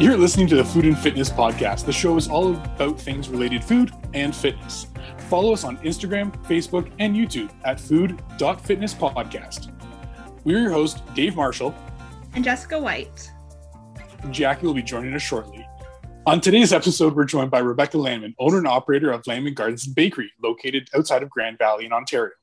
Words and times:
You're 0.00 0.16
listening 0.16 0.46
to 0.46 0.54
the 0.54 0.64
Food 0.64 0.84
and 0.84 0.96
Fitness 0.96 1.28
Podcast. 1.28 1.84
The 1.84 1.92
show 1.92 2.16
is 2.16 2.28
all 2.28 2.54
about 2.54 3.00
things 3.00 3.28
related 3.28 3.64
food 3.64 3.90
and 4.14 4.32
fitness. 4.32 4.86
Follow 5.28 5.52
us 5.52 5.64
on 5.64 5.76
Instagram, 5.78 6.32
Facebook, 6.44 6.88
and 7.00 7.16
YouTube 7.16 7.50
at 7.64 7.80
food.fitnesspodcast. 7.80 9.72
We're 10.44 10.60
your 10.60 10.70
host, 10.70 11.02
Dave 11.14 11.34
Marshall. 11.34 11.74
And 12.34 12.44
Jessica 12.44 12.78
White. 12.78 13.32
Jackie 14.30 14.66
will 14.66 14.74
be 14.74 14.84
joining 14.84 15.14
us 15.14 15.22
shortly. 15.22 15.66
On 16.26 16.40
today's 16.40 16.72
episode, 16.72 17.16
we're 17.16 17.24
joined 17.24 17.50
by 17.50 17.58
Rebecca 17.58 17.98
Landman, 17.98 18.36
owner 18.38 18.58
and 18.58 18.68
operator 18.68 19.10
of 19.10 19.26
Landman 19.26 19.54
Gardens 19.54 19.84
and 19.84 19.96
Bakery, 19.96 20.30
located 20.40 20.88
outside 20.94 21.24
of 21.24 21.30
Grand 21.30 21.58
Valley 21.58 21.86
in 21.86 21.92
Ontario. 21.92 22.34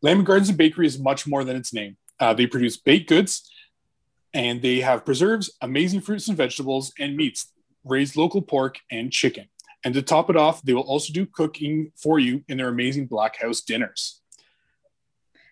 Landman 0.00 0.24
Gardens 0.24 0.48
and 0.48 0.56
Bakery 0.56 0.86
is 0.86 0.98
much 0.98 1.26
more 1.26 1.44
than 1.44 1.56
its 1.56 1.74
name. 1.74 1.98
Uh, 2.18 2.32
they 2.32 2.46
produce 2.46 2.78
baked 2.78 3.10
goods, 3.10 3.50
and 4.34 4.62
they 4.62 4.80
have 4.80 5.04
preserves, 5.04 5.50
amazing 5.60 6.00
fruits 6.00 6.28
and 6.28 6.36
vegetables, 6.36 6.92
and 6.98 7.16
meats, 7.16 7.52
raised 7.84 8.16
local 8.16 8.42
pork 8.42 8.78
and 8.90 9.12
chicken. 9.12 9.46
And 9.84 9.94
to 9.94 10.02
top 10.02 10.30
it 10.30 10.36
off, 10.36 10.62
they 10.62 10.74
will 10.74 10.82
also 10.82 11.12
do 11.12 11.26
cooking 11.26 11.92
for 11.96 12.18
you 12.18 12.42
in 12.48 12.58
their 12.58 12.68
amazing 12.68 13.06
Black 13.06 13.40
House 13.40 13.60
dinners. 13.60 14.20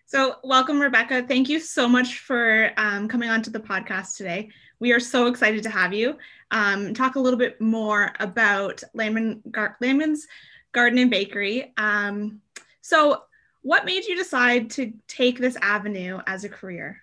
So, 0.06 0.37
welcome, 0.45 0.80
Rebecca. 0.80 1.24
Thank 1.27 1.48
you 1.48 1.59
so 1.59 1.88
much 1.88 2.18
for 2.18 2.70
um, 2.77 3.09
coming 3.09 3.30
on 3.30 3.42
to 3.42 3.51
the 3.51 3.60
podcast 3.60 4.16
today. 4.16 4.51
We 4.79 4.93
are 4.93 5.01
so 5.01 5.29
excited 5.29 5.62
to 5.62 5.70
have 5.70 5.95
you 5.95 6.18
um, 6.51 6.95
talk 6.95 7.16
a 7.16 7.20
little 7.20 7.38
bit 7.38 7.60
more 7.60 8.12
about 8.20 8.82
Landman, 8.93 9.43
Gar- 9.51 9.79
Garden 9.80 10.98
and 10.98 11.10
Bakery. 11.10 11.73
Um, 11.77 12.41
so, 12.80 13.23
what 13.63 13.87
made 13.87 14.04
you 14.04 14.16
decide 14.16 14.70
to 14.70 14.93
take 15.09 15.38
this 15.38 15.57
avenue 15.63 16.20
as 16.26 16.45
a 16.45 16.48
career? 16.48 17.01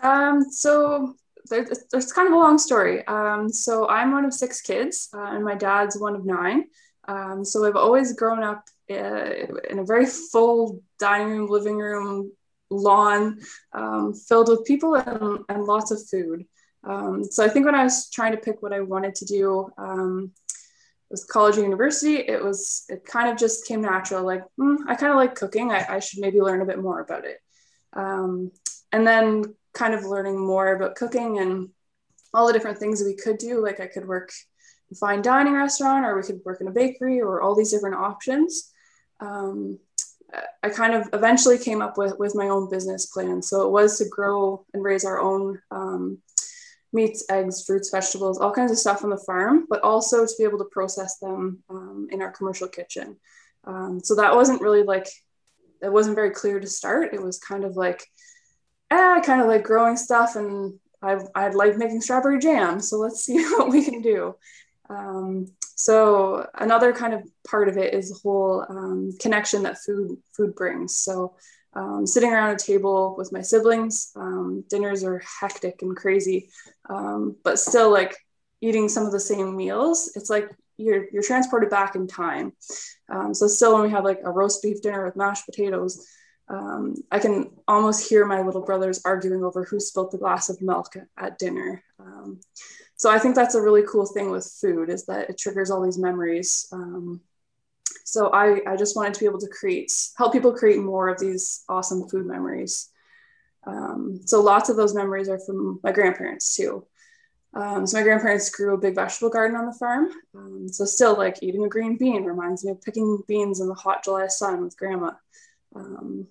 Um, 0.00 0.44
so 0.50 1.14
there's, 1.48 1.84
there's 1.90 2.12
kind 2.12 2.28
of 2.28 2.34
a 2.34 2.38
long 2.38 2.58
story. 2.58 3.06
Um, 3.06 3.48
so 3.48 3.88
I'm 3.88 4.12
one 4.12 4.24
of 4.24 4.34
six 4.34 4.60
kids, 4.60 5.08
uh, 5.14 5.32
and 5.32 5.44
my 5.44 5.54
dad's 5.54 5.98
one 5.98 6.14
of 6.14 6.24
nine. 6.24 6.64
Um, 7.08 7.44
so 7.44 7.64
I've 7.64 7.76
always 7.76 8.14
grown 8.14 8.42
up 8.42 8.64
uh, 8.90 9.30
in 9.70 9.78
a 9.78 9.84
very 9.84 10.06
full 10.06 10.82
dining 10.98 11.28
room, 11.28 11.48
living 11.48 11.78
room, 11.78 12.32
lawn 12.70 13.40
um, 13.72 14.14
filled 14.14 14.48
with 14.48 14.64
people 14.64 14.94
and, 14.94 15.40
and 15.48 15.64
lots 15.64 15.90
of 15.90 16.00
food. 16.08 16.46
Um, 16.84 17.24
so 17.24 17.44
I 17.44 17.48
think 17.48 17.66
when 17.66 17.74
I 17.74 17.84
was 17.84 18.10
trying 18.10 18.32
to 18.32 18.38
pick 18.38 18.62
what 18.62 18.72
I 18.72 18.80
wanted 18.80 19.14
to 19.16 19.24
do, 19.24 19.70
um, 19.78 20.32
with 21.12 21.28
college 21.28 21.58
or 21.58 21.62
university, 21.62 22.16
it 22.16 22.42
was 22.42 22.84
it 22.88 23.04
kind 23.04 23.30
of 23.30 23.36
just 23.36 23.66
came 23.66 23.82
natural. 23.82 24.24
Like 24.24 24.42
mm, 24.58 24.78
I 24.88 24.96
kind 24.96 25.12
of 25.12 25.16
like 25.16 25.34
cooking. 25.34 25.70
I, 25.70 25.86
I, 25.96 25.98
should 26.00 26.20
maybe 26.20 26.40
learn 26.40 26.62
a 26.62 26.66
bit 26.66 26.78
more 26.78 27.00
about 27.00 27.26
it. 27.26 27.38
Um, 27.92 28.50
and 28.90 29.06
then 29.06 29.54
kind 29.74 29.94
of 29.94 30.04
learning 30.04 30.38
more 30.38 30.74
about 30.74 30.96
cooking 30.96 31.38
and 31.38 31.70
all 32.34 32.46
the 32.46 32.52
different 32.52 32.78
things 32.78 33.02
we 33.02 33.14
could 33.14 33.38
do. 33.38 33.62
Like 33.62 33.80
I 33.80 33.86
could 33.86 34.06
work 34.06 34.32
in 34.90 34.94
a 34.94 34.98
fine 34.98 35.22
dining 35.22 35.54
restaurant, 35.54 36.04
or 36.04 36.16
we 36.16 36.22
could 36.22 36.40
work 36.44 36.60
in 36.60 36.68
a 36.68 36.72
bakery, 36.72 37.20
or 37.20 37.40
all 37.40 37.54
these 37.54 37.70
different 37.70 37.96
options. 37.96 38.70
Um, 39.20 39.78
I 40.62 40.70
kind 40.70 40.94
of 40.94 41.10
eventually 41.12 41.58
came 41.58 41.82
up 41.82 41.98
with 41.98 42.18
with 42.18 42.34
my 42.34 42.48
own 42.48 42.70
business 42.70 43.06
plan. 43.06 43.42
So 43.42 43.66
it 43.66 43.70
was 43.70 43.98
to 43.98 44.08
grow 44.08 44.64
and 44.72 44.82
raise 44.82 45.04
our 45.04 45.20
own 45.20 45.60
um, 45.70 46.18
meats, 46.92 47.24
eggs, 47.30 47.64
fruits, 47.64 47.90
vegetables, 47.90 48.38
all 48.38 48.52
kinds 48.52 48.72
of 48.72 48.78
stuff 48.78 49.04
on 49.04 49.10
the 49.10 49.16
farm, 49.16 49.66
but 49.68 49.82
also 49.82 50.26
to 50.26 50.32
be 50.38 50.44
able 50.44 50.58
to 50.58 50.64
process 50.66 51.18
them 51.18 51.62
um, 51.70 52.08
in 52.10 52.22
our 52.22 52.30
commercial 52.30 52.68
kitchen. 52.68 53.16
Um, 53.64 54.00
so 54.02 54.14
that 54.16 54.34
wasn't 54.34 54.60
really 54.60 54.82
like 54.82 55.06
it 55.82 55.92
wasn't 55.92 56.16
very 56.16 56.30
clear 56.30 56.60
to 56.60 56.66
start. 56.66 57.12
It 57.12 57.22
was 57.22 57.38
kind 57.38 57.64
of 57.64 57.76
like 57.76 58.06
eh, 58.92 59.14
I 59.16 59.20
kind 59.20 59.40
of 59.40 59.48
like 59.48 59.64
growing 59.64 59.96
stuff 59.96 60.36
and 60.36 60.78
I, 61.02 61.18
I 61.34 61.48
like 61.48 61.76
making 61.76 62.00
strawberry 62.00 62.38
jam. 62.38 62.80
So 62.80 62.98
let's 62.98 63.24
see 63.24 63.42
what 63.56 63.70
we 63.70 63.84
can 63.84 64.02
do. 64.02 64.36
Um, 64.88 65.48
so 65.74 66.46
another 66.54 66.92
kind 66.92 67.14
of 67.14 67.22
part 67.48 67.68
of 67.68 67.76
it 67.76 67.94
is 67.94 68.10
the 68.10 68.18
whole 68.22 68.64
um, 68.68 69.12
connection 69.20 69.62
that 69.64 69.78
food 69.78 70.16
food 70.36 70.54
brings. 70.54 70.98
So 70.98 71.34
um, 71.74 72.06
sitting 72.06 72.32
around 72.32 72.54
a 72.54 72.58
table 72.58 73.14
with 73.16 73.32
my 73.32 73.40
siblings, 73.40 74.12
um, 74.14 74.64
dinners 74.68 75.02
are 75.02 75.22
hectic 75.40 75.80
and 75.82 75.96
crazy, 75.96 76.50
um, 76.90 77.36
but 77.42 77.58
still 77.58 77.90
like 77.90 78.14
eating 78.60 78.88
some 78.88 79.06
of 79.06 79.12
the 79.12 79.20
same 79.20 79.56
meals. 79.56 80.12
It's 80.14 80.30
like 80.30 80.50
you're 80.76 81.06
you're 81.10 81.22
transported 81.22 81.70
back 81.70 81.94
in 81.96 82.06
time. 82.06 82.52
Um, 83.08 83.34
so 83.34 83.46
still 83.46 83.74
when 83.74 83.82
we 83.82 83.90
have 83.90 84.04
like 84.04 84.20
a 84.24 84.30
roast 84.30 84.62
beef 84.62 84.82
dinner 84.82 85.04
with 85.04 85.16
mashed 85.16 85.46
potatoes, 85.46 86.06
um, 86.48 86.96
I 87.10 87.18
can 87.18 87.50
almost 87.66 88.08
hear 88.08 88.26
my 88.26 88.42
little 88.42 88.62
brothers 88.62 89.00
arguing 89.04 89.44
over 89.44 89.64
who 89.64 89.80
spilled 89.80 90.12
the 90.12 90.18
glass 90.18 90.48
of 90.48 90.60
milk 90.60 90.94
at 91.16 91.38
dinner. 91.38 91.82
Um, 91.98 92.40
so 92.96 93.10
I 93.10 93.18
think 93.18 93.34
that's 93.34 93.54
a 93.54 93.62
really 93.62 93.82
cool 93.90 94.06
thing 94.06 94.30
with 94.30 94.52
food 94.60 94.90
is 94.90 95.06
that 95.06 95.30
it 95.30 95.38
triggers 95.38 95.70
all 95.70 95.82
these 95.82 95.98
memories. 95.98 96.66
Um, 96.72 97.20
so 98.04 98.30
I, 98.32 98.60
I 98.66 98.76
just 98.76 98.96
wanted 98.96 99.14
to 99.14 99.20
be 99.20 99.26
able 99.26 99.40
to 99.40 99.48
create, 99.48 99.92
help 100.16 100.32
people 100.32 100.52
create 100.52 100.78
more 100.78 101.08
of 101.08 101.18
these 101.18 101.64
awesome 101.68 102.08
food 102.08 102.26
memories. 102.26 102.90
Um, 103.66 104.20
so 104.26 104.42
lots 104.42 104.68
of 104.68 104.76
those 104.76 104.94
memories 104.94 105.28
are 105.28 105.38
from 105.38 105.80
my 105.82 105.92
grandparents 105.92 106.56
too. 106.56 106.86
Um, 107.54 107.86
so 107.86 107.98
my 107.98 108.02
grandparents 108.02 108.50
grew 108.50 108.74
a 108.74 108.78
big 108.78 108.94
vegetable 108.94 109.30
garden 109.30 109.56
on 109.56 109.66
the 109.66 109.74
farm. 109.74 110.08
Um, 110.34 110.68
so 110.68 110.84
still 110.84 111.16
like 111.16 111.42
eating 111.42 111.64
a 111.64 111.68
green 111.68 111.96
bean 111.96 112.24
reminds 112.24 112.64
me 112.64 112.72
of 112.72 112.82
picking 112.82 113.22
beans 113.28 113.60
in 113.60 113.68
the 113.68 113.74
hot 113.74 114.02
July 114.02 114.26
sun 114.28 114.62
with 114.62 114.76
grandma. 114.76 115.12
Um, 115.74 116.26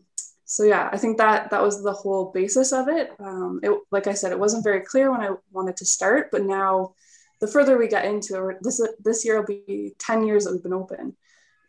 so 0.46 0.64
yeah, 0.64 0.90
I 0.92 0.98
think 0.98 1.18
that 1.18 1.50
that 1.52 1.62
was 1.62 1.82
the 1.82 1.94
whole 1.94 2.32
basis 2.32 2.74
of 2.74 2.88
it. 2.90 3.12
Um, 3.20 3.60
it. 3.64 3.72
Like 3.92 4.08
I 4.08 4.14
said, 4.14 4.32
it 4.32 4.40
wasn't 4.40 4.64
very 4.64 4.82
clear 4.82 5.12
when 5.12 5.22
I 5.22 5.32
wanted 5.52 5.78
to 5.78 5.86
start, 5.86 6.30
but 6.32 6.44
now 6.44 6.94
the 7.40 7.48
further 7.48 7.78
we 7.78 7.88
get 7.88 8.06
into 8.06 8.50
it, 8.50 8.58
this 8.62 8.82
this 9.04 9.26
year 9.26 9.40
will 9.40 9.48
be 9.48 9.94
10 10.00 10.26
years 10.28 10.44
that 10.44 10.52
we've 10.52 10.64
been 10.64 10.74
open. 10.74 11.16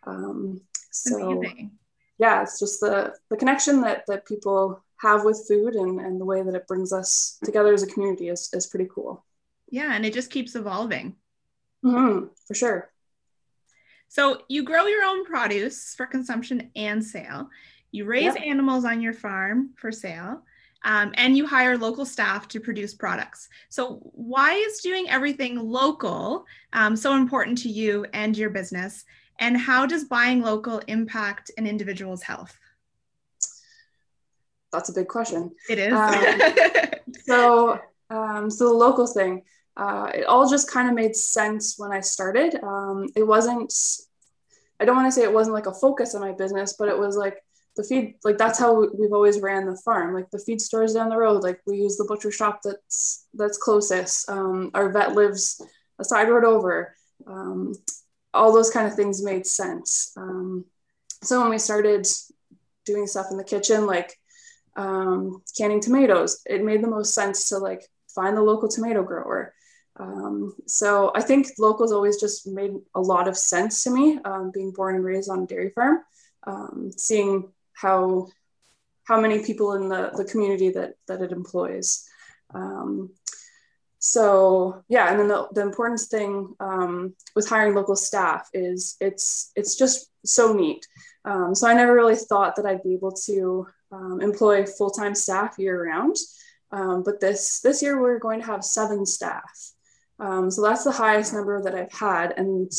Um, 0.04 0.60
so 0.90 1.38
Amazing. 1.38 1.72
yeah, 2.18 2.42
it's 2.42 2.58
just 2.58 2.80
the 2.80 3.14
the 3.30 3.36
connection 3.36 3.80
that 3.82 4.04
that 4.08 4.26
people 4.26 4.82
have 5.02 5.24
with 5.24 5.44
food 5.48 5.74
and, 5.74 6.00
and 6.00 6.20
the 6.20 6.24
way 6.24 6.42
that 6.42 6.54
it 6.54 6.68
brings 6.68 6.92
us 6.92 7.38
together 7.44 7.72
as 7.72 7.82
a 7.82 7.88
community 7.88 8.28
is, 8.28 8.48
is 8.52 8.68
pretty 8.68 8.88
cool. 8.94 9.24
Yeah, 9.68 9.94
and 9.94 10.06
it 10.06 10.14
just 10.14 10.30
keeps 10.30 10.54
evolving. 10.54 11.16
Mm-hmm, 11.84 12.26
for 12.46 12.54
sure. 12.54 12.91
So 14.12 14.42
you 14.46 14.62
grow 14.62 14.84
your 14.84 15.04
own 15.04 15.24
produce 15.24 15.94
for 15.94 16.04
consumption 16.04 16.70
and 16.76 17.02
sale. 17.02 17.48
You 17.92 18.04
raise 18.04 18.34
yep. 18.34 18.42
animals 18.44 18.84
on 18.84 19.00
your 19.00 19.14
farm 19.14 19.70
for 19.74 19.90
sale. 19.90 20.42
Um, 20.84 21.14
and 21.14 21.34
you 21.34 21.46
hire 21.46 21.78
local 21.78 22.04
staff 22.04 22.46
to 22.48 22.60
produce 22.60 22.92
products. 22.92 23.48
So, 23.70 24.00
why 24.12 24.52
is 24.52 24.80
doing 24.80 25.08
everything 25.08 25.56
local 25.56 26.44
um, 26.74 26.94
so 26.94 27.14
important 27.14 27.56
to 27.58 27.70
you 27.70 28.04
and 28.12 28.36
your 28.36 28.50
business? 28.50 29.06
And 29.38 29.56
how 29.56 29.86
does 29.86 30.04
buying 30.04 30.42
local 30.42 30.82
impact 30.88 31.50
an 31.56 31.66
individual's 31.66 32.22
health? 32.22 32.58
That's 34.72 34.90
a 34.90 34.92
big 34.92 35.08
question. 35.08 35.52
It 35.70 35.78
is. 35.78 35.94
um, 35.94 36.92
so, 37.24 37.80
um, 38.10 38.50
so 38.50 38.68
the 38.68 38.74
local 38.74 39.06
thing 39.06 39.42
uh, 39.76 40.10
it 40.14 40.26
all 40.26 40.48
just 40.48 40.70
kind 40.70 40.88
of 40.88 40.94
made 40.94 41.16
sense 41.16 41.78
when 41.78 41.92
I 41.92 42.00
started. 42.00 42.62
Um, 42.62 43.08
it 43.16 43.26
wasn't, 43.26 43.72
I 44.78 44.84
don't 44.84 44.96
want 44.96 45.08
to 45.08 45.12
say 45.12 45.22
it 45.22 45.32
wasn't 45.32 45.54
like 45.54 45.66
a 45.66 45.74
focus 45.74 46.14
of 46.14 46.20
my 46.20 46.32
business, 46.32 46.74
but 46.78 46.88
it 46.88 46.98
was 46.98 47.16
like 47.16 47.42
the 47.76 47.84
feed, 47.84 48.16
like 48.22 48.36
that's 48.36 48.58
how 48.58 48.86
we've 48.94 49.12
always 49.12 49.40
ran 49.40 49.66
the 49.66 49.80
farm. 49.84 50.14
Like 50.14 50.30
the 50.30 50.38
feed 50.38 50.60
stores 50.60 50.92
down 50.92 51.08
the 51.08 51.16
road, 51.16 51.42
like 51.42 51.60
we 51.66 51.78
use 51.78 51.96
the 51.96 52.04
butcher 52.04 52.30
shop 52.30 52.60
that's 52.62 53.26
that's 53.34 53.56
closest. 53.56 54.28
Um, 54.28 54.70
our 54.74 54.90
vet 54.92 55.14
lives 55.14 55.62
a 55.98 56.04
side 56.04 56.28
road 56.28 56.44
over. 56.44 56.94
Um, 57.26 57.74
all 58.34 58.52
those 58.52 58.70
kind 58.70 58.86
of 58.86 58.94
things 58.94 59.24
made 59.24 59.46
sense. 59.46 60.12
Um, 60.16 60.66
so 61.22 61.40
when 61.40 61.50
we 61.50 61.58
started 61.58 62.06
doing 62.84 63.06
stuff 63.06 63.26
in 63.30 63.36
the 63.36 63.44
kitchen, 63.44 63.86
like 63.86 64.18
um, 64.76 65.42
canning 65.56 65.80
tomatoes, 65.80 66.42
it 66.44 66.64
made 66.64 66.82
the 66.82 66.88
most 66.88 67.14
sense 67.14 67.48
to 67.50 67.58
like 67.58 67.86
find 68.14 68.36
the 68.36 68.42
local 68.42 68.68
tomato 68.68 69.02
grower 69.02 69.54
um, 69.96 70.54
so 70.66 71.12
I 71.14 71.20
think 71.20 71.48
locals 71.58 71.92
always 71.92 72.18
just 72.18 72.46
made 72.46 72.72
a 72.94 73.00
lot 73.00 73.28
of 73.28 73.36
sense 73.36 73.84
to 73.84 73.90
me, 73.90 74.18
um, 74.24 74.50
being 74.52 74.72
born 74.72 74.96
and 74.96 75.04
raised 75.04 75.30
on 75.30 75.42
a 75.42 75.46
dairy 75.46 75.70
farm, 75.70 76.00
um, 76.46 76.90
seeing 76.96 77.52
how 77.74 78.28
how 79.04 79.20
many 79.20 79.44
people 79.44 79.74
in 79.74 79.88
the, 79.88 80.10
the 80.16 80.24
community 80.24 80.70
that 80.70 80.94
that 81.08 81.20
it 81.20 81.32
employs. 81.32 82.08
Um, 82.54 83.10
so 83.98 84.82
yeah, 84.88 85.10
and 85.10 85.20
then 85.20 85.28
the, 85.28 85.48
the 85.52 85.60
important 85.60 86.00
thing 86.00 86.54
um, 86.58 87.14
with 87.36 87.48
hiring 87.48 87.74
local 87.74 87.96
staff 87.96 88.48
is 88.54 88.96
it's 89.00 89.52
it's 89.56 89.76
just 89.76 90.10
so 90.24 90.54
neat. 90.54 90.86
Um, 91.24 91.54
so 91.54 91.68
I 91.68 91.74
never 91.74 91.94
really 91.94 92.16
thought 92.16 92.56
that 92.56 92.66
I'd 92.66 92.82
be 92.82 92.94
able 92.94 93.12
to 93.26 93.66
employ 94.22 94.64
full 94.64 94.90
time 94.90 95.14
staff 95.14 95.56
year 95.58 95.84
round. 95.84 96.16
But 96.70 97.20
this 97.20 97.60
this 97.60 97.82
year 97.82 98.00
we're 98.00 98.18
going 98.18 98.40
to 98.40 98.46
have 98.46 98.64
seven 98.64 99.04
staff. 99.04 99.74
Um, 100.18 100.50
so 100.50 100.62
that's 100.62 100.84
the 100.84 100.92
highest 100.92 101.32
number 101.32 101.62
that 101.62 101.74
I've 101.74 101.92
had. 101.92 102.34
And 102.36 102.70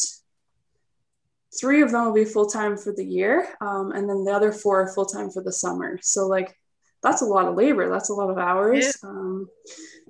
three 1.59 1.81
of 1.81 1.91
them 1.91 2.05
will 2.05 2.13
be 2.13 2.25
full 2.25 2.47
time 2.47 2.77
for 2.77 2.93
the 2.93 3.05
year. 3.05 3.47
Um, 3.61 3.91
and 3.91 4.09
then 4.09 4.23
the 4.23 4.31
other 4.31 4.51
four 4.51 4.81
are 4.81 4.93
full 4.93 5.05
time 5.05 5.29
for 5.29 5.43
the 5.43 5.51
summer. 5.51 5.99
So, 6.01 6.27
like, 6.27 6.57
that's 7.01 7.21
a 7.21 7.25
lot 7.25 7.47
of 7.47 7.55
labor. 7.55 7.89
That's 7.89 8.09
a 8.09 8.13
lot 8.13 8.29
of 8.29 8.37
hours. 8.37 8.97
Um, 9.03 9.47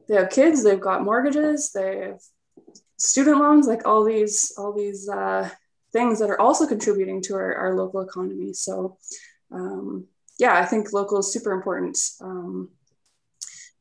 they 0.07 0.15
have 0.15 0.29
kids, 0.29 0.63
they've 0.63 0.79
got 0.79 1.03
mortgages, 1.03 1.71
they 1.71 1.97
have 1.99 2.19
student 2.97 3.39
loans, 3.39 3.67
like 3.67 3.87
all 3.87 4.03
these 4.03 4.53
all 4.57 4.73
these 4.73 5.09
uh, 5.09 5.49
things 5.91 6.19
that 6.19 6.29
are 6.29 6.39
also 6.39 6.67
contributing 6.67 7.21
to 7.23 7.35
our, 7.35 7.55
our 7.55 7.75
local 7.75 8.01
economy. 8.01 8.53
So 8.53 8.97
um, 9.51 10.07
yeah, 10.39 10.57
I 10.57 10.65
think 10.65 10.93
local 10.93 11.19
is 11.19 11.31
super 11.31 11.51
important. 11.51 11.97
Um, 12.21 12.69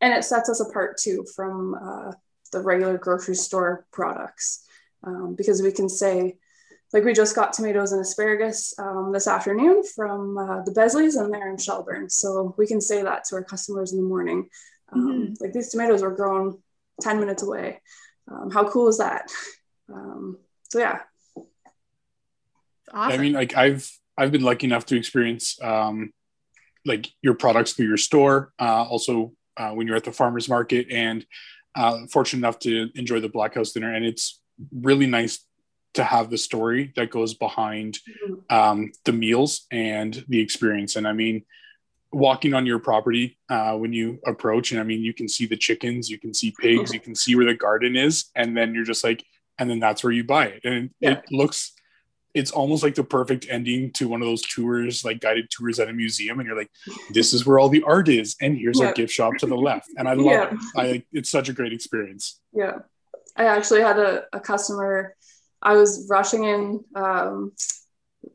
and 0.00 0.12
it 0.12 0.24
sets 0.24 0.48
us 0.48 0.60
apart 0.60 0.98
too 0.98 1.24
from 1.34 1.74
uh, 1.74 2.12
the 2.52 2.60
regular 2.60 2.98
grocery 2.98 3.34
store 3.34 3.86
products 3.92 4.66
um, 5.04 5.34
because 5.34 5.62
we 5.62 5.72
can 5.72 5.88
say, 5.88 6.36
like 6.92 7.04
we 7.04 7.12
just 7.12 7.34
got 7.34 7.52
tomatoes 7.52 7.92
and 7.92 8.00
asparagus 8.00 8.74
um, 8.78 9.10
this 9.12 9.26
afternoon 9.26 9.82
from 9.94 10.36
uh, 10.36 10.62
the 10.62 10.72
Besleys 10.72 11.18
and 11.18 11.32
they're 11.32 11.50
in 11.50 11.56
Shelburne. 11.56 12.08
So 12.10 12.54
we 12.58 12.66
can 12.66 12.80
say 12.80 13.02
that 13.02 13.24
to 13.24 13.36
our 13.36 13.44
customers 13.44 13.92
in 13.92 13.98
the 13.98 14.06
morning. 14.06 14.48
Um, 14.92 15.08
mm-hmm. 15.08 15.34
Like 15.40 15.52
these 15.52 15.70
tomatoes 15.70 16.02
were 16.02 16.14
grown 16.14 16.58
10 17.00 17.18
minutes 17.18 17.42
away. 17.42 17.80
Um, 18.30 18.50
how 18.50 18.68
cool 18.68 18.88
is 18.88 18.98
that? 18.98 19.30
Um, 19.92 20.38
so 20.68 20.78
yeah. 20.78 21.00
Awesome. 22.92 23.18
I 23.18 23.22
mean, 23.22 23.32
like 23.32 23.56
I've, 23.56 23.90
I've 24.18 24.32
been 24.32 24.42
lucky 24.42 24.66
enough 24.66 24.84
to 24.86 24.96
experience 24.96 25.60
um, 25.62 26.12
like 26.84 27.08
your 27.22 27.34
products 27.34 27.72
through 27.72 27.88
your 27.88 27.96
store. 27.96 28.52
Uh, 28.60 28.84
also 28.84 29.32
uh, 29.56 29.70
when 29.70 29.86
you're 29.86 29.96
at 29.96 30.04
the 30.04 30.12
farmers 30.12 30.48
market 30.48 30.88
and 30.90 31.24
uh, 31.74 32.06
fortunate 32.10 32.38
enough 32.38 32.58
to 32.60 32.90
enjoy 32.94 33.20
the 33.20 33.28
Black 33.28 33.54
House 33.54 33.72
dinner. 33.72 33.94
And 33.94 34.04
it's 34.04 34.40
really 34.72 35.06
nice 35.06 35.44
to 35.94 36.04
have 36.04 36.30
the 36.30 36.38
story 36.38 36.92
that 36.96 37.10
goes 37.10 37.34
behind 37.34 37.98
mm-hmm. 38.28 38.54
um, 38.54 38.92
the 39.04 39.12
meals 39.12 39.66
and 39.70 40.24
the 40.28 40.40
experience. 40.40 40.96
And 40.96 41.06
I 41.06 41.12
mean, 41.12 41.44
walking 42.12 42.54
on 42.54 42.66
your 42.66 42.78
property 42.78 43.38
uh, 43.48 43.76
when 43.76 43.92
you 43.92 44.20
approach, 44.26 44.72
and 44.72 44.80
I 44.80 44.84
mean, 44.84 45.02
you 45.02 45.14
can 45.14 45.28
see 45.28 45.46
the 45.46 45.56
chickens, 45.56 46.10
you 46.10 46.18
can 46.18 46.34
see 46.34 46.54
pigs, 46.58 46.92
you 46.94 47.00
can 47.00 47.14
see 47.14 47.34
where 47.34 47.46
the 47.46 47.54
garden 47.54 47.96
is, 47.96 48.26
and 48.34 48.56
then 48.56 48.74
you're 48.74 48.84
just 48.84 49.04
like, 49.04 49.24
and 49.58 49.68
then 49.68 49.80
that's 49.80 50.02
where 50.02 50.12
you 50.12 50.24
buy 50.24 50.46
it. 50.46 50.64
And 50.64 50.90
yeah. 51.00 51.12
it 51.12 51.24
looks 51.30 51.72
it's 52.34 52.50
almost 52.50 52.82
like 52.82 52.94
the 52.94 53.04
perfect 53.04 53.46
ending 53.50 53.92
to 53.92 54.08
one 54.08 54.22
of 54.22 54.26
those 54.26 54.42
tours, 54.42 55.04
like 55.04 55.20
guided 55.20 55.50
tours 55.50 55.78
at 55.78 55.88
a 55.88 55.92
museum, 55.92 56.38
and 56.38 56.46
you're 56.46 56.56
like, 56.56 56.70
"This 57.10 57.34
is 57.34 57.44
where 57.44 57.58
all 57.58 57.68
the 57.68 57.82
art 57.82 58.08
is," 58.08 58.36
and 58.40 58.56
here's 58.56 58.80
yeah. 58.80 58.86
our 58.86 58.92
gift 58.92 59.12
shop 59.12 59.34
to 59.38 59.46
the 59.46 59.56
left. 59.56 59.90
And 59.96 60.08
I 60.08 60.14
love 60.14 60.26
yeah. 60.26 60.52
it. 60.52 60.58
I 60.76 61.02
it's 61.12 61.30
such 61.30 61.48
a 61.48 61.52
great 61.52 61.72
experience. 61.72 62.40
Yeah, 62.52 62.78
I 63.36 63.44
actually 63.44 63.82
had 63.82 63.98
a, 63.98 64.24
a 64.32 64.40
customer. 64.40 65.14
I 65.60 65.74
was 65.74 66.06
rushing 66.10 66.44
in 66.44 66.84
um, 66.94 67.52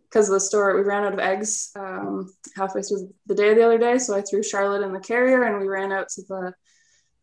because 0.09 0.29
the 0.29 0.39
store 0.39 0.75
we 0.75 0.81
ran 0.81 1.03
out 1.03 1.13
of 1.13 1.19
eggs 1.19 1.71
um, 1.75 2.31
halfway 2.55 2.81
through 2.81 3.13
the 3.25 3.35
day 3.35 3.53
the 3.53 3.65
other 3.65 3.79
day, 3.79 3.97
so 3.97 4.15
I 4.15 4.21
threw 4.21 4.43
Charlotte 4.43 4.85
in 4.85 4.93
the 4.93 4.99
carrier, 4.99 5.43
and 5.43 5.59
we 5.59 5.67
ran 5.67 5.91
out 5.91 6.09
to 6.09 6.21
the 6.21 6.53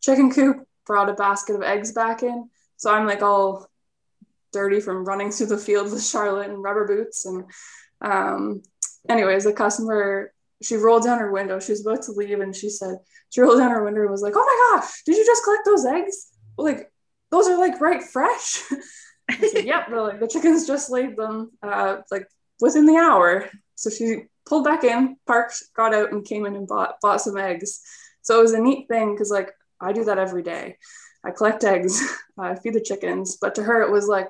chicken 0.01 0.31
coop, 0.31 0.67
brought 0.85 1.09
a 1.09 1.13
basket 1.13 1.55
of 1.55 1.63
eggs 1.63 1.93
back 1.93 2.21
in. 2.21 2.49
So 2.77 2.93
I'm 2.93 3.07
like 3.07 3.21
all 3.21 3.67
dirty 4.55 4.79
from 4.79 5.03
running 5.03 5.31
through 5.31 5.47
the 5.47 5.57
field 5.57 5.91
with 5.91 6.03
Charlotte 6.03 6.49
and 6.49 6.63
rubber 6.63 6.87
boots. 6.87 7.25
And 7.25 7.43
um, 8.01 8.63
anyways, 9.09 9.45
a 9.45 9.51
customer, 9.53 10.31
she 10.63 10.77
rolled 10.77 11.03
down 11.03 11.19
her 11.19 11.31
window. 11.31 11.59
She 11.59 11.73
was 11.73 11.85
about 11.85 12.03
to 12.03 12.13
leave 12.13 12.39
and 12.39 12.55
she 12.55 12.69
said, 12.69 12.95
she 13.29 13.41
rolled 13.41 13.59
down 13.59 13.71
her 13.71 13.83
window 13.83 14.01
and 14.01 14.09
was 14.09 14.21
like, 14.21 14.33
oh 14.37 14.45
my 14.71 14.79
gosh, 14.79 15.03
did 15.05 15.17
you 15.17 15.25
just 15.25 15.43
collect 15.43 15.65
those 15.65 15.85
eggs? 15.85 16.29
Like, 16.57 16.89
those 17.31 17.47
are 17.47 17.59
like 17.59 17.81
right 17.81 18.01
fresh. 18.01 18.63
Said, 19.51 19.65
yep, 19.65 19.89
like, 19.89 20.19
the 20.19 20.27
chickens 20.27 20.67
just 20.67 20.91
laid 20.91 21.17
them 21.17 21.51
uh, 21.63 21.97
like 22.11 22.27
within 22.61 22.85
the 22.85 22.95
hour. 22.95 23.49
So 23.73 23.89
she 23.89 24.27
pulled 24.45 24.63
back 24.63 24.83
in, 24.83 25.17
parked, 25.25 25.63
got 25.75 25.95
out, 25.95 26.11
and 26.11 26.23
came 26.23 26.45
in 26.45 26.55
and 26.55 26.67
bought 26.67 27.01
bought 27.01 27.21
some 27.21 27.35
eggs. 27.35 27.81
So 28.21 28.39
it 28.39 28.43
was 28.43 28.53
a 28.53 28.61
neat 28.61 28.87
thing 28.87 29.13
because 29.13 29.31
like 29.31 29.51
I 29.81 29.91
do 29.91 30.05
that 30.05 30.19
every 30.19 30.43
day. 30.43 30.77
I 31.25 31.31
collect 31.31 31.63
eggs, 31.63 32.01
I 32.37 32.55
feed 32.55 32.75
the 32.75 32.81
chickens, 32.81 33.37
but 33.41 33.55
to 33.55 33.63
her 33.63 33.81
it 33.81 33.91
was 33.91 34.07
like 34.07 34.29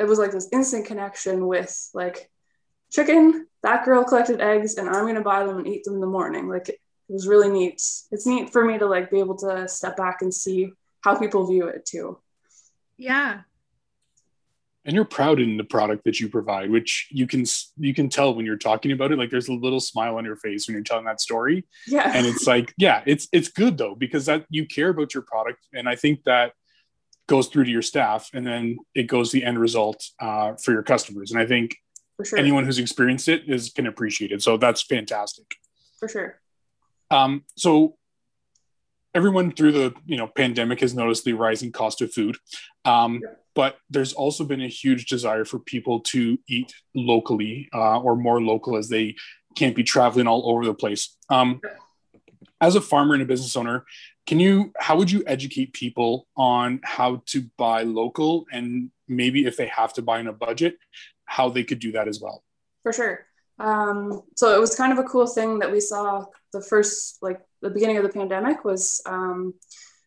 it 0.00 0.08
was 0.08 0.18
like 0.18 0.32
this 0.32 0.48
instant 0.50 0.86
connection 0.86 1.46
with 1.46 1.90
like 1.92 2.30
chicken. 2.90 3.46
That 3.62 3.84
girl 3.84 4.02
collected 4.02 4.40
eggs 4.40 4.76
and 4.76 4.88
i'm 4.88 5.04
going 5.04 5.14
to 5.16 5.20
buy 5.20 5.44
them 5.44 5.58
and 5.58 5.68
eat 5.68 5.84
them 5.84 5.94
in 5.94 6.00
the 6.00 6.06
morning. 6.06 6.48
Like 6.48 6.70
it 6.70 6.80
was 7.08 7.28
really 7.28 7.50
neat. 7.50 7.82
It's 8.10 8.26
neat 8.26 8.50
for 8.50 8.64
me 8.64 8.78
to 8.78 8.86
like 8.86 9.10
be 9.10 9.20
able 9.20 9.36
to 9.38 9.68
step 9.68 9.98
back 9.98 10.22
and 10.22 10.32
see 10.32 10.72
how 11.02 11.18
people 11.18 11.46
view 11.46 11.68
it 11.68 11.84
too. 11.84 12.18
Yeah. 12.96 13.42
And 14.86 14.94
you're 14.94 15.04
proud 15.04 15.38
in 15.38 15.58
the 15.58 15.64
product 15.64 16.04
that 16.04 16.18
you 16.18 16.30
provide 16.30 16.70
which 16.70 17.08
you 17.10 17.26
can 17.26 17.44
you 17.76 17.92
can 17.92 18.08
tell 18.08 18.34
when 18.34 18.46
you're 18.46 18.56
talking 18.56 18.92
about 18.92 19.12
it. 19.12 19.18
Like 19.18 19.28
there's 19.28 19.48
a 19.48 19.52
little 19.52 19.80
smile 19.80 20.16
on 20.16 20.24
your 20.24 20.36
face 20.36 20.66
when 20.66 20.72
you're 20.72 20.82
telling 20.82 21.04
that 21.04 21.20
story. 21.20 21.66
Yeah. 21.86 22.10
And 22.14 22.26
it's 22.26 22.46
like 22.46 22.72
yeah 22.78 23.02
it's 23.04 23.28
it's 23.32 23.48
good 23.48 23.76
though 23.76 23.94
because 23.94 24.24
that 24.26 24.46
you 24.48 24.66
care 24.66 24.88
about 24.88 25.12
your 25.12 25.24
product. 25.24 25.66
And 25.74 25.86
i 25.86 25.94
think 25.94 26.24
that 26.24 26.54
goes 27.30 27.46
through 27.46 27.62
to 27.62 27.70
your 27.70 27.80
staff 27.80 28.28
and 28.34 28.44
then 28.44 28.76
it 28.92 29.04
goes 29.04 29.30
the 29.30 29.44
end 29.44 29.56
result 29.56 30.04
uh, 30.18 30.54
for 30.54 30.72
your 30.72 30.82
customers. 30.82 31.30
And 31.30 31.40
i 31.40 31.46
think 31.46 31.76
sure. 32.24 32.38
anyone 32.40 32.64
who's 32.64 32.80
experienced 32.80 33.28
it 33.28 33.44
is 33.46 33.70
can 33.70 33.86
appreciate 33.86 34.32
it. 34.32 34.42
So 34.42 34.56
that's 34.56 34.82
fantastic. 34.82 35.46
For 36.00 36.08
sure. 36.08 36.40
Um, 37.12 37.44
so 37.56 37.96
everyone 39.14 39.52
through 39.52 39.72
the 39.72 39.94
you 40.06 40.16
know 40.16 40.26
pandemic 40.26 40.80
has 40.80 40.92
noticed 40.92 41.24
the 41.24 41.34
rising 41.34 41.70
cost 41.70 42.02
of 42.02 42.12
food. 42.12 42.36
Um, 42.84 43.20
yeah. 43.22 43.34
but 43.54 43.76
there's 43.88 44.12
also 44.12 44.42
been 44.44 44.60
a 44.60 44.68
huge 44.68 45.06
desire 45.06 45.44
for 45.44 45.60
people 45.60 46.00
to 46.12 46.36
eat 46.48 46.72
locally 46.96 47.68
uh, 47.72 48.00
or 48.00 48.16
more 48.16 48.42
local 48.42 48.76
as 48.76 48.88
they 48.88 49.14
can't 49.56 49.76
be 49.76 49.84
traveling 49.84 50.26
all 50.26 50.50
over 50.50 50.64
the 50.64 50.74
place. 50.74 51.16
Um, 51.28 51.60
as 52.60 52.74
a 52.74 52.80
farmer 52.80 53.14
and 53.14 53.22
a 53.22 53.26
business 53.26 53.56
owner 53.56 53.84
can 54.30 54.38
you 54.38 54.72
how 54.78 54.96
would 54.96 55.10
you 55.10 55.24
educate 55.26 55.72
people 55.72 56.28
on 56.36 56.78
how 56.84 57.20
to 57.26 57.42
buy 57.56 57.82
local 57.82 58.46
and 58.52 58.92
maybe 59.08 59.44
if 59.44 59.56
they 59.56 59.66
have 59.66 59.92
to 59.92 60.02
buy 60.02 60.20
in 60.20 60.28
a 60.28 60.32
budget 60.32 60.78
how 61.24 61.48
they 61.48 61.64
could 61.64 61.80
do 61.80 61.90
that 61.90 62.06
as 62.06 62.20
well? 62.20 62.44
For 62.84 62.92
sure. 62.92 63.26
Um, 63.58 64.22
so 64.36 64.54
it 64.54 64.60
was 64.60 64.76
kind 64.76 64.92
of 64.92 65.00
a 65.00 65.08
cool 65.08 65.26
thing 65.26 65.58
that 65.58 65.72
we 65.72 65.80
saw 65.80 66.26
the 66.52 66.62
first 66.62 67.18
like 67.20 67.40
the 67.60 67.70
beginning 67.70 67.96
of 67.96 68.04
the 68.04 68.08
pandemic 68.20 68.64
was 68.64 69.02
um, 69.04 69.52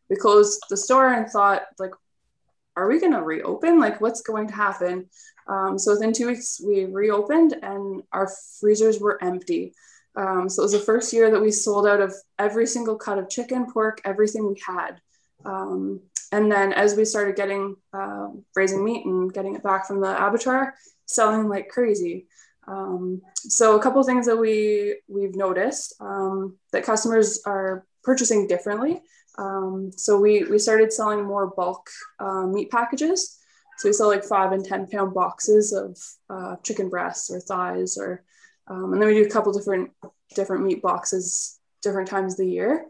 we 0.09 0.15
closed 0.15 0.61
the 0.69 0.77
store 0.77 1.11
and 1.11 1.27
thought 1.27 1.63
like 1.77 1.91
are 2.77 2.87
we 2.87 3.01
going 3.01 3.11
to 3.11 3.23
reopen? 3.23 3.77
Like 3.77 3.99
what's 3.99 4.21
going 4.21 4.47
to 4.47 4.55
happen? 4.55 5.09
Um, 5.47 5.77
so 5.77 5.91
within 5.91 6.13
two 6.13 6.27
weeks 6.27 6.61
we 6.65 6.85
reopened 6.85 7.57
and 7.61 8.03
our 8.13 8.29
freezers 8.61 9.01
were 9.01 9.21
empty 9.21 9.73
um, 10.15 10.47
so 10.49 10.61
it 10.61 10.65
was 10.65 10.71
the 10.73 10.79
first 10.79 11.11
year 11.13 11.31
that 11.31 11.41
we 11.41 11.51
sold 11.51 11.87
out 11.87 12.01
of 12.01 12.13
every 12.37 12.67
single 12.67 12.95
cut 12.95 13.17
of 13.17 13.29
chicken, 13.29 13.71
pork, 13.71 14.01
everything 14.05 14.47
we 14.47 14.61
had. 14.65 15.01
Um, 15.45 16.01
and 16.31 16.51
then 16.51 16.73
as 16.73 16.95
we 16.95 17.05
started 17.05 17.35
getting 17.35 17.75
uh, 17.93 18.29
raising 18.55 18.83
meat 18.83 19.05
and 19.05 19.33
getting 19.33 19.55
it 19.55 19.63
back 19.63 19.87
from 19.87 20.01
the 20.01 20.15
abattoir, 20.15 20.73
selling 21.05 21.47
like 21.47 21.69
crazy. 21.69 22.27
Um, 22.67 23.21
so 23.35 23.77
a 23.77 23.81
couple 23.81 24.01
things 24.03 24.25
that 24.25 24.37
we 24.37 24.95
we've 25.07 25.35
noticed 25.35 25.95
um, 25.99 26.57
that 26.71 26.85
customers 26.85 27.41
are 27.45 27.85
purchasing 28.03 28.47
differently. 28.47 29.01
Um, 29.37 29.91
so 29.95 30.17
we 30.19 30.43
we 30.43 30.59
started 30.59 30.93
selling 30.93 31.23
more 31.23 31.47
bulk 31.47 31.89
uh, 32.19 32.45
meat 32.45 32.71
packages. 32.71 33.37
So 33.77 33.89
we 33.89 33.93
sell 33.93 34.07
like 34.07 34.23
five 34.23 34.51
and 34.53 34.63
ten 34.63 34.87
pound 34.87 35.13
boxes 35.13 35.73
of 35.73 35.97
uh, 36.29 36.55
chicken 36.63 36.89
breasts 36.89 37.29
or 37.31 37.39
thighs 37.39 37.97
or 37.97 38.23
um, 38.67 38.93
and 38.93 39.01
then 39.01 39.09
we 39.09 39.15
do 39.15 39.25
a 39.25 39.29
couple 39.29 39.51
different 39.51 39.91
different 40.35 40.63
meat 40.63 40.81
boxes 40.81 41.59
different 41.81 42.07
times 42.07 42.33
of 42.33 42.37
the 42.39 42.49
year. 42.49 42.85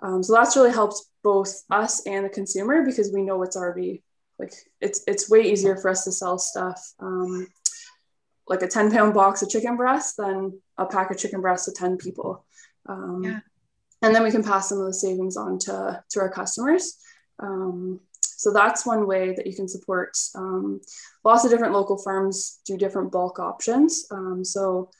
Um, 0.00 0.22
so 0.22 0.32
that's 0.32 0.56
really 0.56 0.70
helped 0.70 1.02
both 1.24 1.64
us 1.70 2.06
and 2.06 2.24
the 2.24 2.30
consumer 2.30 2.84
because 2.84 3.12
we 3.12 3.22
know 3.22 3.42
it's 3.42 3.56
already 3.56 4.02
like 4.38 4.52
it's 4.80 5.02
it's 5.06 5.28
way 5.28 5.42
easier 5.42 5.76
for 5.76 5.90
us 5.90 6.04
to 6.04 6.12
sell 6.12 6.38
stuff 6.38 6.92
um, 7.00 7.48
like 8.48 8.62
a 8.62 8.68
10 8.68 8.90
pound 8.90 9.14
box 9.14 9.42
of 9.42 9.50
chicken 9.50 9.76
breast 9.76 10.16
than 10.16 10.60
a 10.78 10.86
pack 10.86 11.10
of 11.10 11.18
chicken 11.18 11.40
breasts 11.40 11.66
to 11.66 11.72
10 11.72 11.98
people. 11.98 12.44
Um, 12.86 13.22
yeah. 13.24 13.40
And 14.02 14.14
then 14.14 14.22
we 14.22 14.30
can 14.30 14.44
pass 14.44 14.68
some 14.68 14.78
of 14.78 14.86
the 14.86 14.94
savings 14.94 15.36
on 15.36 15.58
to, 15.60 16.02
to 16.10 16.20
our 16.20 16.30
customers. 16.30 16.96
Um, 17.40 18.00
so 18.22 18.52
that's 18.52 18.86
one 18.86 19.06
way 19.06 19.34
that 19.34 19.46
you 19.46 19.54
can 19.54 19.68
support. 19.68 20.16
Um, 20.34 20.80
lots 21.24 21.44
of 21.44 21.50
different 21.50 21.74
local 21.74 21.98
farms 21.98 22.60
do 22.64 22.76
different 22.76 23.10
bulk 23.10 23.40
options. 23.40 24.06
Um, 24.10 24.44
so 24.44 24.90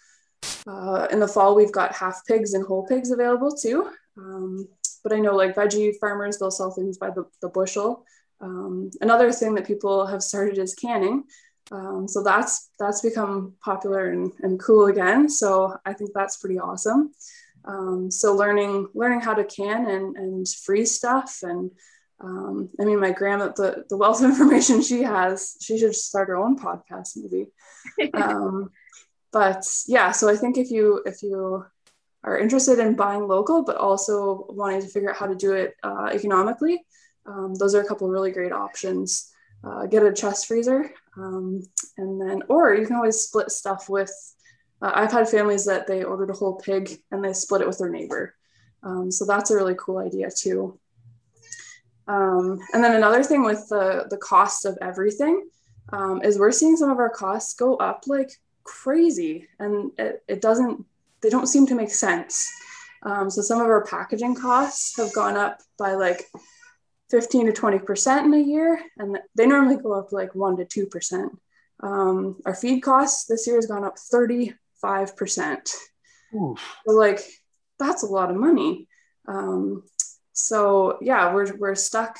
uh, 0.66 1.06
in 1.10 1.20
the 1.20 1.28
fall, 1.28 1.54
we've 1.54 1.72
got 1.72 1.94
half 1.94 2.24
pigs 2.26 2.54
and 2.54 2.64
whole 2.64 2.86
pigs 2.86 3.10
available 3.10 3.52
too. 3.52 3.90
Um, 4.16 4.68
but 5.02 5.12
I 5.12 5.18
know 5.18 5.34
like 5.34 5.54
veggie 5.54 5.98
farmers, 5.98 6.38
they'll 6.38 6.50
sell 6.50 6.70
things 6.70 6.98
by 6.98 7.10
the, 7.10 7.24
the 7.40 7.48
bushel. 7.48 8.04
Um, 8.40 8.90
another 9.00 9.32
thing 9.32 9.54
that 9.54 9.66
people 9.66 10.06
have 10.06 10.22
started 10.22 10.58
is 10.58 10.74
canning. 10.74 11.24
Um, 11.70 12.08
so 12.08 12.22
that's 12.22 12.70
that's 12.78 13.02
become 13.02 13.54
popular 13.62 14.10
and, 14.10 14.32
and 14.40 14.58
cool 14.58 14.86
again. 14.86 15.28
So 15.28 15.76
I 15.84 15.92
think 15.92 16.10
that's 16.14 16.38
pretty 16.38 16.58
awesome. 16.58 17.12
Um, 17.64 18.10
so 18.10 18.34
learning 18.34 18.88
learning 18.94 19.20
how 19.20 19.34
to 19.34 19.44
can 19.44 19.86
and, 19.86 20.16
and 20.16 20.48
freeze 20.48 20.94
stuff 20.94 21.40
and 21.42 21.70
um, 22.20 22.70
I 22.80 22.84
mean, 22.84 22.98
my 22.98 23.12
grandma, 23.12 23.48
the, 23.48 23.84
the 23.88 23.96
wealth 23.96 24.22
of 24.22 24.30
information 24.30 24.82
she 24.82 25.02
has, 25.02 25.56
she 25.60 25.78
should 25.78 25.94
start 25.94 26.28
her 26.28 26.36
own 26.36 26.58
podcast 26.58 27.16
maybe. 27.16 27.46
um, 28.14 28.70
but 29.32 29.64
yeah 29.86 30.10
so 30.10 30.28
i 30.28 30.36
think 30.36 30.56
if 30.56 30.70
you 30.70 31.02
if 31.06 31.22
you 31.22 31.64
are 32.24 32.38
interested 32.38 32.78
in 32.78 32.94
buying 32.94 33.26
local, 33.26 33.62
but 33.62 33.76
also 33.76 34.46
wanting 34.50 34.82
to 34.82 34.88
figure 34.88 35.10
out 35.10 35.16
how 35.16 35.26
to 35.26 35.34
do 35.34 35.52
it 35.52 35.74
uh, 35.82 36.10
economically, 36.12 36.84
um, 37.26 37.54
those 37.54 37.74
are 37.74 37.80
a 37.80 37.86
couple 37.86 38.08
really 38.08 38.30
great 38.30 38.52
options. 38.52 39.32
Uh, 39.64 39.86
get 39.86 40.04
a 40.04 40.12
chest 40.12 40.46
freezer, 40.46 40.90
um, 41.16 41.60
and 41.96 42.20
then, 42.20 42.42
or 42.48 42.74
you 42.74 42.86
can 42.86 42.94
always 42.94 43.20
split 43.20 43.50
stuff 43.50 43.88
with. 43.88 44.12
Uh, 44.80 44.92
I've 44.94 45.10
had 45.10 45.28
families 45.28 45.64
that 45.64 45.88
they 45.88 46.04
ordered 46.04 46.30
a 46.30 46.34
whole 46.34 46.54
pig 46.54 47.00
and 47.10 47.24
they 47.24 47.32
split 47.32 47.62
it 47.62 47.66
with 47.66 47.78
their 47.78 47.90
neighbor. 47.90 48.36
Um, 48.84 49.10
so 49.10 49.26
that's 49.26 49.50
a 49.50 49.56
really 49.56 49.74
cool 49.76 49.98
idea 49.98 50.30
too. 50.30 50.78
Um, 52.06 52.60
and 52.72 52.84
then 52.84 52.94
another 52.94 53.24
thing 53.24 53.42
with 53.42 53.68
the, 53.68 54.06
the 54.08 54.16
cost 54.16 54.64
of 54.64 54.78
everything 54.80 55.48
um, 55.92 56.22
is 56.22 56.38
we're 56.38 56.52
seeing 56.52 56.76
some 56.76 56.90
of 56.90 56.98
our 56.98 57.10
costs 57.10 57.54
go 57.54 57.74
up 57.76 58.04
like 58.06 58.30
crazy 58.68 59.48
and 59.58 59.92
it, 59.98 60.22
it 60.28 60.40
doesn't, 60.40 60.84
they 61.22 61.30
don't 61.30 61.46
seem 61.46 61.66
to 61.66 61.74
make 61.74 61.90
sense. 61.90 62.52
Um, 63.02 63.30
so 63.30 63.40
some 63.42 63.60
of 63.60 63.66
our 63.66 63.84
packaging 63.84 64.34
costs 64.34 64.96
have 64.96 65.12
gone 65.12 65.36
up 65.36 65.60
by 65.78 65.94
like 65.94 66.26
15 67.10 67.46
to 67.46 67.52
20% 67.52 68.24
in 68.24 68.34
a 68.34 68.38
year, 68.38 68.80
and 68.98 69.18
they 69.34 69.46
normally 69.46 69.76
go 69.76 69.92
up 69.94 70.12
like 70.12 70.34
1 70.34 70.56
to 70.58 70.86
2%. 70.86 71.30
Um, 71.80 72.36
our 72.44 72.54
feed 72.54 72.80
costs 72.80 73.26
this 73.26 73.46
year 73.46 73.56
has 73.56 73.66
gone 73.66 73.84
up 73.84 73.96
35%. 73.96 74.54
So, 76.32 76.56
like, 76.86 77.20
that's 77.78 78.02
a 78.02 78.06
lot 78.06 78.30
of 78.30 78.36
money. 78.36 78.88
Um, 79.26 79.84
so, 80.32 80.98
yeah, 81.00 81.32
we're, 81.32 81.56
we're 81.56 81.74
stuck 81.74 82.18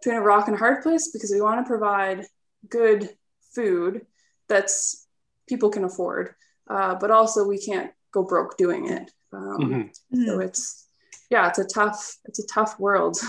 between 0.00 0.16
a 0.16 0.22
rock 0.24 0.46
and 0.46 0.56
a 0.56 0.58
hard 0.58 0.82
place 0.82 1.10
because 1.12 1.30
we 1.32 1.40
want 1.40 1.64
to 1.64 1.68
provide 1.68 2.26
good 2.68 3.10
food 3.54 4.06
that's 4.48 5.05
people 5.48 5.70
can 5.70 5.84
afford, 5.84 6.34
uh, 6.68 6.94
but 6.94 7.10
also 7.10 7.46
we 7.46 7.58
can't 7.58 7.92
go 8.12 8.22
broke 8.22 8.56
doing 8.56 8.90
it. 8.90 9.10
Um, 9.32 9.58
mm-hmm. 9.58 10.24
So 10.24 10.40
it's 10.40 10.88
yeah, 11.30 11.48
it's 11.48 11.58
a 11.58 11.64
tough 11.64 12.16
it's 12.24 12.38
a 12.38 12.46
tough 12.46 12.78
world. 12.78 13.18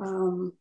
Um, 0.00 0.52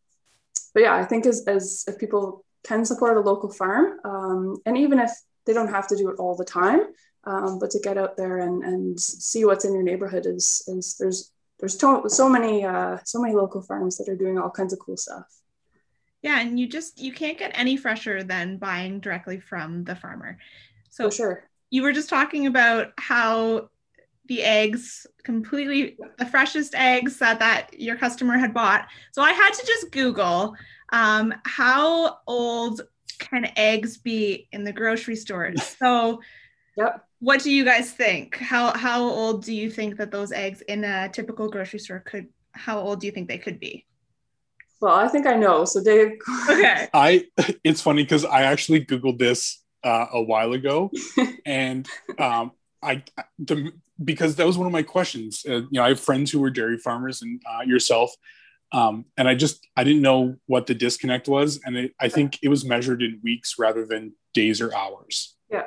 but 0.73 0.81
yeah, 0.81 0.95
I 0.95 1.05
think 1.05 1.27
as, 1.27 1.43
as 1.45 1.83
if 1.87 1.99
people 1.99 2.43
can 2.65 2.85
support 2.85 3.17
a 3.17 3.19
local 3.19 3.51
farm, 3.51 3.99
um, 4.03 4.57
and 4.65 4.75
even 4.75 4.97
if 4.97 5.11
they 5.45 5.53
don't 5.53 5.69
have 5.69 5.87
to 5.89 5.95
do 5.95 6.09
it 6.09 6.15
all 6.17 6.35
the 6.35 6.43
time, 6.43 6.81
um, 7.23 7.59
but 7.59 7.69
to 7.71 7.79
get 7.79 7.97
out 7.97 8.17
there 8.17 8.39
and, 8.39 8.63
and 8.63 8.99
see 8.99 9.45
what's 9.45 9.65
in 9.65 9.73
your 9.73 9.83
neighborhood 9.83 10.25
is, 10.25 10.63
is 10.67 10.95
there's 10.99 11.31
there's 11.59 11.75
to- 11.77 12.09
so 12.09 12.29
many 12.29 12.63
uh, 12.63 12.97
so 13.03 13.19
many 13.19 13.33
local 13.33 13.61
farms 13.61 13.97
that 13.97 14.09
are 14.09 14.15
doing 14.15 14.37
all 14.37 14.49
kinds 14.49 14.73
of 14.73 14.79
cool 14.79 14.97
stuff. 14.97 15.25
Yeah, 16.21 16.39
and 16.39 16.59
you 16.59 16.67
just 16.67 16.99
you 16.99 17.13
can't 17.13 17.37
get 17.37 17.51
any 17.53 17.77
fresher 17.77 18.23
than 18.23 18.57
buying 18.57 18.99
directly 18.99 19.39
from 19.39 19.83
the 19.83 19.95
farmer. 19.95 20.37
So 20.89 21.09
For 21.09 21.15
sure. 21.15 21.43
You 21.69 21.83
were 21.83 21.91
just 21.91 22.09
talking 22.09 22.47
about 22.47 22.93
how 22.97 23.69
the 24.27 24.43
eggs 24.43 25.07
completely 25.23 25.97
the 26.17 26.25
freshest 26.25 26.75
eggs 26.75 27.17
that 27.19 27.39
that 27.39 27.79
your 27.79 27.95
customer 27.95 28.37
had 28.37 28.53
bought. 28.53 28.87
So 29.11 29.21
i 29.21 29.31
had 29.31 29.51
to 29.51 29.65
just 29.65 29.91
google 29.91 30.55
um, 30.89 31.33
how 31.45 32.19
old 32.27 32.81
can 33.19 33.51
eggs 33.57 33.97
be 33.97 34.47
in 34.51 34.63
the 34.63 34.71
grocery 34.71 35.15
stores 35.15 35.61
so 35.79 36.21
yep. 36.77 37.05
what 37.19 37.41
do 37.41 37.51
you 37.51 37.65
guys 37.65 37.91
think? 37.91 38.37
How 38.37 38.77
how 38.77 39.03
old 39.03 39.43
do 39.43 39.53
you 39.53 39.69
think 39.69 39.97
that 39.97 40.11
those 40.11 40.31
eggs 40.31 40.61
in 40.61 40.83
a 40.83 41.09
typical 41.09 41.49
grocery 41.49 41.79
store 41.79 41.99
could 41.99 42.27
how 42.51 42.79
old 42.79 43.01
do 43.01 43.07
you 43.07 43.11
think 43.11 43.27
they 43.27 43.37
could 43.37 43.59
be? 43.59 43.85
Well 44.79 44.95
i 44.95 45.07
think 45.07 45.25
i 45.25 45.35
know 45.35 45.65
so 45.65 45.83
dave 45.83 46.19
okay. 46.49 46.87
I 46.93 47.25
it's 47.63 47.81
funny 47.81 48.03
because 48.03 48.23
i 48.25 48.43
actually 48.43 48.85
googled 48.85 49.17
this 49.17 49.63
uh, 49.83 50.07
a 50.13 50.21
while 50.21 50.53
ago 50.53 50.91
and 51.45 51.87
um, 52.19 52.51
I 52.81 53.03
the, 53.39 53.71
because 54.03 54.35
that 54.35 54.45
was 54.45 54.57
one 54.57 54.67
of 54.67 54.73
my 54.73 54.83
questions. 54.83 55.45
Uh, 55.47 55.55
you 55.55 55.67
know, 55.73 55.83
I 55.83 55.89
have 55.89 55.99
friends 55.99 56.31
who 56.31 56.39
were 56.39 56.49
dairy 56.49 56.77
farmers 56.77 57.21
and 57.21 57.41
uh, 57.49 57.63
yourself, 57.63 58.11
um, 58.71 59.05
and 59.17 59.27
I 59.27 59.35
just 59.35 59.67
I 59.75 59.83
didn't 59.83 60.01
know 60.01 60.35
what 60.45 60.67
the 60.67 60.75
disconnect 60.75 61.27
was, 61.27 61.59
and 61.65 61.77
it, 61.77 61.95
I 61.99 62.09
think 62.09 62.39
it 62.41 62.49
was 62.49 62.65
measured 62.65 63.01
in 63.01 63.19
weeks 63.23 63.55
rather 63.57 63.85
than 63.85 64.13
days 64.33 64.61
or 64.61 64.73
hours. 64.75 65.35
Yeah. 65.49 65.63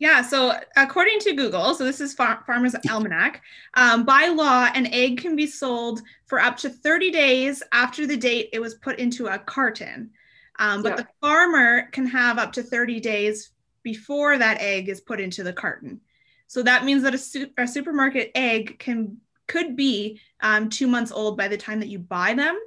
Yeah, 0.00 0.22
so 0.22 0.52
according 0.76 1.20
to 1.20 1.34
Google, 1.34 1.72
so 1.72 1.84
this 1.84 2.00
is 2.00 2.14
Far- 2.14 2.42
Farmer's 2.44 2.74
Almanac, 2.90 3.40
um, 3.74 4.04
by 4.04 4.26
law, 4.26 4.68
an 4.74 4.88
egg 4.88 5.18
can 5.18 5.36
be 5.36 5.46
sold 5.46 6.02
for 6.26 6.40
up 6.40 6.56
to 6.58 6.68
30 6.68 7.12
days 7.12 7.62
after 7.72 8.04
the 8.04 8.16
date 8.16 8.50
it 8.52 8.58
was 8.58 8.74
put 8.74 8.98
into 8.98 9.28
a 9.28 9.38
carton. 9.38 10.10
Um, 10.58 10.82
but 10.82 10.90
yeah. 10.90 10.96
the 10.96 11.08
farmer 11.20 11.88
can 11.92 12.06
have 12.06 12.38
up 12.38 12.52
to 12.54 12.62
30 12.62 13.00
days 13.00 13.53
before 13.84 14.36
that 14.36 14.60
egg 14.60 14.88
is 14.88 15.00
put 15.00 15.20
into 15.20 15.44
the 15.44 15.52
carton. 15.52 16.00
So 16.48 16.62
that 16.64 16.84
means 16.84 17.04
that 17.04 17.14
a, 17.14 17.18
su- 17.18 17.50
a 17.56 17.68
supermarket 17.68 18.32
egg 18.34 18.80
can 18.80 19.18
could 19.46 19.76
be 19.76 20.20
um, 20.40 20.70
two 20.70 20.86
months 20.86 21.12
old 21.12 21.36
by 21.36 21.48
the 21.48 21.56
time 21.56 21.78
that 21.80 21.88
you 21.88 21.98
buy 21.98 22.34
them. 22.34 22.58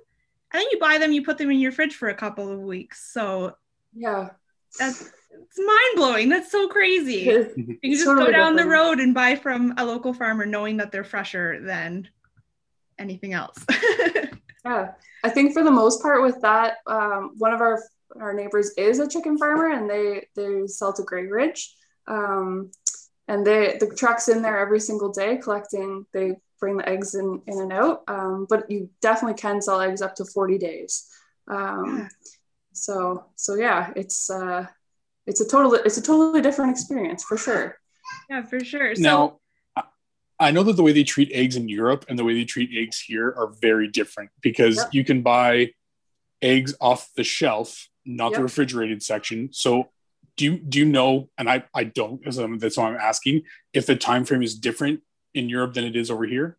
And 0.53 0.62
then 0.62 0.67
you 0.71 0.79
buy 0.79 0.97
them, 0.97 1.12
you 1.12 1.24
put 1.24 1.38
them 1.38 1.51
in 1.51 1.59
your 1.59 1.71
fridge 1.71 1.95
for 1.95 2.09
a 2.09 2.15
couple 2.15 2.50
of 2.50 2.59
weeks. 2.59 3.12
So 3.12 3.57
yeah, 3.93 4.29
that's 4.79 5.12
it's 5.31 5.59
mind 5.59 5.95
blowing. 5.95 6.29
That's 6.29 6.51
so 6.51 6.67
crazy. 6.67 7.19
you 7.55 7.77
can 7.81 7.91
just 7.91 8.05
totally 8.05 8.27
go 8.27 8.31
down 8.31 8.55
different. 8.55 8.57
the 8.57 8.65
road 8.65 9.00
and 9.00 9.13
buy 9.13 9.36
from 9.36 9.74
a 9.77 9.86
local 9.86 10.13
farmer, 10.13 10.45
knowing 10.45 10.77
that 10.77 10.91
they're 10.91 11.03
fresher 11.03 11.62
than 11.62 12.07
anything 12.97 13.33
else. 13.33 13.57
yeah, 14.65 14.91
I 15.24 15.29
think 15.29 15.53
for 15.53 15.63
the 15.63 15.71
most 15.71 16.01
part 16.01 16.21
with 16.21 16.41
that, 16.41 16.77
um, 16.88 17.33
one 17.38 17.53
of 17.53 17.62
our 17.62 17.81
our 18.19 18.33
neighbors 18.33 18.71
is 18.77 19.00
a 19.00 19.07
chicken 19.07 19.38
farmer, 19.38 19.71
and 19.71 19.89
they 19.89 20.27
they 20.36 20.67
sell 20.67 20.93
to 20.93 21.03
Gray 21.03 21.27
Ridge. 21.27 21.74
Um, 22.07 22.71
and 23.27 23.45
they 23.45 23.77
the 23.79 23.88
trucks 23.88 24.29
in 24.29 24.41
there 24.41 24.57
every 24.57 24.79
single 24.79 25.12
day 25.12 25.38
collecting 25.38 26.05
they 26.13 26.36
bring 26.59 26.77
the 26.77 26.89
eggs 26.89 27.13
in, 27.15 27.41
in 27.47 27.59
and 27.59 27.74
out 27.74 28.03
um, 28.07 28.47
but 28.50 28.69
you 28.71 28.89
definitely 29.01 29.38
can 29.38 29.62
sell 29.62 29.81
eggs 29.81 30.01
up 30.01 30.15
to 30.15 30.25
40 30.25 30.57
days 30.57 31.07
um, 31.47 32.00
yeah. 32.00 32.07
so 32.74 33.25
so 33.36 33.55
yeah 33.55 33.91
it's 33.95 34.29
uh 34.29 34.65
it's 35.25 35.41
a 35.41 35.47
totally 35.47 35.79
it's 35.86 35.97
a 35.97 36.01
totally 36.01 36.41
different 36.41 36.71
experience 36.71 37.24
for 37.24 37.38
sure 37.38 37.77
yeah 38.29 38.41
for 38.41 38.63
sure 38.63 38.95
so 38.95 39.01
now 39.01 39.39
I 40.39 40.51
know 40.51 40.62
that 40.63 40.75
the 40.75 40.83
way 40.83 40.91
they 40.91 41.03
treat 41.03 41.31
eggs 41.33 41.55
in 41.55 41.67
Europe 41.67 42.05
and 42.07 42.17
the 42.17 42.24
way 42.24 42.36
they 42.36 42.45
treat 42.45 42.69
eggs 42.71 43.00
here 43.00 43.33
are 43.36 43.53
very 43.59 43.88
different 43.88 44.29
because 44.41 44.77
yep. 44.77 44.89
you 44.91 45.03
can 45.03 45.24
buy 45.24 45.71
eggs 46.43 46.75
off 46.79 47.09
the 47.15 47.24
shelf, 47.24 47.89
not 48.08 48.32
yep. 48.32 48.40
the 48.40 48.44
refrigerated 48.44 49.04
section. 49.04 49.50
So 49.52 49.90
do 50.38 50.46
you 50.46 50.58
do 50.60 50.80
you 50.80 50.86
know 50.86 51.30
and 51.38 51.50
i 51.50 51.64
i 51.74 51.84
don't 51.84 52.26
um, 52.38 52.58
that's 52.60 52.78
why 52.78 52.88
i'm 52.88 52.96
asking 52.96 53.42
if 53.74 53.86
the 53.86 53.96
time 53.96 54.24
frame 54.24 54.44
is 54.44 54.58
different 54.58 55.02
in 55.34 55.50
europe 55.50 55.74
than 55.74 55.84
it 55.84 55.96
is 55.96 56.10
over 56.10 56.26
here 56.26 56.58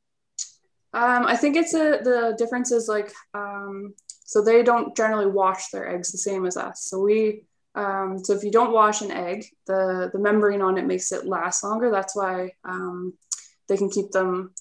um, 0.92 1.24
i 1.26 1.36
think 1.36 1.56
it's 1.56 1.74
a 1.74 2.00
the 2.02 2.34
difference 2.36 2.70
is 2.70 2.88
like 2.88 3.12
um, 3.32 3.94
so 4.24 4.42
they 4.42 4.62
don't 4.62 4.96
generally 4.96 5.26
wash 5.26 5.68
their 5.68 5.88
eggs 5.88 6.12
the 6.12 6.18
same 6.18 6.44
as 6.44 6.56
us 6.56 6.82
so 6.82 7.00
we 7.00 7.44
um, 7.74 8.18
so 8.22 8.34
if 8.34 8.42
you 8.42 8.50
don't 8.50 8.72
wash 8.72 9.00
an 9.00 9.10
egg 9.10 9.46
the 9.66 10.10
the 10.12 10.18
membrane 10.18 10.62
on 10.62 10.76
it 10.76 10.86
makes 10.86 11.12
it 11.12 11.26
last 11.26 11.64
longer 11.64 11.90
that's 11.90 12.14
why 12.14 12.50
um, 12.64 13.14
they 13.68 13.76
can 13.76 13.88
keep 13.88 14.10
them 14.10 14.52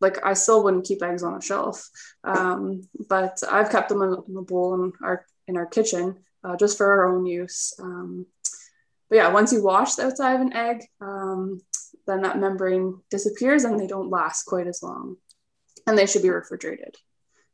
like 0.00 0.24
I 0.24 0.34
still 0.34 0.62
wouldn't 0.62 0.86
keep 0.86 1.02
eggs 1.02 1.24
on 1.24 1.34
a 1.34 1.42
shelf, 1.42 1.90
um, 2.22 2.82
but 3.08 3.42
I've 3.50 3.70
kept 3.70 3.88
them 3.88 4.00
in, 4.00 4.16
in 4.28 4.36
a 4.36 4.42
bowl 4.42 4.74
and 4.74 4.92
our 5.02 5.26
in 5.48 5.56
our 5.56 5.66
kitchen 5.66 6.16
uh, 6.44 6.56
just 6.56 6.78
for 6.78 6.86
our 6.86 7.08
own 7.08 7.26
use. 7.26 7.74
Um, 7.80 8.26
but 9.10 9.16
yeah, 9.16 9.32
once 9.32 9.52
you 9.52 9.62
wash 9.62 9.94
the 9.94 10.04
outside 10.04 10.34
of 10.34 10.40
an 10.42 10.52
egg, 10.52 10.84
um, 11.00 11.60
then 12.06 12.22
that 12.22 12.38
membrane 12.38 13.00
disappears 13.10 13.64
and 13.64 13.78
they 13.78 13.86
don't 13.86 14.10
last 14.10 14.44
quite 14.44 14.66
as 14.66 14.82
long. 14.82 15.16
And 15.86 15.96
they 15.96 16.06
should 16.06 16.22
be 16.22 16.30
refrigerated. 16.30 16.96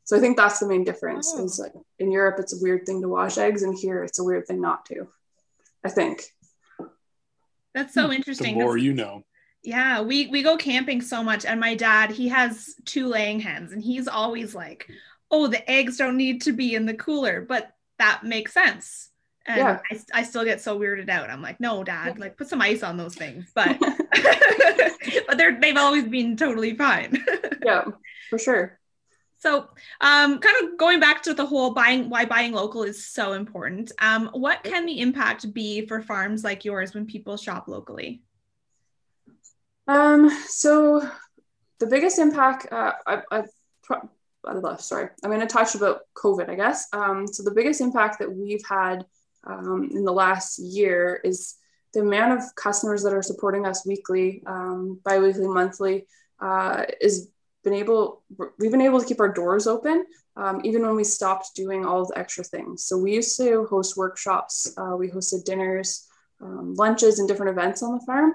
So 0.03 0.15
I 0.15 0.19
think 0.19 0.37
that's 0.37 0.59
the 0.59 0.67
main 0.67 0.83
difference. 0.83 1.33
Oh. 1.35 1.43
Is 1.43 1.59
like 1.59 1.73
in 1.97 2.11
Europe, 2.11 2.35
it's 2.39 2.53
a 2.53 2.61
weird 2.61 2.85
thing 2.85 3.01
to 3.01 3.09
wash 3.09 3.37
eggs, 3.37 3.63
and 3.63 3.75
here 3.75 4.03
it's 4.03 4.19
a 4.19 4.23
weird 4.23 4.45
thing 4.45 4.61
not 4.61 4.85
to. 4.85 5.07
I 5.83 5.89
think. 5.89 6.23
That's 7.73 7.93
so 7.93 8.11
interesting. 8.11 8.57
The 8.57 8.63
more 8.63 8.77
you 8.77 8.93
know. 8.93 9.23
Yeah, 9.63 10.01
we 10.01 10.27
we 10.27 10.43
go 10.43 10.57
camping 10.57 11.01
so 11.01 11.23
much, 11.23 11.43
and 11.43 11.59
my 11.59 11.73
dad 11.73 12.11
he 12.11 12.27
has 12.27 12.75
two 12.85 13.07
laying 13.07 13.39
hens, 13.39 13.71
and 13.71 13.81
he's 13.81 14.07
always 14.07 14.53
like, 14.53 14.87
"Oh, 15.31 15.47
the 15.47 15.69
eggs 15.69 15.97
don't 15.97 16.17
need 16.17 16.43
to 16.43 16.51
be 16.51 16.75
in 16.75 16.85
the 16.85 16.93
cooler," 16.93 17.41
but 17.41 17.74
that 17.99 18.23
makes 18.23 18.53
sense. 18.53 19.09
And 19.47 19.57
yeah. 19.57 19.79
I, 19.91 20.21
I 20.21 20.23
still 20.23 20.43
get 20.43 20.61
so 20.61 20.79
weirded 20.79 21.09
out. 21.09 21.29
I'm 21.29 21.41
like, 21.41 21.59
no, 21.59 21.83
dad, 21.83 22.17
like 22.17 22.35
put 22.35 22.49
some 22.49 22.61
ice 22.61 22.81
on 22.81 22.97
those 22.97 23.15
things. 23.15 23.51
But 23.53 23.77
but 25.27 25.37
they're 25.37 25.59
they've 25.59 25.77
always 25.77 26.05
been 26.05 26.35
totally 26.35 26.75
fine. 26.75 27.23
yeah, 27.65 27.85
for 28.29 28.39
sure. 28.39 28.79
So, 29.37 29.69
um, 30.01 30.39
kind 30.39 30.55
of 30.63 30.77
going 30.77 30.99
back 30.99 31.21
to 31.23 31.33
the 31.33 31.45
whole 31.45 31.71
buying, 31.71 32.09
why 32.09 32.25
buying 32.25 32.51
local 32.51 32.83
is 32.83 33.05
so 33.05 33.33
important. 33.33 33.91
Um, 33.99 34.29
what 34.33 34.63
can 34.63 34.85
the 34.85 35.01
impact 35.01 35.53
be 35.53 35.85
for 35.85 36.01
farms 36.01 36.43
like 36.43 36.65
yours 36.65 36.95
when 36.95 37.05
people 37.05 37.37
shop 37.37 37.67
locally? 37.67 38.23
Um, 39.87 40.31
so 40.47 41.07
the 41.79 41.85
biggest 41.85 42.17
impact, 42.17 42.71
uh, 42.71 42.93
I, 43.05 43.21
I 43.29 43.43
sorry, 44.77 45.09
I'm 45.23 45.29
going 45.29 45.41
to 45.41 45.47
touch 45.47 45.75
about 45.75 46.01
COVID, 46.15 46.49
I 46.49 46.55
guess. 46.55 46.87
Um, 46.93 47.27
so 47.27 47.43
the 47.43 47.51
biggest 47.51 47.81
impact 47.81 48.19
that 48.19 48.31
we've 48.31 48.65
had 48.67 49.05
um, 49.45 49.89
in 49.91 50.03
the 50.03 50.11
last 50.11 50.59
year 50.59 51.19
is 51.23 51.55
the 51.93 52.01
amount 52.01 52.37
of 52.37 52.55
customers 52.55 53.03
that 53.03 53.13
are 53.13 53.21
supporting 53.21 53.65
us 53.65 53.85
weekly, 53.85 54.43
um, 54.45 54.99
bi-weekly, 55.03 55.47
monthly, 55.47 56.07
uh, 56.39 56.83
is 57.01 57.29
been 57.63 57.73
able 57.73 58.21
we've 58.59 58.71
been 58.71 58.81
able 58.81 58.99
to 58.99 59.05
keep 59.05 59.19
our 59.19 59.33
doors 59.33 59.65
open 59.65 60.05
um, 60.37 60.61
even 60.63 60.83
when 60.83 60.95
we 60.95 61.03
stopped 61.03 61.55
doing 61.55 61.85
all 61.85 62.05
the 62.05 62.17
extra 62.17 62.43
things. 62.43 62.83
So 62.83 62.97
we 62.97 63.13
used 63.13 63.37
to 63.37 63.65
host 63.65 63.97
workshops, 63.97 64.71
uh, 64.77 64.95
we 64.95 65.09
hosted 65.09 65.45
dinners, 65.45 66.07
um, 66.41 66.75
lunches, 66.75 67.19
and 67.19 67.27
different 67.27 67.57
events 67.57 67.81
on 67.81 67.93
the 67.93 68.05
farm. 68.05 68.33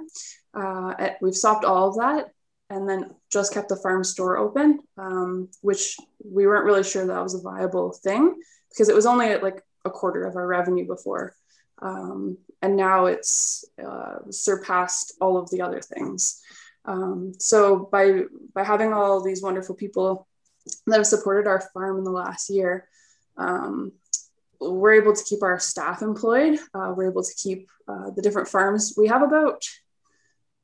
Uh, 0.52 1.11
we've 1.21 1.37
stopped 1.37 1.64
all 1.64 1.88
of 1.88 1.97
that 1.97 2.33
and 2.71 2.89
then 2.89 3.11
just 3.31 3.53
kept 3.53 3.69
the 3.69 3.77
farm 3.77 4.05
store 4.05 4.39
open, 4.39 4.79
um, 4.97 5.49
which 5.61 5.97
we 6.25 6.47
weren't 6.47 6.65
really 6.65 6.85
sure 6.85 7.05
that 7.05 7.23
was 7.23 7.35
a 7.35 7.43
viable 7.43 7.93
thing 7.93 8.41
because 8.71 8.89
it 8.89 8.95
was 8.95 9.07
only 9.07 9.37
like 9.39 9.62
a 9.85 9.91
quarter 9.91 10.25
of 10.25 10.37
our 10.37 10.47
revenue 10.47 10.87
before. 10.87 11.35
Um, 11.83 12.39
and 12.62 12.77
now 12.77 13.07
it's 13.07 13.65
uh, 13.85 14.19
surpassed 14.31 15.15
all 15.21 15.37
of 15.37 15.50
the 15.50 15.62
other 15.62 15.81
things. 15.81 16.41
Um, 16.85 17.33
so 17.39 17.89
by 17.91 18.23
by 18.55 18.62
having 18.62 18.93
all 18.93 19.23
these 19.23 19.43
wonderful 19.43 19.75
people 19.75 20.27
that 20.87 20.97
have 20.97 21.07
supported 21.07 21.49
our 21.49 21.61
farm 21.73 21.99
in 21.99 22.05
the 22.05 22.11
last 22.11 22.50
year, 22.50 22.89
um, 23.37 23.93
we're 24.61 24.93
able 24.93 25.15
to 25.15 25.25
keep 25.25 25.43
our 25.43 25.59
staff 25.59 26.03
employed. 26.03 26.59
Uh, 26.73 26.93
we're 26.97 27.11
able 27.11 27.23
to 27.23 27.35
keep 27.35 27.69
uh, 27.89 28.11
the 28.11 28.23
different 28.23 28.49
farms. 28.49 28.95
We 28.97 29.09
have 29.09 29.23
about 29.23 29.65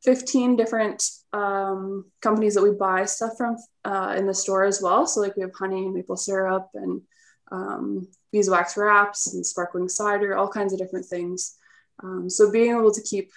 15 0.07 0.57
different 0.57 1.11
um, 1.33 2.07
companies 2.23 2.55
that 2.55 2.63
we 2.63 2.71
buy 2.71 3.05
stuff 3.05 3.33
from 3.37 3.57
uh, 3.85 4.15
in 4.17 4.27
the 4.27 4.33
store 4.33 4.65
as 4.65 4.81
well. 4.81 5.07
So 5.07 5.21
like 5.21 5.37
we 5.37 5.43
have 5.43 5.55
honey, 5.55 5.85
and 5.85 5.95
maple 5.95 6.17
syrup, 6.17 6.69
and 6.75 7.03
um, 7.51 8.09
beeswax 8.33 8.77
wraps 8.77 9.35
and 9.35 9.45
sparkling 9.45 9.89
cider, 9.89 10.37
all 10.37 10.49
kinds 10.49 10.73
of 10.73 10.79
different 10.79 11.07
things. 11.07 11.57
Um, 12.03 12.31
so 12.31 12.51
being 12.51 12.71
able 12.71 12.93
to 12.93 13.03
keep 13.03 13.33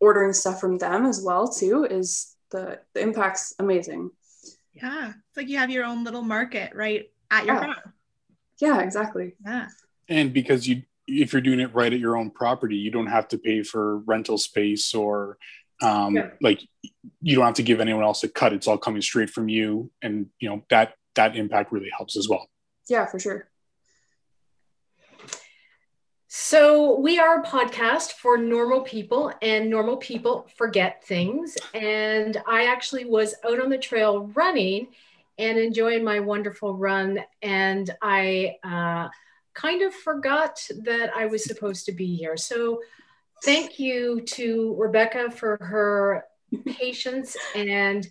ordering 0.00 0.32
stuff 0.32 0.60
from 0.60 0.78
them 0.78 1.04
as 1.04 1.22
well 1.22 1.48
too 1.48 1.84
is 1.84 2.34
the, 2.50 2.78
the 2.94 3.02
impact's 3.02 3.54
amazing. 3.58 4.10
Yeah, 4.72 5.08
it's 5.08 5.36
like 5.36 5.48
you 5.48 5.58
have 5.58 5.70
your 5.70 5.84
own 5.84 6.04
little 6.04 6.22
market 6.22 6.72
right 6.74 7.10
at 7.30 7.44
your 7.44 7.56
yeah. 7.56 7.60
farm. 7.60 7.92
Yeah, 8.60 8.80
exactly. 8.80 9.34
Yeah. 9.44 9.68
And 10.08 10.32
because 10.32 10.66
you 10.66 10.82
if 11.10 11.32
you're 11.32 11.42
doing 11.42 11.60
it 11.60 11.74
right 11.74 11.92
at 11.92 11.98
your 11.98 12.16
own 12.16 12.30
property, 12.30 12.76
you 12.76 12.90
don't 12.90 13.06
have 13.06 13.28
to 13.28 13.38
pay 13.38 13.62
for 13.62 13.98
rental 13.98 14.38
space 14.38 14.94
or 14.94 15.38
um, 15.82 16.16
yeah. 16.16 16.30
like 16.40 16.60
you 17.22 17.36
don't 17.36 17.46
have 17.46 17.54
to 17.54 17.62
give 17.62 17.80
anyone 17.80 18.04
else 18.04 18.22
a 18.22 18.28
cut. 18.28 18.52
It's 18.52 18.66
all 18.66 18.78
coming 18.78 19.02
straight 19.02 19.30
from 19.30 19.48
you, 19.48 19.90
and 20.02 20.26
you 20.38 20.48
know 20.48 20.62
that 20.70 20.94
that 21.14 21.36
impact 21.36 21.72
really 21.72 21.90
helps 21.96 22.16
as 22.16 22.28
well. 22.28 22.48
Yeah, 22.88 23.06
for 23.06 23.18
sure. 23.18 23.48
So, 26.32 26.98
we 27.00 27.18
are 27.18 27.40
a 27.40 27.44
podcast 27.44 28.12
for 28.12 28.36
normal 28.38 28.82
people, 28.82 29.32
and 29.42 29.68
normal 29.68 29.96
people 29.96 30.46
forget 30.56 31.04
things. 31.04 31.56
And 31.74 32.40
I 32.46 32.66
actually 32.66 33.04
was 33.04 33.34
out 33.44 33.60
on 33.60 33.68
the 33.68 33.78
trail 33.78 34.30
running 34.34 34.88
and 35.38 35.58
enjoying 35.58 36.04
my 36.04 36.20
wonderful 36.20 36.76
run. 36.76 37.18
And 37.42 37.90
I 38.00 38.56
uh, 38.62 39.08
kind 39.60 39.82
of 39.82 39.94
forgot 39.94 40.66
that 40.84 41.10
I 41.14 41.26
was 41.26 41.44
supposed 41.44 41.86
to 41.86 41.92
be 41.92 42.16
here. 42.16 42.36
So, 42.36 42.80
thank 43.42 43.78
you 43.78 44.20
to 44.20 44.74
Rebecca 44.78 45.30
for 45.30 45.56
her 45.60 46.24
patience 46.66 47.36
and 47.54 48.08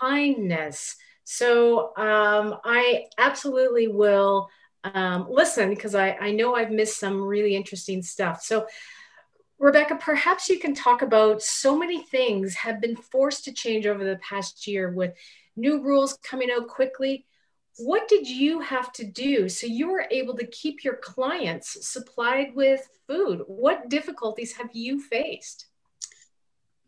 kindness. 0.00 0.96
So, 1.24 1.96
um, 1.96 2.56
I 2.64 3.06
absolutely 3.18 3.88
will 3.88 4.48
um, 4.84 5.26
listen 5.30 5.70
because 5.70 5.94
I, 5.94 6.16
I 6.20 6.32
know 6.32 6.54
I've 6.54 6.70
missed 6.70 6.98
some 6.98 7.20
really 7.20 7.54
interesting 7.54 8.02
stuff. 8.02 8.42
So, 8.42 8.66
Rebecca, 9.58 9.96
perhaps 9.96 10.48
you 10.48 10.58
can 10.58 10.74
talk 10.74 11.02
about 11.02 11.42
so 11.42 11.76
many 11.76 12.02
things 12.02 12.54
have 12.54 12.80
been 12.80 12.96
forced 12.96 13.44
to 13.44 13.52
change 13.52 13.86
over 13.86 14.02
the 14.02 14.18
past 14.26 14.66
year 14.66 14.90
with 14.90 15.12
new 15.54 15.82
rules 15.82 16.18
coming 16.22 16.48
out 16.50 16.66
quickly. 16.66 17.26
What 17.80 18.08
did 18.08 18.28
you 18.28 18.60
have 18.60 18.92
to 18.94 19.04
do 19.04 19.48
so 19.48 19.66
you 19.66 19.90
were 19.90 20.06
able 20.10 20.36
to 20.36 20.46
keep 20.46 20.84
your 20.84 20.96
clients 20.96 21.88
supplied 21.88 22.54
with 22.54 22.86
food? 23.06 23.42
What 23.46 23.88
difficulties 23.88 24.52
have 24.56 24.70
you 24.72 25.00
faced? 25.00 25.66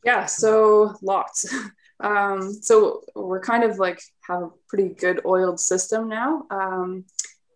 Yeah, 0.04 0.26
so 0.26 0.94
lots. 1.02 1.52
Um, 2.00 2.52
so 2.52 3.02
we're 3.14 3.40
kind 3.40 3.62
of 3.62 3.78
like 3.78 4.02
have 4.22 4.42
a 4.42 4.50
pretty 4.68 4.88
good 4.88 5.20
oiled 5.24 5.60
system 5.60 6.08
now. 6.08 6.42
Um, 6.50 7.04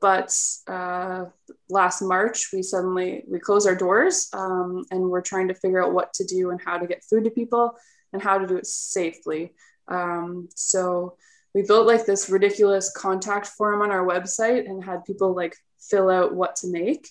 but 0.01 0.33
uh, 0.69 1.25
last 1.69 2.03
march 2.03 2.51
we 2.53 2.63
suddenly 2.63 3.25
we 3.27 3.39
closed 3.41 3.67
our 3.67 3.75
doors 3.75 4.29
um, 4.33 4.85
and 4.91 5.01
we're 5.11 5.23
trying 5.23 5.49
to 5.49 5.55
figure 5.55 5.83
out 5.83 5.93
what 5.93 6.13
to 6.15 6.25
do 6.25 6.51
and 6.51 6.61
how 6.65 6.79
to 6.79 6.87
get 6.87 7.05
food 7.05 7.25
to 7.25 7.31
people 7.31 7.75
and 8.13 8.23
how 8.23 8.39
to 8.39 8.47
do 8.47 8.57
it 8.57 8.67
safely 8.67 9.53
um, 9.89 10.49
so 10.55 11.17
we 11.57 11.63
built 11.63 11.87
like 11.87 12.05
this 12.05 12.29
ridiculous 12.29 12.93
contact 12.93 13.47
form 13.47 13.81
on 13.81 13.91
our 13.91 14.05
website 14.05 14.69
and 14.69 14.85
had 14.85 15.07
people 15.07 15.35
like 15.35 15.57
fill 15.81 16.11
out 16.11 16.35
what 16.35 16.55
to 16.55 16.67
make 16.67 17.09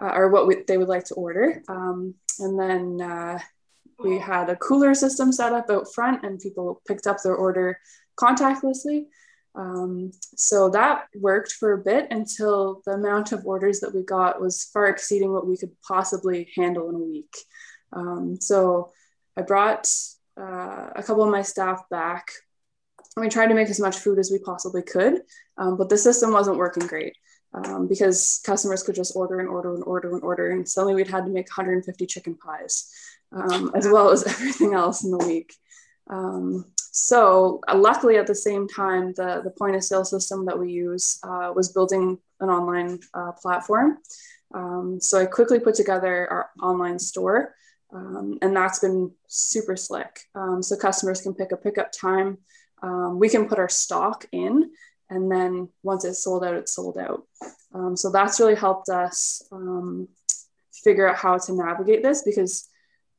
uh, 0.00 0.12
or 0.14 0.30
what 0.30 0.46
we, 0.46 0.62
they 0.66 0.78
would 0.78 0.88
like 0.88 1.04
to 1.04 1.14
order. 1.14 1.62
Um, 1.68 2.14
and 2.38 2.58
then 2.58 3.02
uh, 3.06 3.38
we 4.02 4.18
had 4.18 4.48
a 4.48 4.56
cooler 4.56 4.94
system 4.94 5.30
set 5.30 5.52
up 5.52 5.68
out 5.68 5.92
front 5.92 6.24
and 6.24 6.40
people 6.40 6.80
picked 6.88 7.06
up 7.06 7.18
their 7.22 7.34
order 7.34 7.78
contactlessly. 8.18 9.08
Um, 9.54 10.12
so 10.36 10.70
that 10.70 11.08
worked 11.14 11.52
for 11.52 11.74
a 11.74 11.84
bit 11.84 12.06
until 12.10 12.80
the 12.86 12.92
amount 12.92 13.32
of 13.32 13.44
orders 13.44 13.80
that 13.80 13.94
we 13.94 14.04
got 14.04 14.40
was 14.40 14.70
far 14.72 14.86
exceeding 14.86 15.34
what 15.34 15.46
we 15.46 15.58
could 15.58 15.72
possibly 15.86 16.50
handle 16.56 16.88
in 16.88 16.94
a 16.94 16.98
week. 16.98 17.36
Um, 17.92 18.38
so 18.40 18.90
I 19.36 19.42
brought 19.42 19.86
uh, 20.40 20.88
a 20.96 21.02
couple 21.02 21.24
of 21.24 21.30
my 21.30 21.42
staff 21.42 21.86
back 21.90 22.30
we 23.16 23.28
tried 23.28 23.48
to 23.48 23.54
make 23.54 23.68
as 23.68 23.80
much 23.80 23.98
food 23.98 24.18
as 24.18 24.30
we 24.30 24.38
possibly 24.38 24.82
could, 24.82 25.22
um, 25.58 25.76
but 25.76 25.88
the 25.88 25.98
system 25.98 26.32
wasn't 26.32 26.56
working 26.56 26.86
great. 26.86 27.16
Um, 27.54 27.86
because 27.86 28.40
customers 28.46 28.82
could 28.82 28.94
just 28.94 29.14
order 29.14 29.38
and 29.38 29.46
order 29.46 29.74
and 29.74 29.84
order 29.84 30.14
and 30.14 30.22
order, 30.22 30.52
and 30.52 30.66
suddenly 30.66 30.94
we'd 30.94 31.10
had 31.10 31.26
to 31.26 31.30
make 31.30 31.48
150 31.48 32.06
chicken 32.06 32.34
pies, 32.34 32.90
um, 33.30 33.70
as 33.74 33.86
well 33.86 34.08
as 34.08 34.22
everything 34.26 34.72
else 34.72 35.04
in 35.04 35.10
the 35.10 35.18
week. 35.18 35.54
Um, 36.08 36.64
so 36.78 37.60
uh, 37.68 37.76
luckily 37.76 38.16
at 38.16 38.26
the 38.26 38.34
same 38.34 38.68
time, 38.68 39.12
the, 39.16 39.42
the 39.44 39.50
point 39.50 39.76
of 39.76 39.84
sale 39.84 40.04
system 40.04 40.46
that 40.46 40.58
we 40.58 40.70
use 40.72 41.18
uh, 41.22 41.52
was 41.54 41.72
building 41.72 42.18
an 42.40 42.48
online 42.48 43.00
uh, 43.12 43.32
platform. 43.32 43.98
Um, 44.54 44.98
so 45.00 45.20
I 45.20 45.26
quickly 45.26 45.58
put 45.58 45.74
together 45.74 46.30
our 46.30 46.50
online 46.62 46.98
store 46.98 47.54
um, 47.94 48.38
and 48.40 48.56
that's 48.56 48.78
been 48.78 49.12
super 49.26 49.76
slick. 49.76 50.20
So 50.60 50.76
customers 50.76 51.20
can 51.20 51.34
pick 51.34 51.52
a 51.52 51.56
pickup 51.56 51.92
time. 51.92 52.38
Um, 52.82 53.18
we 53.18 53.28
can 53.28 53.48
put 53.48 53.58
our 53.58 53.68
stock 53.68 54.26
in 54.32 54.70
and 55.12 55.30
then 55.30 55.68
once 55.82 56.04
it's 56.04 56.24
sold 56.24 56.42
out, 56.42 56.54
it's 56.54 56.74
sold 56.74 56.96
out. 56.96 57.24
Um, 57.74 57.96
so 57.96 58.10
that's 58.10 58.40
really 58.40 58.54
helped 58.54 58.88
us 58.88 59.42
um, 59.52 60.08
figure 60.72 61.06
out 61.06 61.16
how 61.16 61.36
to 61.36 61.52
navigate 61.54 62.02
this 62.02 62.22
because 62.22 62.68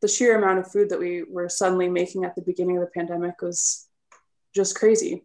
the 0.01 0.07
sheer 0.07 0.37
amount 0.37 0.59
of 0.59 0.71
food 0.71 0.89
that 0.89 0.99
we 0.99 1.23
were 1.23 1.49
suddenly 1.49 1.87
making 1.87 2.25
at 2.25 2.35
the 2.35 2.41
beginning 2.41 2.77
of 2.77 2.81
the 2.81 2.89
pandemic 2.89 3.41
was 3.41 3.87
just 4.55 4.75
crazy. 4.75 5.23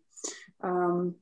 Um, 0.62 1.16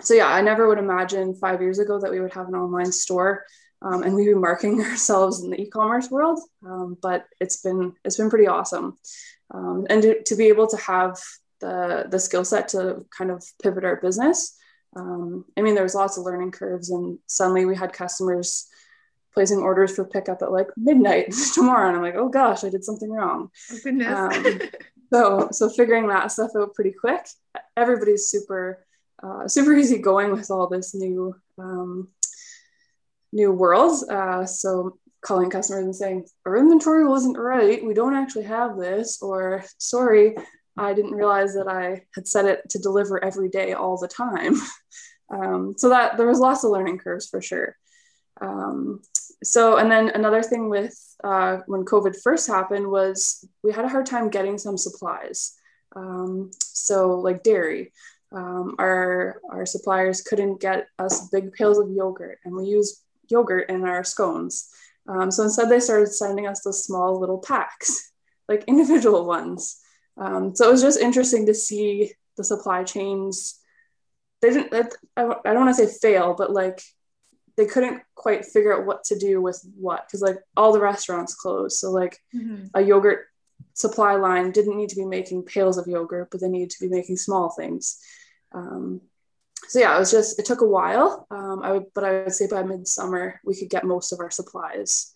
so 0.00 0.14
yeah, 0.14 0.28
I 0.28 0.42
never 0.42 0.68
would 0.68 0.78
imagine 0.78 1.34
five 1.34 1.60
years 1.60 1.78
ago 1.80 1.98
that 2.00 2.10
we 2.10 2.20
would 2.20 2.32
have 2.34 2.48
an 2.48 2.54
online 2.54 2.92
store 2.92 3.44
um, 3.82 4.02
and 4.02 4.14
we'd 4.14 4.26
be 4.26 4.34
marketing 4.34 4.80
ourselves 4.84 5.42
in 5.42 5.50
the 5.50 5.60
e-commerce 5.60 6.10
world. 6.10 6.40
Um, 6.64 6.96
but 7.02 7.26
it's 7.40 7.58
been 7.58 7.94
it's 8.04 8.16
been 8.16 8.30
pretty 8.30 8.46
awesome, 8.46 8.96
and 9.50 10.02
to, 10.02 10.22
to, 10.22 10.36
be 10.36 10.46
able 10.46 10.66
to 10.68 10.76
have 10.78 11.18
the 11.64 12.06
the 12.10 12.18
skill 12.18 12.44
set 12.44 12.68
to 12.68 13.04
kind 13.16 13.30
of 13.30 13.42
pivot 13.62 13.84
our 13.84 13.96
business. 13.96 14.56
Um, 14.96 15.44
I 15.56 15.62
mean, 15.62 15.74
there 15.74 15.82
was 15.82 15.94
lots 15.94 16.18
of 16.18 16.24
learning 16.24 16.52
curves, 16.52 16.90
and 16.90 17.18
suddenly 17.26 17.64
we 17.64 17.74
had 17.74 17.92
customers 17.92 18.68
placing 19.32 19.58
orders 19.58 19.94
for 19.94 20.04
pickup 20.04 20.42
at 20.42 20.52
like 20.52 20.68
midnight 20.76 21.34
tomorrow 21.54 21.88
and 21.88 21.96
i'm 21.96 22.02
like 22.02 22.14
oh 22.14 22.28
gosh 22.28 22.62
i 22.62 22.70
did 22.70 22.84
something 22.84 23.10
wrong 23.10 23.50
oh, 23.72 23.78
goodness. 23.82 24.16
Um, 24.16 24.60
so 25.12 25.48
so 25.50 25.68
figuring 25.68 26.06
that 26.06 26.30
stuff 26.30 26.52
out 26.56 26.72
pretty 26.74 26.92
quick 26.92 27.26
everybody's 27.76 28.28
super 28.28 28.86
uh, 29.22 29.48
super 29.48 29.74
easy 29.80 29.98
going 29.98 30.30
with 30.30 30.52
all 30.52 30.68
this 30.68 30.94
new 30.94 31.34
um, 31.58 32.08
new 33.32 33.50
world 33.50 34.08
uh, 34.08 34.46
so 34.46 34.98
calling 35.20 35.50
customers 35.50 35.84
and 35.84 35.96
saying 35.96 36.26
our 36.46 36.56
inventory 36.56 37.04
wasn't 37.04 37.36
right 37.36 37.84
we 37.84 37.94
don't 37.94 38.14
actually 38.14 38.44
have 38.44 38.76
this 38.78 39.20
or 39.20 39.64
sorry 39.78 40.36
i 40.76 40.92
didn't 40.94 41.12
realize 41.12 41.54
that 41.54 41.68
i 41.68 42.02
had 42.14 42.26
set 42.26 42.44
it 42.44 42.68
to 42.68 42.78
deliver 42.78 43.22
every 43.22 43.48
day 43.48 43.72
all 43.72 43.96
the 43.98 44.08
time 44.08 44.54
um, 45.34 45.74
so 45.76 45.88
that 45.88 46.16
there 46.16 46.26
was 46.26 46.38
lots 46.38 46.64
of 46.64 46.70
learning 46.70 46.98
curves 46.98 47.28
for 47.28 47.40
sure 47.40 47.76
um, 48.40 49.00
so, 49.42 49.76
and 49.76 49.90
then 49.90 50.10
another 50.10 50.42
thing 50.42 50.68
with 50.68 50.98
uh, 51.22 51.58
when 51.66 51.84
COVID 51.84 52.20
first 52.22 52.48
happened 52.48 52.90
was 52.90 53.46
we 53.62 53.72
had 53.72 53.84
a 53.84 53.88
hard 53.88 54.06
time 54.06 54.30
getting 54.30 54.58
some 54.58 54.78
supplies. 54.78 55.54
Um, 55.94 56.50
so, 56.58 57.20
like 57.20 57.42
dairy, 57.42 57.92
um, 58.32 58.74
our 58.78 59.40
our 59.50 59.66
suppliers 59.66 60.22
couldn't 60.22 60.60
get 60.60 60.88
us 60.98 61.28
big 61.28 61.52
pails 61.52 61.78
of 61.78 61.90
yogurt, 61.90 62.38
and 62.44 62.54
we 62.54 62.64
use 62.66 63.02
yogurt 63.28 63.68
in 63.68 63.84
our 63.84 64.02
scones. 64.02 64.70
Um, 65.06 65.30
so 65.30 65.42
instead, 65.42 65.68
they 65.68 65.80
started 65.80 66.12
sending 66.12 66.46
us 66.46 66.62
those 66.62 66.84
small 66.84 67.20
little 67.20 67.38
packs, 67.38 68.12
like 68.48 68.64
individual 68.66 69.26
ones. 69.26 69.78
Um, 70.16 70.54
so 70.54 70.68
it 70.68 70.72
was 70.72 70.82
just 70.82 71.00
interesting 71.00 71.46
to 71.46 71.54
see 71.54 72.12
the 72.36 72.44
supply 72.44 72.84
chains. 72.84 73.58
They 74.42 74.50
didn't. 74.50 74.94
I 75.16 75.22
don't 75.22 75.44
want 75.44 75.76
to 75.76 75.86
say 75.86 75.98
fail, 76.00 76.34
but 76.36 76.52
like 76.52 76.82
they 77.56 77.66
couldn't 77.66 78.02
quite 78.14 78.44
figure 78.44 78.76
out 78.76 78.86
what 78.86 79.04
to 79.04 79.18
do 79.18 79.40
with 79.40 79.64
what 79.76 80.06
because 80.06 80.22
like 80.22 80.38
all 80.56 80.72
the 80.72 80.80
restaurants 80.80 81.34
closed. 81.34 81.78
So 81.78 81.90
like 81.90 82.20
mm-hmm. 82.34 82.66
a 82.74 82.82
yogurt 82.82 83.26
supply 83.74 84.14
line 84.14 84.50
didn't 84.50 84.76
need 84.76 84.88
to 84.90 84.96
be 84.96 85.04
making 85.04 85.44
pails 85.44 85.78
of 85.78 85.86
yogurt, 85.86 86.28
but 86.30 86.40
they 86.40 86.48
needed 86.48 86.70
to 86.70 86.80
be 86.80 86.88
making 86.88 87.16
small 87.16 87.50
things. 87.50 87.98
Um, 88.52 89.00
so 89.68 89.78
yeah, 89.78 89.94
it 89.96 89.98
was 89.98 90.10
just 90.10 90.38
it 90.38 90.44
took 90.44 90.60
a 90.60 90.66
while. 90.66 91.26
Um, 91.30 91.62
I 91.62 91.72
would, 91.72 91.86
but 91.94 92.04
I 92.04 92.24
would 92.24 92.32
say 92.32 92.46
by 92.46 92.62
midsummer 92.62 93.40
we 93.44 93.56
could 93.56 93.70
get 93.70 93.84
most 93.84 94.12
of 94.12 94.20
our 94.20 94.30
supplies. 94.30 95.12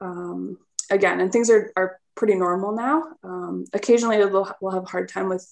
Um, 0.00 0.58
again, 0.90 1.20
and 1.20 1.30
things 1.30 1.50
are 1.50 1.72
are 1.76 2.00
pretty 2.14 2.34
normal 2.34 2.72
now. 2.72 3.04
Um, 3.22 3.64
occasionally 3.72 4.18
we'll, 4.18 4.50
we'll 4.60 4.72
have 4.72 4.84
a 4.84 4.90
hard 4.90 5.08
time 5.08 5.28
with 5.28 5.46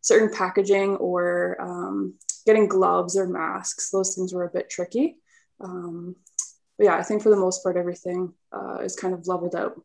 certain 0.00 0.34
packaging 0.36 0.96
or 0.96 1.56
um, 1.60 2.14
getting 2.46 2.68
gloves 2.68 3.16
or 3.16 3.26
masks. 3.26 3.90
Those 3.90 4.14
things 4.14 4.32
were 4.32 4.44
a 4.44 4.50
bit 4.50 4.68
tricky. 4.68 5.16
Um, 5.60 6.16
but 6.78 6.84
yeah, 6.84 6.96
I 6.96 7.02
think 7.02 7.22
for 7.22 7.30
the 7.30 7.36
most 7.36 7.62
part 7.62 7.76
everything 7.76 8.32
uh, 8.52 8.78
is 8.78 8.96
kind 8.96 9.14
of 9.14 9.26
leveled 9.26 9.54
out. 9.54 9.80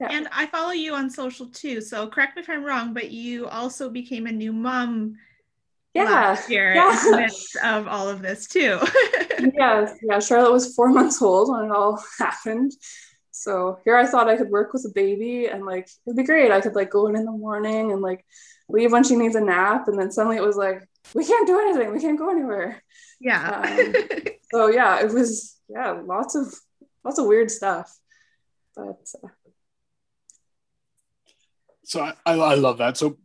Yeah. 0.00 0.08
And 0.10 0.28
I 0.30 0.46
follow 0.46 0.72
you 0.72 0.94
on 0.94 1.08
social 1.08 1.46
too. 1.46 1.80
So 1.80 2.06
correct 2.06 2.36
me 2.36 2.42
if 2.42 2.50
I'm 2.50 2.64
wrong, 2.64 2.92
but 2.92 3.10
you 3.10 3.46
also 3.46 3.88
became 3.88 4.26
a 4.26 4.32
new 4.32 4.52
mom 4.52 5.16
yeah. 5.94 6.04
last 6.04 6.50
year 6.50 6.74
yeah. 6.74 7.04
in 7.04 7.10
the 7.10 7.16
midst 7.16 7.56
of 7.64 7.88
all 7.88 8.08
of 8.08 8.20
this 8.20 8.46
too. 8.46 8.78
yes, 9.54 9.98
yeah. 10.02 10.20
Charlotte 10.20 10.52
was 10.52 10.74
four 10.74 10.90
months 10.90 11.22
old 11.22 11.50
when 11.50 11.64
it 11.64 11.70
all 11.70 12.02
happened. 12.18 12.72
So 13.36 13.78
here 13.84 13.96
I 13.96 14.06
thought 14.06 14.28
I 14.28 14.36
could 14.36 14.48
work 14.48 14.72
with 14.72 14.86
a 14.86 14.92
baby 14.94 15.46
and 15.46 15.66
like 15.66 15.88
it'd 16.06 16.16
be 16.16 16.24
great. 16.24 16.50
I 16.50 16.60
could 16.60 16.74
like 16.74 16.90
go 16.90 17.06
in 17.06 17.16
in 17.16 17.26
the 17.26 17.32
morning 17.32 17.92
and 17.92 18.00
like 18.00 18.24
leave 18.68 18.92
when 18.92 19.04
she 19.04 19.14
needs 19.14 19.36
a 19.36 19.40
nap, 19.40 19.88
and 19.88 19.98
then 19.98 20.10
suddenly 20.10 20.36
it 20.36 20.42
was 20.42 20.56
like 20.56 20.88
we 21.14 21.24
can't 21.24 21.46
do 21.46 21.60
anything. 21.60 21.92
We 21.92 22.00
can't 22.00 22.18
go 22.18 22.30
anywhere. 22.30 22.82
Yeah. 23.20 23.60
Um, 23.60 23.94
so 24.50 24.68
yeah, 24.68 25.00
it 25.00 25.12
was 25.12 25.56
yeah 25.68 25.90
lots 25.90 26.34
of 26.34 26.54
lots 27.04 27.18
of 27.18 27.26
weird 27.26 27.50
stuff, 27.50 27.94
but. 28.74 29.04
Uh, 29.22 29.28
so 31.84 32.00
I, 32.00 32.14
I 32.32 32.54
love 32.56 32.78
that. 32.78 32.96
So 32.96 33.16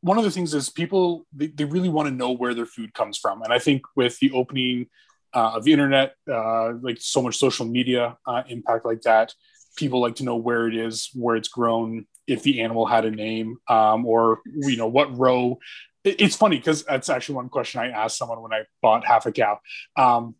one 0.00 0.16
of 0.16 0.24
the 0.24 0.30
things 0.30 0.54
is 0.54 0.70
people 0.70 1.26
they, 1.34 1.48
they 1.48 1.64
really 1.64 1.90
want 1.90 2.08
to 2.08 2.14
know 2.14 2.30
where 2.30 2.54
their 2.54 2.66
food 2.66 2.94
comes 2.94 3.18
from, 3.18 3.42
and 3.42 3.52
I 3.52 3.58
think 3.58 3.82
with 3.96 4.18
the 4.20 4.30
opening 4.30 4.86
uh, 5.34 5.52
of 5.54 5.64
the 5.64 5.72
internet, 5.72 6.14
uh, 6.30 6.72
like 6.80 6.98
so 7.00 7.22
much 7.22 7.38
social 7.38 7.66
media 7.66 8.16
uh, 8.26 8.42
impact 8.48 8.84
like 8.84 9.02
that, 9.02 9.32
people 9.76 10.00
like 10.00 10.16
to 10.16 10.24
know 10.24 10.36
where 10.36 10.66
it 10.66 10.76
is, 10.76 11.10
where 11.14 11.36
it's 11.36 11.48
grown, 11.48 12.06
if 12.26 12.42
the 12.42 12.60
animal 12.60 12.86
had 12.86 13.04
a 13.04 13.10
name, 13.10 13.56
um, 13.68 14.04
or 14.06 14.40
you 14.44 14.76
know 14.76 14.88
what 14.88 15.16
row. 15.16 15.58
It's 16.04 16.36
funny 16.36 16.56
because 16.56 16.82
that's 16.84 17.10
actually 17.10 17.36
one 17.36 17.48
question 17.48 17.80
I 17.80 17.88
asked 17.88 18.16
someone 18.16 18.40
when 18.40 18.52
I 18.52 18.62
bought 18.80 19.04
half 19.04 19.26
a 19.26 19.32
cow. 19.32 19.60
Um, 19.96 20.34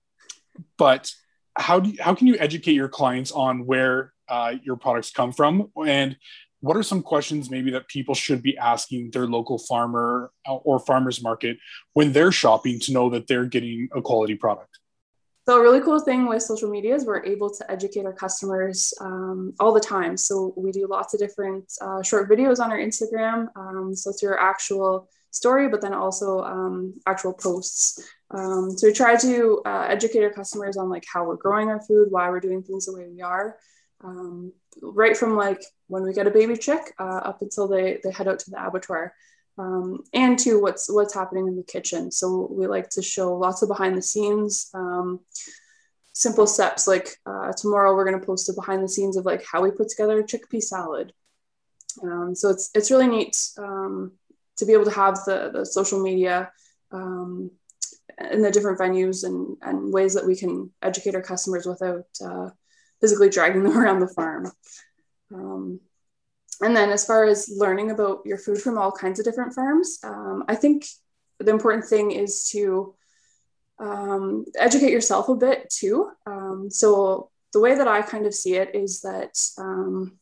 but 0.78 1.10
how 1.56 1.80
do 1.80 1.90
you, 1.90 1.98
how 2.00 2.14
can 2.14 2.26
you 2.26 2.36
educate 2.38 2.72
your 2.72 2.88
clients 2.88 3.30
on 3.32 3.66
where 3.66 4.12
uh, 4.28 4.54
your 4.62 4.76
products 4.76 5.10
come 5.10 5.32
from 5.32 5.70
and 5.86 6.16
what 6.60 6.76
are 6.76 6.82
some 6.82 7.02
questions 7.02 7.50
maybe 7.50 7.70
that 7.70 7.88
people 7.88 8.14
should 8.14 8.42
be 8.42 8.56
asking 8.56 9.10
their 9.10 9.26
local 9.26 9.58
farmer 9.58 10.30
uh, 10.46 10.54
or 10.56 10.78
farmers 10.78 11.22
market 11.22 11.58
when 11.94 12.12
they're 12.12 12.32
shopping 12.32 12.78
to 12.80 12.92
know 12.92 13.10
that 13.10 13.26
they're 13.26 13.46
getting 13.46 13.88
a 13.94 14.00
quality 14.00 14.34
product 14.34 14.79
so 15.50 15.56
a 15.56 15.60
really 15.60 15.80
cool 15.80 15.98
thing 15.98 16.28
with 16.28 16.44
social 16.44 16.70
media 16.70 16.94
is 16.94 17.04
we're 17.04 17.24
able 17.24 17.50
to 17.50 17.68
educate 17.68 18.06
our 18.06 18.12
customers 18.12 18.94
um, 19.00 19.52
all 19.58 19.72
the 19.72 19.80
time. 19.80 20.16
So 20.16 20.54
we 20.56 20.70
do 20.70 20.86
lots 20.86 21.12
of 21.12 21.18
different 21.18 21.64
uh, 21.80 22.04
short 22.04 22.30
videos 22.30 22.60
on 22.60 22.70
our 22.70 22.78
instagram 22.78 23.48
um, 23.56 23.92
so 23.92 24.10
it's 24.10 24.22
your 24.22 24.38
actual 24.38 25.08
story 25.32 25.68
but 25.68 25.80
then 25.80 25.92
also 25.92 26.44
um, 26.44 26.94
actual 27.04 27.32
posts. 27.32 28.00
Um, 28.30 28.78
so 28.78 28.86
we 28.86 28.92
try 28.92 29.16
to 29.16 29.60
uh, 29.66 29.86
educate 29.88 30.22
our 30.22 30.30
customers 30.30 30.76
on 30.76 30.88
like 30.88 31.04
how 31.12 31.24
we're 31.24 31.34
growing 31.34 31.68
our 31.68 31.80
food 31.80 32.12
why 32.12 32.30
we're 32.30 32.38
doing 32.38 32.62
things 32.62 32.86
the 32.86 32.94
way 32.94 33.08
we 33.08 33.20
are. 33.20 33.56
Um, 34.04 34.52
right 34.80 35.16
from 35.16 35.34
like 35.34 35.64
when 35.88 36.04
we 36.04 36.14
get 36.14 36.28
a 36.28 36.30
baby 36.30 36.56
chick 36.56 36.92
uh, 37.00 37.22
up 37.24 37.42
until 37.42 37.66
they, 37.66 37.98
they 38.04 38.12
head 38.12 38.28
out 38.28 38.38
to 38.38 38.50
the 38.52 38.64
abattoir 38.64 39.14
um, 39.60 40.02
and 40.14 40.38
to 40.38 40.60
what's 40.60 40.90
what's 40.90 41.14
happening 41.14 41.46
in 41.46 41.56
the 41.56 41.62
kitchen 41.62 42.10
so 42.10 42.48
we 42.50 42.66
like 42.66 42.88
to 42.88 43.02
show 43.02 43.36
lots 43.36 43.62
of 43.62 43.68
behind 43.68 43.96
the 43.96 44.02
scenes 44.02 44.70
um, 44.74 45.20
simple 46.12 46.46
steps 46.46 46.86
like 46.86 47.16
uh, 47.26 47.52
tomorrow 47.56 47.94
we're 47.94 48.08
going 48.08 48.18
to 48.18 48.26
post 48.26 48.48
a 48.48 48.52
behind 48.54 48.82
the 48.82 48.88
scenes 48.88 49.16
of 49.16 49.26
like 49.26 49.44
how 49.44 49.62
we 49.62 49.70
put 49.70 49.88
together 49.88 50.18
a 50.18 50.24
chickpea 50.24 50.62
salad 50.62 51.12
um, 52.02 52.34
so 52.34 52.48
it's 52.48 52.70
it's 52.74 52.90
really 52.90 53.08
neat 53.08 53.36
um, 53.58 54.12
to 54.56 54.64
be 54.64 54.72
able 54.72 54.84
to 54.84 54.90
have 54.90 55.14
the, 55.26 55.50
the 55.52 55.66
social 55.66 56.00
media 56.02 56.50
um, 56.92 57.50
in 58.30 58.42
the 58.42 58.50
different 58.50 58.78
venues 58.78 59.24
and, 59.24 59.56
and 59.62 59.92
ways 59.92 60.14
that 60.14 60.26
we 60.26 60.36
can 60.36 60.70
educate 60.82 61.14
our 61.14 61.22
customers 61.22 61.66
without 61.66 62.06
uh, 62.24 62.50
physically 63.00 63.28
dragging 63.28 63.64
them 63.64 63.78
around 63.78 64.00
the 64.00 64.08
farm. 64.08 64.50
And 66.60 66.76
then 66.76 66.90
as 66.90 67.04
far 67.04 67.24
as 67.24 67.52
learning 67.56 67.90
about 67.90 68.20
your 68.24 68.38
food 68.38 68.60
from 68.60 68.76
all 68.76 68.92
kinds 68.92 69.18
of 69.18 69.24
different 69.24 69.54
farms, 69.54 69.98
um, 70.04 70.44
I 70.48 70.54
think 70.54 70.86
the 71.38 71.50
important 71.50 71.86
thing 71.86 72.10
is 72.10 72.44
to 72.50 72.94
um, 73.78 74.44
educate 74.58 74.92
yourself 74.92 75.28
a 75.28 75.34
bit 75.34 75.70
too. 75.70 76.10
Um, 76.26 76.68
so 76.70 77.30
the 77.52 77.60
way 77.60 77.74
that 77.74 77.88
I 77.88 78.02
kind 78.02 78.26
of 78.26 78.34
see 78.34 78.54
it 78.56 78.74
is 78.74 79.00
that 79.00 79.38
um, 79.58 80.18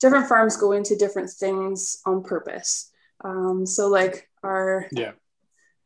different 0.00 0.28
farms 0.28 0.56
go 0.56 0.72
into 0.72 0.96
different 0.96 1.30
things 1.30 2.00
on 2.06 2.22
purpose. 2.22 2.92
Um, 3.24 3.66
so 3.66 3.88
like 3.88 4.28
our 4.42 4.86
yeah 4.92 5.12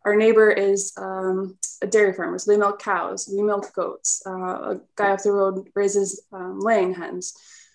our 0.04 0.16
neighbor 0.16 0.50
is 0.50 0.92
um, 0.96 1.58
a 1.82 1.86
dairy 1.86 2.14
farmer, 2.14 2.38
so 2.38 2.50
they 2.50 2.56
milk 2.56 2.80
cows. 2.80 3.28
We 3.30 3.42
milk 3.42 3.72
goats. 3.74 4.22
Uh, 4.26 4.30
a 4.30 4.80
guy 4.96 5.10
off 5.10 5.22
the 5.22 5.32
road 5.32 5.68
raises 5.74 6.22
um, 6.32 6.60
laying 6.60 6.94
hens. 6.94 7.34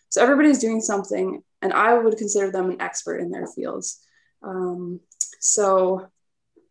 So 0.10 0.22
everybody's 0.22 0.60
doing 0.60 0.82
something, 0.82 1.44
and 1.64 1.74
I 1.74 1.98
would 1.98 2.18
consider 2.18 2.52
them 2.52 2.70
an 2.70 2.82
expert 2.82 3.18
in 3.18 3.32
their 3.32 3.48
fields. 3.48 4.06
Um, 4.44 5.00
so 5.40 6.08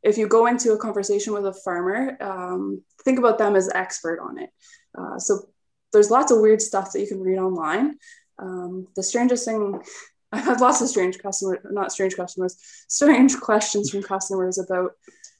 if 0.02 0.18
you 0.18 0.28
go 0.28 0.46
into 0.46 0.72
a 0.72 0.78
conversation 0.78 1.32
with 1.32 1.46
a 1.46 1.52
farmer, 1.52 2.16
um, 2.20 2.82
think 3.04 3.18
about 3.18 3.38
them 3.38 3.56
as 3.56 3.70
expert 3.74 4.20
on 4.20 4.38
it. 4.38 4.50
Uh, 4.96 5.18
so 5.18 5.48
there's 5.92 6.10
lots 6.10 6.30
of 6.30 6.40
weird 6.40 6.60
stuff 6.60 6.92
that 6.92 7.00
you 7.00 7.06
can 7.06 7.20
read 7.20 7.38
online. 7.38 7.96
Um, 8.38 8.88
the 8.94 9.02
strangest 9.02 9.44
thing 9.44 9.80
I've 10.34 10.44
had 10.44 10.60
lots 10.62 10.80
of 10.80 10.88
strange 10.88 11.18
customers, 11.18 11.58
not 11.70 11.92
strange 11.92 12.16
customers, 12.16 12.56
strange 12.88 13.38
questions 13.38 13.90
from 13.90 14.02
customers 14.02 14.58
about 14.58 14.92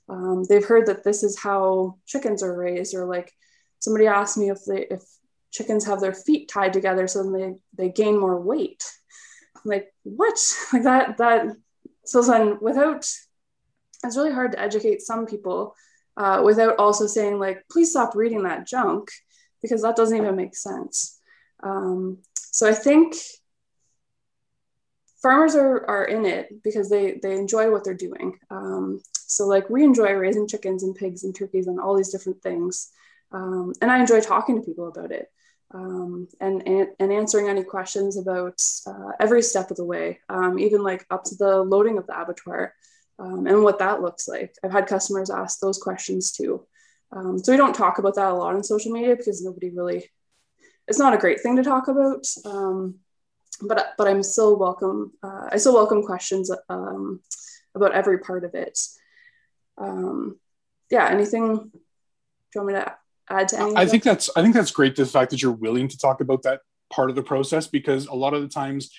um, 0.09 0.45
they've 0.49 0.65
heard 0.65 0.87
that 0.87 1.03
this 1.03 1.23
is 1.23 1.39
how 1.39 1.97
chickens 2.07 2.43
are 2.43 2.55
raised 2.55 2.95
or 2.95 3.07
like 3.07 3.33
somebody 3.79 4.07
asked 4.07 4.37
me 4.37 4.51
if 4.51 4.59
they 4.67 4.87
if 4.91 5.03
chickens 5.51 5.87
have 5.87 6.01
their 6.01 6.13
feet 6.13 6.49
tied 6.49 6.73
together 6.75 7.07
so 7.07 7.23
then 7.23 7.33
they 7.33 7.85
they 7.85 7.91
gain 7.91 8.19
more 8.19 8.39
weight 8.39 8.85
like 9.65 9.93
what? 10.03 10.39
Like 10.73 10.85
that 10.85 11.17
that 11.19 11.57
so 12.05 12.23
then 12.23 12.59
without 12.61 13.09
it's 14.05 14.17
really 14.17 14.33
hard 14.33 14.53
to 14.53 14.61
educate 14.61 15.01
some 15.01 15.27
people 15.27 15.75
uh, 16.17 16.43
without 16.45 16.77
also 16.79 17.07
saying 17.07 17.39
like 17.39 17.65
please 17.71 17.91
stop 17.91 18.15
reading 18.15 18.43
that 18.43 18.67
junk 18.67 19.11
because 19.61 19.83
that 19.83 19.97
doesn't 19.97 20.17
even 20.17 20.37
make 20.37 20.57
sense. 20.57 21.21
Um, 21.63 22.19
so 22.35 22.69
i 22.69 22.75
think 22.75 23.15
farmers 25.23 25.55
are, 25.55 25.87
are 25.87 26.05
in 26.05 26.27
it 26.27 26.63
because 26.63 26.91
they 26.91 27.21
they 27.23 27.37
enjoy 27.37 27.71
what 27.71 27.85
they're 27.85 27.95
doing. 27.95 28.39
Um, 28.51 29.01
so 29.13 29.47
like 29.47 29.71
we 29.71 29.85
enjoy 29.85 30.13
raising 30.13 30.49
chickens 30.49 30.83
and 30.83 30.95
pigs 30.95 31.25
and 31.25 31.35
turkeys 31.35 31.69
and 31.69 31.81
all 31.81 31.97
these 31.97 32.11
different 32.11 32.43
things. 32.43 32.91
Um, 33.31 33.73
and 33.81 33.91
i 33.91 33.99
enjoy 33.99 34.21
talking 34.21 34.57
to 34.57 34.67
people 34.67 34.89
about 34.89 35.11
it 35.11 35.31
um, 35.75 36.29
and, 36.41 36.67
and, 36.67 36.89
and 36.99 37.13
answering 37.13 37.49
any 37.49 37.65
questions 37.65 38.19
about 38.19 38.61
uh, 38.87 39.13
every 39.21 39.43
step 39.43 39.71
of 39.71 39.77
the 39.77 39.85
way 39.85 40.21
um, 40.29 40.59
even 40.59 40.83
like 40.83 41.07
up 41.11 41.25
to 41.25 41.35
the 41.37 41.63
loading 41.63 41.99
of 41.99 42.07
the 42.07 42.19
abattoir 42.19 42.75
um, 43.19 43.47
and 43.47 43.63
what 43.63 43.79
that 43.79 44.03
looks 44.03 44.29
like 44.29 44.55
i've 44.65 44.73
had 44.73 44.87
customers 44.87 45.31
ask 45.31 45.61
those 45.61 45.79
questions 45.79 46.33
too 46.33 46.67
um, 47.13 47.39
so 47.39 47.53
we 47.53 47.59
don't 47.59 47.75
talk 47.75 47.99
about 47.99 48.15
that 48.15 48.31
a 48.31 48.35
lot 48.35 48.55
on 48.55 48.63
social 48.63 48.93
media 48.93 49.17
because 49.17 49.43
nobody 49.43 49.71
really 49.71 50.11
it's 50.89 50.99
not 50.99 51.15
a 51.15 51.19
great 51.19 51.41
thing 51.41 51.57
to 51.57 51.63
talk 51.63 51.89
about 51.89 52.27
um, 52.45 52.97
but 53.61 53.95
but 53.97 54.09
I'm 54.09 54.23
still 54.23 54.57
welcome. 54.59 55.13
Uh, 55.23 55.49
I 55.53 55.57
still 55.59 55.75
welcome 55.75 56.03
questions 56.03 56.51
um, 56.69 57.21
about 57.75 57.93
every 57.93 58.19
part 58.19 58.45
of 58.45 58.55
it. 58.55 58.79
Yeah. 60.93 61.09
Anything? 61.09 61.57
Do 61.57 62.59
you 62.61 62.61
want 62.61 62.67
me 62.67 62.75
to 62.75 62.95
add 63.33 63.49
to? 63.49 63.73
I 63.77 63.87
think 63.87 64.03
that's 64.03 64.31
I 64.37 64.43
think 64.43 64.55
that's 64.55 64.71
great. 64.71 64.95
The 64.97 65.07
fact 65.07 65.31
that 65.31 65.43
you're 65.43 65.53
willing 65.53 65.89
to 65.89 65.99
talk 65.99 66.21
about 66.21 66.43
that 66.43 66.61
part 66.91 67.11
of 67.11 67.17
the 67.17 67.23
process 67.23 67.67
because 67.67 68.07
a 68.07 68.15
lot 68.15 68.35
of 68.35 68.43
the 68.43 68.49
times 68.49 68.91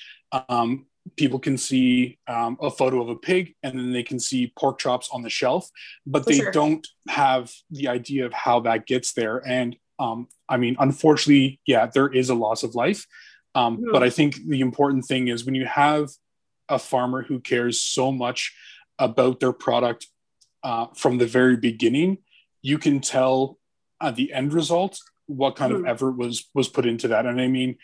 um, 0.50 0.86
people 1.15 1.39
can 1.39 1.58
see 1.58 2.17
um, 2.28 2.58
a 2.62 2.72
photo 2.72 3.02
of 3.02 3.10
a 3.10 3.15
pig 3.15 3.56
and 3.62 3.78
then 3.78 3.91
they 3.93 4.04
can 4.04 4.19
see 4.19 4.52
pork 4.58 4.80
chops 4.80 5.10
on 5.12 5.22
the 5.22 5.30
shelf, 5.30 5.69
but 6.06 6.24
For 6.24 6.30
they 6.30 6.38
sure. 6.38 6.52
don't 6.52 6.88
have 7.08 7.52
the 7.69 7.88
idea 7.89 8.26
of 8.26 8.34
how 8.34 8.62
that 8.62 8.88
gets 8.88 9.13
there. 9.13 9.38
And 9.46 9.76
Um, 10.00 10.28
I 10.50 10.58
mean, 10.58 10.76
unfortunately, 10.80 11.60
yeah, 11.67 11.86
there 11.96 12.10
is 12.12 12.30
a 12.30 12.36
loss 12.46 12.63
of 12.63 12.74
life. 12.74 13.06
Um, 13.54 13.78
Mhm. 13.78 13.91
But 13.93 14.02
I 14.02 14.10
think 14.10 14.32
the 14.54 14.62
important 14.69 15.06
thing 15.06 15.28
is 15.28 15.46
when 15.46 15.56
you 15.56 15.67
have 15.67 16.10
a 16.67 16.80
farmer 16.80 17.22
who 17.28 17.39
cares 17.39 17.80
so 17.80 18.12
much 18.12 18.39
about 18.98 19.39
their 19.39 19.54
product 19.54 20.08
uh, 20.63 20.88
from 21.02 21.17
the 21.19 21.28
very 21.28 21.58
beginning, 21.58 22.17
you 22.63 22.78
can 22.80 23.00
tell 23.02 23.60
at 24.03 24.15
the 24.15 24.33
end 24.33 24.53
result 24.53 24.99
what 25.25 25.55
kind 25.55 25.71
Mhm. 25.71 25.77
of 25.79 25.85
effort 25.87 26.11
was 26.17 26.49
was 26.53 26.67
put 26.67 26.85
into 26.85 27.07
that. 27.07 27.25
And 27.25 27.39
I 27.39 27.47
mean, 27.47 27.77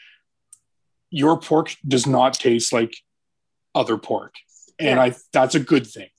your 1.10 1.39
pork 1.39 1.75
does 1.88 2.05
not 2.05 2.34
taste 2.34 2.71
like 2.73 2.93
other 3.73 3.97
pork, 3.97 4.36
and 4.77 4.97
Yeah. 4.97 5.03
I 5.03 5.15
that's 5.32 5.55
a 5.55 5.60
good 5.60 5.88
thing. 5.88 6.10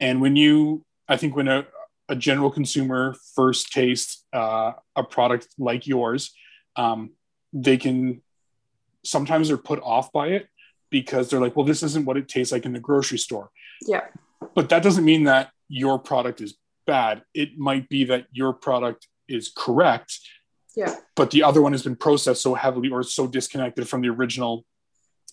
And 0.00 0.20
when 0.20 0.36
you, 0.36 0.84
I 1.08 1.16
think 1.16 1.34
when 1.36 1.48
a 1.48 1.66
a 2.08 2.16
general 2.16 2.50
consumer 2.50 3.16
first 3.34 3.72
tastes 3.72 4.24
uh, 4.32 4.72
a 4.96 5.02
product 5.04 5.48
like 5.58 5.86
yours, 5.86 6.34
um, 6.76 7.10
they 7.52 7.76
can 7.76 8.22
sometimes 9.04 9.48
they're 9.48 9.56
put 9.56 9.80
off 9.82 10.12
by 10.12 10.28
it 10.28 10.48
because 10.90 11.28
they're 11.30 11.40
like, 11.40 11.56
well, 11.56 11.64
this 11.66 11.82
isn't 11.82 12.04
what 12.04 12.16
it 12.16 12.28
tastes 12.28 12.52
like 12.52 12.64
in 12.66 12.72
the 12.72 12.80
grocery 12.80 13.18
store. 13.18 13.50
Yeah. 13.86 14.06
But 14.54 14.68
that 14.68 14.82
doesn't 14.82 15.04
mean 15.04 15.24
that 15.24 15.52
your 15.68 15.98
product 15.98 16.40
is 16.40 16.54
bad. 16.86 17.24
It 17.34 17.58
might 17.58 17.88
be 17.88 18.04
that 18.04 18.26
your 18.32 18.52
product 18.52 19.08
is 19.28 19.52
correct, 19.56 20.18
Yeah. 20.76 20.96
but 21.16 21.30
the 21.30 21.42
other 21.42 21.60
one 21.62 21.72
has 21.72 21.82
been 21.82 21.96
processed 21.96 22.42
so 22.42 22.54
heavily 22.54 22.90
or 22.90 23.02
so 23.02 23.26
disconnected 23.26 23.88
from 23.88 24.00
the 24.02 24.08
original 24.08 24.64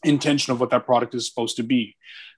intention 0.03 0.53
of 0.53 0.59
what 0.59 0.69
that 0.71 0.85
product 0.85 1.13
is 1.15 1.27
supposed 1.27 1.57
to 1.57 1.63
be. 1.63 1.95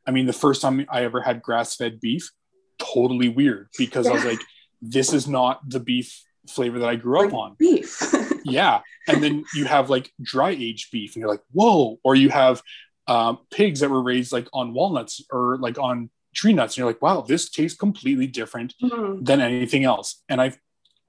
I 0.08 0.12
mean, 0.12 0.26
the 0.26 0.34
first 0.34 0.62
time 0.62 0.86
I 0.90 1.04
ever 1.04 1.22
had 1.22 1.42
grass 1.42 1.76
fed 1.76 2.00
beef, 2.02 2.32
totally 2.80 3.30
weird 3.30 3.70
because 3.78 4.08
I 4.08 4.14
was 4.14 4.26
like, 4.26 4.40
this 4.82 5.14
is 5.14 5.28
not 5.28 5.62
the 5.70 5.80
beef 5.80 6.24
flavor 6.50 6.80
that 6.80 6.90
I 6.90 6.96
grew 6.96 7.28
up 7.28 7.34
on. 7.34 7.56
beef. 7.58 8.02
Yeah. 8.44 8.82
And 9.08 9.22
then 9.24 9.44
you 9.54 9.66
have 9.66 9.92
like 9.92 10.12
dry 10.20 10.50
aged 10.50 10.90
beef 10.92 11.14
and 11.16 11.22
you're 11.22 11.30
like, 11.30 11.44
whoa. 11.52 12.00
Or 12.04 12.16
you 12.16 12.30
have 12.30 12.64
um, 13.06 13.38
pigs 13.52 13.82
that 13.82 13.92
were 13.92 14.02
raised 14.02 14.32
like 14.32 14.48
on 14.52 14.74
walnuts 14.74 15.24
or 15.32 15.60
like 15.60 15.78
on 15.78 16.10
tree 16.34 16.52
nuts. 16.52 16.74
And 16.74 16.78
you're 16.80 16.88
like, 16.88 17.04
wow, 17.04 17.22
this 17.22 17.52
tastes 17.52 17.78
completely 17.78 18.26
different 18.26 18.74
Mhm. 18.82 19.24
than 19.24 19.42
anything 19.42 19.84
else. 19.84 20.24
And 20.28 20.42
I 20.42 20.54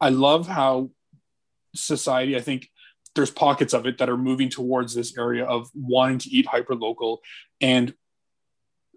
I 0.02 0.08
love 0.08 0.48
how 0.48 0.90
society, 1.74 2.36
I 2.36 2.40
think 2.40 2.68
there's 3.14 3.30
pockets 3.30 3.72
of 3.72 3.86
it 3.86 3.98
that 3.98 4.10
are 4.10 4.16
moving 4.16 4.48
towards 4.48 4.94
this 4.94 5.16
area 5.16 5.44
of 5.44 5.70
wanting 5.74 6.18
to 6.18 6.30
eat 6.30 6.46
hyper 6.46 6.74
local. 6.74 7.20
And 7.60 7.94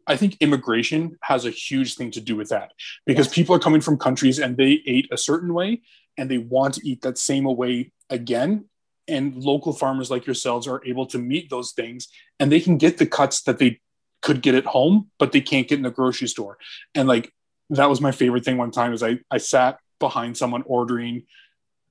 I 0.08 0.18
think 0.18 0.38
immigration 0.40 1.18
has 1.22 1.46
a 1.46 1.52
huge 1.52 1.96
thing 1.96 2.12
to 2.12 2.22
do 2.22 2.36
with 2.36 2.50
that 2.50 2.72
because 3.06 3.28
Yes. 3.28 3.36
people 3.36 3.56
are 3.56 3.60
coming 3.60 3.82
from 3.82 3.98
countries 3.98 4.40
and 4.40 4.58
they 4.58 4.82
ate 4.88 5.08
a 5.12 5.18
certain 5.18 5.54
way 5.54 5.82
and 6.18 6.30
they 6.30 6.40
want 6.40 6.74
to 6.76 6.88
eat 6.88 7.02
that 7.02 7.18
same 7.18 7.44
way 7.44 7.92
again. 8.10 8.66
And 9.08 9.36
local 9.36 9.74
farmers 9.74 10.10
like 10.10 10.26
yourselves 10.26 10.68
are 10.68 10.82
able 10.86 11.06
to 11.08 11.20
meet 11.20 11.52
those 11.52 11.74
things 11.74 12.08
and 12.40 12.52
they 12.52 12.60
can 12.60 12.78
get 12.78 12.98
the 12.98 13.06
cuts 13.06 13.44
that 13.44 13.60
they 13.60 13.80
could 14.24 14.42
get 14.42 14.56
at 14.56 14.66
home, 14.66 15.12
but 15.20 15.32
they 15.32 15.42
can't 15.42 15.68
get 15.68 15.78
in 15.78 15.84
the 15.84 15.92
grocery 15.92 16.28
store. 16.28 16.58
And 16.96 17.08
like 17.08 17.32
that 17.70 17.90
was 17.90 18.02
my 18.02 18.12
favorite 18.12 18.44
thing 18.46 18.58
one 18.58 18.72
time 18.72 18.94
is 18.94 19.04
I, 19.04 19.20
I 19.30 19.38
sat 19.38 19.78
behind 20.00 20.38
someone 20.38 20.64
ordering 20.66 21.24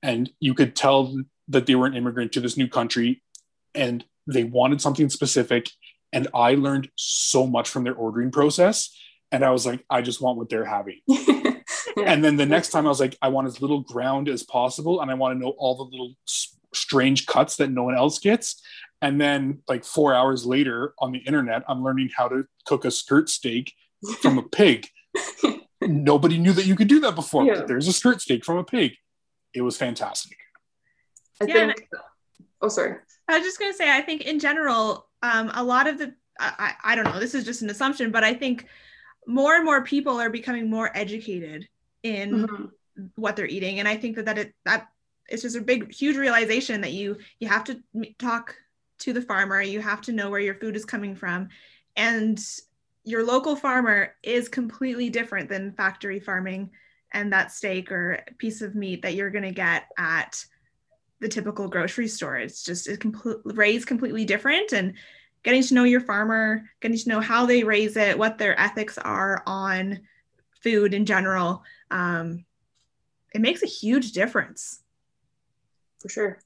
and 0.03 0.29
you 0.39 0.53
could 0.53 0.75
tell 0.75 1.15
that 1.47 1.65
they 1.65 1.75
were 1.75 1.87
an 1.87 1.95
immigrant 1.95 2.31
to 2.33 2.39
this 2.39 2.57
new 2.57 2.67
country 2.67 3.23
and 3.73 4.05
they 4.27 4.43
wanted 4.43 4.81
something 4.81 5.09
specific 5.09 5.69
and 6.13 6.27
i 6.33 6.55
learned 6.55 6.89
so 6.95 7.45
much 7.45 7.69
from 7.69 7.83
their 7.83 7.95
ordering 7.95 8.31
process 8.31 8.95
and 9.31 9.43
i 9.43 9.49
was 9.49 9.65
like 9.65 9.83
i 9.89 10.01
just 10.01 10.21
want 10.21 10.37
what 10.37 10.49
they're 10.49 10.65
having. 10.65 10.99
Yeah. 11.97 12.11
and 12.11 12.25
then 12.25 12.35
the 12.35 12.45
next 12.45 12.71
time 12.71 12.85
i 12.85 12.89
was 12.89 12.99
like 12.99 13.17
i 13.21 13.29
want 13.29 13.47
as 13.47 13.61
little 13.61 13.79
ground 13.79 14.27
as 14.27 14.43
possible 14.43 14.99
and 15.01 15.09
i 15.09 15.13
want 15.13 15.33
to 15.33 15.39
know 15.39 15.53
all 15.57 15.77
the 15.77 15.83
little 15.83 16.13
strange 16.73 17.25
cuts 17.25 17.55
that 17.55 17.71
no 17.71 17.83
one 17.83 17.95
else 17.95 18.19
gets. 18.19 18.61
And 19.01 19.21
then 19.21 19.59
like 19.69 19.85
four 19.85 20.13
hours 20.13 20.45
later 20.45 20.93
on 20.99 21.13
the 21.13 21.19
internet 21.19 21.63
i'm 21.69 21.83
learning 21.83 22.09
how 22.15 22.27
to 22.27 22.45
cook 22.65 22.83
a 22.83 22.91
skirt 22.91 23.29
steak 23.29 23.73
from 24.21 24.37
a 24.37 24.43
pig 24.43 24.87
nobody 25.89 26.37
knew 26.37 26.53
that 26.53 26.65
you 26.65 26.75
could 26.75 26.87
do 26.87 26.99
that 27.01 27.15
before 27.15 27.43
Yeah. 27.45 27.55
but 27.55 27.67
there's 27.67 27.87
a 27.87 27.93
skirt 27.93 28.21
steak 28.21 28.43
from 28.45 28.57
a 28.57 28.63
pig 28.63 28.93
it 29.53 29.61
was 29.61 29.77
fantastic 29.77 30.37
I 31.41 31.45
Yeah, 31.45 31.57
and- 31.63 31.75
think. 31.75 31.89
Oh, 32.61 32.69
sorry. 32.69 32.95
I 33.27 33.37
was 33.37 33.43
just 33.43 33.59
going 33.59 33.71
to 33.71 33.77
say, 33.77 33.91
I 33.91 34.01
think 34.01 34.21
in 34.21 34.39
general, 34.39 35.09
um, 35.21 35.51
a 35.53 35.63
lot 35.63 35.87
of 35.87 35.97
the, 35.97 36.13
I, 36.39 36.73
I 36.85 36.91
I 36.91 36.95
don't 36.95 37.03
know, 37.05 37.19
this 37.19 37.35
is 37.35 37.43
just 37.43 37.61
an 37.61 37.69
assumption, 37.69 38.09
but 38.11 38.23
I 38.23 38.33
think 38.33 38.67
more 39.27 39.55
and 39.55 39.65
more 39.65 39.83
people 39.83 40.19
are 40.19 40.29
becoming 40.29 40.69
more 40.69 40.89
educated 40.95 41.67
in 42.03 42.47
Mhm. 42.47 42.71
what 43.15 43.35
they're 43.35 43.47
eating. 43.47 43.79
And 43.79 43.87
I 43.87 43.97
think 43.97 44.15
that, 44.15 44.25
that 44.25 44.37
it, 44.37 44.55
that 44.63 44.87
it's 45.27 45.41
just 45.41 45.57
a 45.57 45.61
big, 45.61 45.91
huge 45.91 46.15
realization 46.15 46.81
that 46.81 46.93
you, 46.93 47.17
you 47.39 47.47
have 47.49 47.65
to 47.65 47.81
talk 48.19 48.55
to 48.99 49.11
the 49.11 49.21
farmer, 49.21 49.61
you 49.61 49.81
have 49.81 50.01
to 50.01 50.13
know 50.13 50.29
where 50.29 50.39
your 50.39 50.55
food 50.55 50.75
is 50.77 50.85
coming 50.85 51.15
from. 51.15 51.49
And 51.97 52.39
your 53.05 53.23
local 53.23 53.55
farmer 53.55 54.15
is 54.23 54.49
completely 54.49 55.09
different 55.09 55.47
than 55.47 55.73
factory 55.73 56.19
farming 56.19 56.71
and 57.13 57.31
that 57.31 57.51
steak 57.51 57.91
or 57.91 58.23
piece 58.39 58.61
of 58.61 58.75
meat 58.75 59.03
that 59.03 59.13
you're 59.13 59.29
going 59.29 59.43
to 59.43 59.51
get 59.51 59.85
at 59.97 60.43
the 61.21 61.29
typical 61.29 61.67
grocery 61.67 62.07
store. 62.07 62.35
It's 62.35 62.63
just 62.63 62.89
it 62.89 62.99
complete, 62.99 63.37
raised 63.45 63.87
completely 63.87 64.25
different 64.25 64.73
and 64.73 64.95
getting 65.43 65.61
to 65.63 65.73
know 65.75 65.83
your 65.83 66.01
farmer, 66.01 66.69
getting 66.81 66.97
to 66.97 67.09
know 67.09 67.21
how 67.21 67.45
they 67.45 67.63
raise 67.63 67.95
it, 67.95 68.17
what 68.17 68.39
their 68.39 68.59
ethics 68.59 68.97
are 68.97 69.43
on 69.45 69.99
food 70.61 70.93
in 70.93 71.05
general. 71.05 71.63
Um, 71.91 72.43
it 73.33 73.41
makes 73.41 73.61
a 73.61 73.67
huge 73.67 74.11
difference. 74.11 74.81
for 76.01 76.09
sure. 76.09 76.39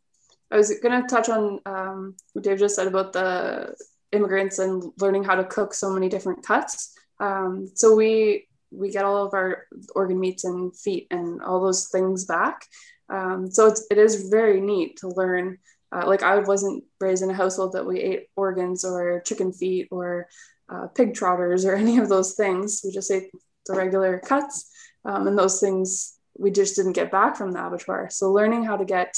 I 0.51 0.57
was 0.57 0.73
going 0.81 1.01
to 1.01 1.07
touch 1.07 1.29
on 1.29 1.59
um, 1.65 2.15
what 2.33 2.43
Dave 2.43 2.59
just 2.59 2.75
said 2.75 2.87
about 2.87 3.13
the 3.13 3.75
immigrants 4.11 4.59
and 4.59 4.83
learning 4.99 5.23
how 5.23 5.35
to 5.35 5.43
cook 5.43 5.73
so 5.73 5.91
many 5.91 6.09
different 6.09 6.45
cuts. 6.45 6.93
Um, 7.19 7.69
so 7.73 7.95
we 7.95 8.47
we 8.71 8.91
get 8.91 9.05
all 9.05 9.25
of 9.25 9.33
our 9.33 9.65
organ 9.95 10.19
meats 10.19 10.43
and 10.43 10.75
feet 10.77 11.07
and 11.09 11.41
all 11.41 11.59
those 11.59 11.87
things 11.89 12.25
back. 12.25 12.65
Um, 13.09 13.49
so 13.49 13.65
it's, 13.65 13.87
it 13.89 13.97
is 13.97 14.29
very 14.29 14.61
neat 14.61 14.97
to 14.97 15.07
learn. 15.09 15.57
Uh, 15.91 16.03
like 16.05 16.21
I 16.21 16.37
wasn't 16.37 16.83
raised 17.01 17.23
in 17.23 17.31
a 17.31 17.33
household 17.33 17.73
that 17.73 17.87
we 17.87 17.99
ate 17.99 18.27
organs 18.35 18.85
or 18.85 19.21
chicken 19.25 19.51
feet 19.51 19.87
or 19.89 20.27
uh, 20.69 20.85
pig 20.87 21.15
trotters 21.15 21.65
or 21.65 21.75
any 21.83 21.97
of 21.97 22.09
those 22.09 22.35
things. 22.35 22.81
We 22.83 22.91
just 22.91 23.11
ate 23.11 23.31
the 23.65 23.75
regular 23.75 24.19
cuts, 24.19 24.71
um, 25.05 25.27
and 25.27 25.37
those 25.37 25.59
things 25.59 26.15
we 26.37 26.51
just 26.51 26.75
didn't 26.75 26.93
get 26.93 27.11
back 27.11 27.35
from 27.35 27.51
the 27.51 27.65
abattoir. 27.65 28.09
So 28.09 28.31
learning 28.31 28.63
how 28.63 28.77
to 28.77 28.85
get 28.85 29.15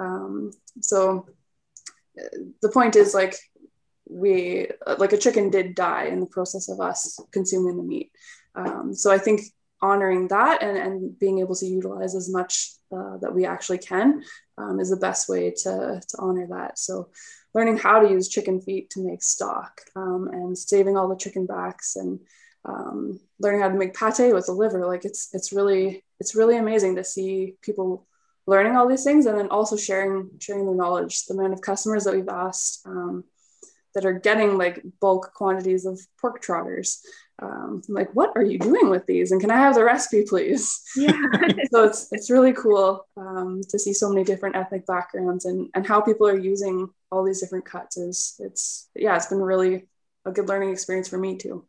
um, 0.00 0.50
so 0.80 1.26
uh, 2.20 2.38
the 2.62 2.70
point 2.70 2.96
is 2.96 3.14
like 3.14 3.36
we 4.08 4.68
like 4.98 5.12
a 5.12 5.18
chicken 5.18 5.50
did 5.50 5.74
die 5.74 6.06
in 6.06 6.20
the 6.20 6.26
process 6.26 6.68
of 6.68 6.80
us 6.80 7.18
consuming 7.32 7.76
the 7.76 7.82
meat. 7.82 8.10
Um, 8.54 8.94
so 8.94 9.10
I 9.10 9.18
think 9.18 9.40
honoring 9.82 10.28
that 10.28 10.62
and, 10.62 10.76
and 10.76 11.18
being 11.18 11.40
able 11.40 11.54
to 11.56 11.66
utilize 11.66 12.14
as 12.14 12.30
much 12.30 12.70
uh, 12.94 13.18
that 13.18 13.34
we 13.34 13.44
actually 13.44 13.78
can 13.78 14.22
um, 14.56 14.80
is 14.80 14.90
the 14.90 14.96
best 14.96 15.28
way 15.28 15.50
to, 15.50 16.00
to 16.08 16.16
honor 16.18 16.46
that. 16.48 16.78
So 16.78 17.10
learning 17.54 17.78
how 17.78 18.00
to 18.00 18.10
use 18.10 18.28
chicken 18.28 18.60
feet 18.60 18.90
to 18.90 19.04
make 19.04 19.22
stock 19.22 19.80
um, 19.96 20.28
and 20.32 20.56
saving 20.56 20.96
all 20.96 21.08
the 21.08 21.16
chicken 21.16 21.46
backs 21.46 21.96
and 21.96 22.20
um, 22.64 23.20
learning 23.40 23.60
how 23.60 23.68
to 23.68 23.74
make 23.74 23.94
pate 23.94 24.34
with 24.34 24.46
the 24.46 24.52
liver 24.52 24.86
like 24.86 25.04
it's 25.04 25.28
it's 25.34 25.52
really 25.52 26.02
it's 26.18 26.34
really 26.34 26.56
amazing 26.56 26.96
to 26.96 27.04
see 27.04 27.54
people 27.60 28.06
learning 28.46 28.74
all 28.74 28.88
these 28.88 29.04
things 29.04 29.26
and 29.26 29.38
then 29.38 29.48
also 29.48 29.76
sharing 29.76 30.30
sharing 30.40 30.64
their 30.64 30.74
knowledge 30.74 31.26
the 31.26 31.34
amount 31.34 31.52
of 31.52 31.60
customers 31.60 32.04
that 32.04 32.14
we've 32.14 32.28
asked 32.28 32.86
um, 32.86 33.22
that 33.94 34.04
are 34.04 34.12
getting 34.12 34.58
like 34.58 34.82
bulk 35.00 35.32
quantities 35.34 35.86
of 35.86 36.00
pork 36.20 36.40
trotters. 36.42 37.00
Um, 37.42 37.82
I'm 37.88 37.94
like 37.94 38.14
what 38.14 38.32
are 38.36 38.42
you 38.44 38.58
doing 38.58 38.90
with 38.90 39.06
these? 39.06 39.32
And 39.32 39.40
can 39.40 39.50
i 39.50 39.56
have 39.56 39.74
the 39.74 39.84
recipe 39.84 40.24
please? 40.28 40.80
Yeah. 40.96 41.12
so 41.72 41.84
it's 41.84 42.08
it's 42.12 42.30
really 42.30 42.52
cool 42.52 43.06
um, 43.16 43.60
to 43.70 43.78
see 43.78 43.92
so 43.92 44.08
many 44.08 44.24
different 44.24 44.56
ethnic 44.56 44.86
backgrounds 44.86 45.44
and 45.44 45.68
and 45.74 45.86
how 45.86 46.00
people 46.00 46.28
are 46.28 46.38
using 46.38 46.88
all 47.10 47.24
these 47.24 47.40
different 47.40 47.64
cuts 47.64 47.96
is 47.96 48.34
it's 48.38 48.88
yeah 48.94 49.16
it's 49.16 49.26
been 49.26 49.40
really 49.42 49.88
a 50.24 50.32
good 50.32 50.48
learning 50.48 50.70
experience 50.70 51.08
for 51.08 51.18
me 51.18 51.36
too. 51.36 51.64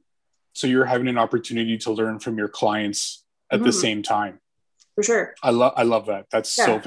So 0.54 0.68
you're 0.68 0.86
having 0.86 1.08
an 1.08 1.18
opportunity 1.18 1.78
to 1.80 1.92
learn 1.92 2.20
from 2.20 2.38
your 2.38 2.48
clients 2.48 3.24
at 3.52 3.62
the 3.64 3.70
Mhm. 3.70 3.82
same 3.82 4.04
time. 4.04 4.40
For 4.96 5.04
sure. 5.04 5.36
I 5.44 5.50
love 5.50 5.74
i 5.76 5.84
love 5.84 6.06
that. 6.06 6.28
That's 6.32 6.52
so 6.52 6.76
Yeah. 6.76 6.80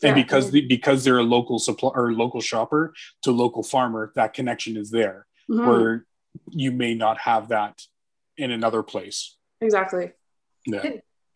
Fantastic 0.00 0.02
Yeah. 0.02 0.08
and 0.08 0.16
because 0.16 0.50
the, 0.50 0.60
because 0.66 1.04
they're 1.04 1.18
a 1.18 1.22
local 1.22 1.58
supply 1.58 1.90
or 1.94 2.12
local 2.12 2.40
shopper 2.40 2.92
to 3.22 3.30
local 3.30 3.62
farmer 3.62 4.12
that 4.14 4.34
connection 4.34 4.76
is 4.76 4.90
there 4.90 5.26
Mhm. 5.50 5.66
where 5.66 6.06
you 6.50 6.70
may 6.72 6.94
not 6.94 7.18
have 7.18 7.48
that 7.48 7.82
in 8.36 8.50
another 8.50 8.82
place 8.82 9.36
exactly 9.60 10.12
yeah 10.66 10.82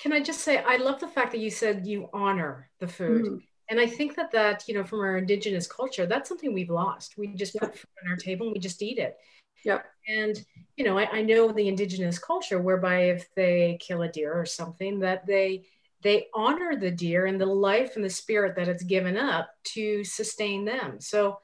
Can 0.02 0.14
I 0.14 0.20
just 0.22 0.40
say, 0.40 0.56
I 0.56 0.76
love 0.76 0.98
the 0.98 1.08
fact 1.08 1.30
that 1.32 1.40
you 1.40 1.50
said 1.50 1.86
you 1.86 2.08
honor 2.14 2.70
the 2.78 2.88
food. 2.88 3.22
Mhm. 3.26 3.42
And 3.68 3.78
I 3.78 3.86
think 3.86 4.16
that 4.16 4.30
that, 4.32 4.66
you 4.66 4.72
know, 4.74 4.82
from 4.82 5.00
our 5.00 5.18
indigenous 5.18 5.66
culture, 5.66 6.06
that's 6.06 6.26
something 6.26 6.54
we've 6.54 6.70
lost. 6.70 7.18
We 7.18 7.26
just 7.42 7.54
Yeah. 7.54 7.60
put 7.66 7.76
food 7.76 7.90
on 8.02 8.10
our 8.12 8.16
table 8.16 8.46
and 8.46 8.54
we 8.54 8.60
just 8.60 8.80
eat 8.80 8.96
it. 8.98 9.18
Yep. 9.62 9.84
And, 10.08 10.34
you 10.76 10.84
know, 10.86 10.96
I, 10.96 11.04
I 11.18 11.20
know 11.20 11.52
the 11.52 11.68
indigenous 11.68 12.18
culture 12.18 12.62
whereby 12.62 12.96
if 13.14 13.28
they 13.34 13.76
kill 13.86 14.00
a 14.00 14.08
deer 14.08 14.32
or 14.32 14.46
something, 14.46 15.00
that 15.00 15.26
they 15.26 15.66
they 16.02 16.26
honor 16.34 16.76
the 16.76 16.90
deer 16.90 17.26
and 17.26 17.40
the 17.40 17.46
life 17.46 17.96
and 17.96 18.04
the 18.04 18.10
spirit 18.10 18.56
that 18.56 18.68
it's 18.68 18.82
given 18.84 19.16
up 19.16 19.50
to 19.64 20.02
sustain 20.04 20.64
them. 20.64 21.00
So 21.00 21.40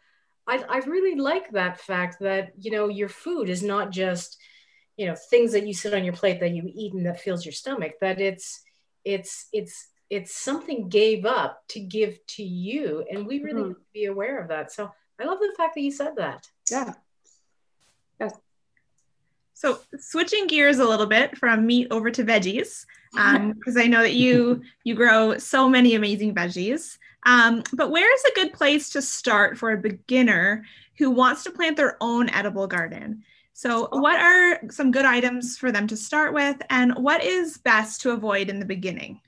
I, 0.47 0.65
I 0.69 0.79
really 0.79 1.19
like 1.19 1.51
that 1.53 1.81
fact 1.81 2.21
that, 2.21 2.53
you 2.57 2.71
know, 2.71 2.89
your 2.89 3.09
food 3.09 3.51
is 3.51 3.63
not 3.63 3.91
just, 3.91 4.39
you 4.97 5.07
know, 5.07 5.15
things 5.15 5.53
that 5.53 5.67
you 5.67 5.75
sit 5.75 5.93
on 5.93 6.05
your 6.05 6.15
plate 6.15 6.41
that 6.41 6.53
you 6.53 6.71
eat 6.73 6.95
and 6.95 7.05
that 7.05 7.21
fills 7.21 7.45
your 7.45 7.53
stomach, 7.53 7.95
that 8.01 8.21
it's, 8.21 8.63
it's, 9.05 9.49
it's, 9.53 9.89
it's 10.09 10.35
something 10.35 10.89
gave 10.89 11.27
up 11.27 11.63
to 11.69 11.81
give 11.81 12.19
to 12.29 12.43
you. 12.43 13.05
And 13.11 13.27
we 13.27 13.43
really 13.43 13.61
mm-hmm. 13.61 13.69
need 13.69 13.75
to 13.75 13.93
be 13.93 14.05
aware 14.07 14.41
of 14.41 14.49
that. 14.49 14.73
So 14.73 14.91
I 15.21 15.25
love 15.25 15.39
the 15.41 15.53
fact 15.57 15.75
that 15.75 15.83
you 15.83 15.91
said 15.91 16.17
that. 16.17 16.49
Yeah. 16.71 16.95
Yeah. 18.21 18.31
So 19.55 19.81
switching 19.99 20.47
gears 20.47 20.79
a 20.79 20.85
little 20.85 21.07
bit 21.07 21.37
from 21.37 21.67
meat 21.67 21.89
over 21.91 22.11
to 22.11 22.25
veggies, 22.25 22.85
because 23.17 23.77
um, 23.77 23.79
I 23.83 23.87
know 23.87 24.03
that 24.03 24.15
you 24.15 24.63
you 24.85 24.95
grow 24.95 25.39
so 25.39 25.69
many 25.69 25.95
amazing 25.95 26.35
veggies. 26.35 26.99
Um, 27.25 27.65
but 27.73 27.91
where 27.91 28.13
is 28.15 28.25
a 28.25 28.35
good 28.35 28.53
place 28.53 28.91
to 28.91 29.03
start 29.03 29.59
for 29.59 29.73
a 29.73 29.77
beginner 29.77 30.65
who 30.97 31.11
wants 31.11 31.43
to 31.45 31.51
plant 31.51 31.77
their 31.77 31.97
own 32.01 32.31
edible 32.31 32.69
garden? 32.69 33.25
So, 33.53 33.89
what 33.91 34.21
are 34.21 34.61
some 34.71 34.91
good 34.91 35.07
items 35.07 35.57
for 35.59 35.73
them 35.73 35.87
to 35.89 35.97
start 35.97 36.35
with, 36.35 36.57
and 36.71 36.95
what 36.97 37.25
is 37.25 37.59
best 37.59 38.03
to 38.03 38.11
avoid 38.11 38.49
in 38.51 38.61
the 38.61 38.67
beginning? 38.67 39.21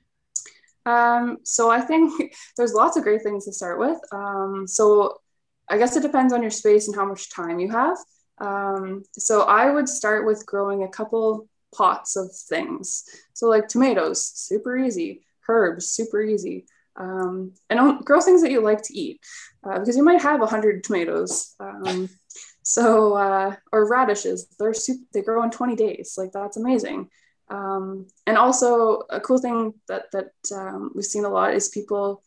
Um, 0.85 1.39
so, 1.43 1.69
I 1.69 1.81
think 1.81 2.33
there's 2.57 2.73
lots 2.73 2.95
of 2.95 3.03
great 3.03 3.23
things 3.23 3.45
to 3.45 3.53
start 3.53 3.79
with. 3.79 3.99
Um, 4.11 4.65
so, 4.67 5.19
I 5.67 5.77
guess 5.77 5.95
it 5.95 6.01
depends 6.01 6.31
on 6.31 6.41
your 6.41 6.51
space 6.51 6.87
and 6.87 6.95
how 6.95 7.05
much 7.05 7.31
time 7.31 7.59
you 7.59 7.69
have. 7.71 7.97
Um, 8.39 9.03
so 9.13 9.41
I 9.41 9.69
would 9.69 9.89
start 9.89 10.25
with 10.25 10.45
growing 10.45 10.83
a 10.83 10.87
couple 10.87 11.47
pots 11.75 12.15
of 12.15 12.33
things. 12.35 13.03
So 13.33 13.47
like 13.47 13.67
tomatoes, 13.67 14.23
super 14.23 14.77
easy. 14.77 15.23
Herbs, 15.47 15.87
super 15.87 16.21
easy. 16.21 16.65
Um, 16.95 17.53
and 17.69 18.03
grow 18.05 18.19
things 18.19 18.41
that 18.41 18.51
you 18.51 18.61
like 18.61 18.81
to 18.83 18.97
eat 18.97 19.21
uh, 19.63 19.79
because 19.79 19.95
you 19.95 20.03
might 20.03 20.21
have 20.21 20.37
a 20.41 20.45
100 20.45 20.83
tomatoes. 20.83 21.55
Um, 21.59 22.09
so, 22.61 23.13
uh, 23.13 23.55
or 23.71 23.89
radishes, 23.89 24.47
they're 24.59 24.73
super, 24.73 25.01
they 25.13 25.21
grow 25.21 25.43
in 25.43 25.49
20 25.49 25.75
days. 25.75 26.15
Like 26.17 26.31
that's 26.31 26.57
amazing. 26.57 27.09
Um, 27.49 28.07
and 28.27 28.37
also 28.37 29.03
a 29.09 29.19
cool 29.19 29.39
thing 29.39 29.73
that, 29.87 30.11
that 30.11 30.31
um, 30.53 30.91
we've 30.93 31.05
seen 31.05 31.25
a 31.25 31.29
lot 31.29 31.55
is 31.55 31.69
people 31.69 32.21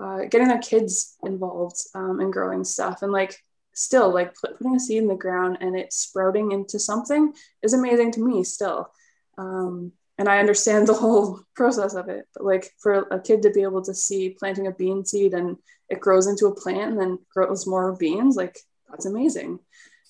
uh, 0.00 0.26
getting 0.30 0.48
their 0.48 0.60
kids 0.60 1.16
involved 1.24 1.78
um, 1.94 2.20
in 2.20 2.30
growing 2.30 2.62
stuff 2.62 3.02
and 3.02 3.10
like 3.10 3.42
still 3.78 4.12
like 4.12 4.34
putting 4.34 4.74
a 4.74 4.80
seed 4.80 5.02
in 5.02 5.08
the 5.08 5.14
ground 5.14 5.58
and 5.60 5.76
it 5.76 5.92
sprouting 5.92 6.52
into 6.52 6.78
something 6.78 7.32
is 7.62 7.72
amazing 7.72 8.12
to 8.12 8.20
me 8.20 8.44
still. 8.44 8.90
Um, 9.36 9.92
and 10.18 10.28
i 10.28 10.38
understand 10.40 10.86
the 10.86 10.94
whole 10.94 11.40
process 11.54 11.94
of 11.94 12.08
it 12.08 12.26
but 12.34 12.44
like 12.44 12.72
for 12.78 13.06
a 13.12 13.20
kid 13.20 13.42
to 13.42 13.50
be 13.50 13.62
able 13.62 13.82
to 13.82 13.94
see 13.94 14.30
planting 14.30 14.66
a 14.66 14.72
bean 14.72 15.04
seed 15.04 15.32
and 15.32 15.56
it 15.88 16.00
grows 16.00 16.26
into 16.26 16.46
a 16.46 16.54
plant 16.54 16.90
and 16.90 17.00
then 17.00 17.18
grows 17.32 17.66
more 17.66 17.96
beans 17.96 18.36
like 18.36 18.58
that's 18.90 19.06
amazing. 19.06 19.58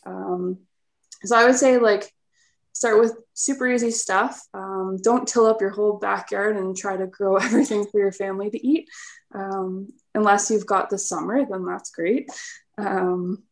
Um, 0.07 0.59
so 1.25 1.37
i 1.37 1.45
would 1.45 1.57
say 1.57 1.79
like 1.79 2.13
start 2.73 3.01
with 3.01 3.17
super 3.35 3.67
easy 3.67 3.91
stuff. 3.91 4.41
Um, 4.55 4.99
don't 5.03 5.27
till 5.27 5.47
up 5.47 5.61
your 5.61 5.71
whole 5.71 5.99
backyard 5.99 6.57
and 6.57 6.77
try 6.77 6.97
to 6.97 7.09
grow 7.09 7.37
everything 7.49 7.85
for 7.87 7.99
your 7.99 8.13
family 8.13 8.51
to 8.51 8.67
eat. 8.67 8.89
Um, 9.35 9.93
unless 10.15 10.51
you've 10.51 10.67
got 10.67 10.89
the 10.89 10.99
summer 10.99 11.45
then 11.45 11.65
that's 11.65 11.91
great. 11.91 12.31
Um, 12.79 13.43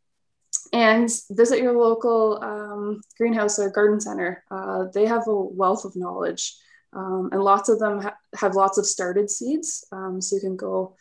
and 0.76 1.10
visit 1.30 1.62
your 1.62 1.72
local 1.72 2.38
um, 2.44 3.00
greenhouse 3.16 3.58
or 3.58 3.70
garden 3.70 3.98
center. 3.98 4.44
Uh, 4.50 4.84
they 4.92 5.06
have 5.06 5.26
a 5.26 5.34
wealth 5.34 5.86
of 5.86 5.96
knowledge, 5.96 6.54
um, 6.92 7.30
and 7.32 7.42
lots 7.42 7.70
of 7.70 7.78
them 7.78 8.02
ha- 8.02 8.18
have 8.38 8.54
lots 8.54 8.76
of 8.76 8.84
started 8.84 9.30
seeds. 9.30 9.86
Um, 9.90 10.20
so 10.20 10.36
you 10.36 10.42
can 10.42 10.54
go 10.54 10.94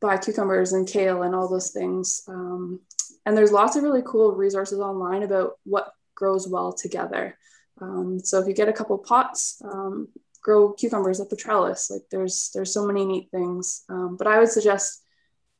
buy 0.00 0.16
cucumbers 0.16 0.72
and 0.72 0.88
kale 0.88 1.22
and 1.22 1.32
all 1.32 1.48
those 1.48 1.70
things. 1.70 2.22
Um, 2.26 2.80
and 3.24 3.36
there's 3.36 3.52
lots 3.52 3.76
of 3.76 3.84
really 3.84 4.02
cool 4.04 4.32
resources 4.32 4.80
online 4.80 5.22
about 5.22 5.52
what 5.62 5.92
grows 6.16 6.48
well 6.48 6.72
together. 6.72 7.38
Um, 7.80 8.18
so 8.18 8.40
if 8.40 8.48
you 8.48 8.52
get 8.52 8.68
a 8.68 8.72
couple 8.72 8.98
pots, 8.98 9.62
um, 9.64 10.08
grow 10.42 10.72
cucumbers 10.72 11.20
up 11.20 11.30
a 11.30 11.36
trellis. 11.36 11.88
Like 11.88 12.02
there's 12.10 12.50
there's 12.52 12.74
so 12.74 12.84
many 12.84 13.06
neat 13.06 13.28
things. 13.30 13.84
but 13.88 14.26
I 14.26 14.40
would 14.40 14.50
suggest 14.50 15.04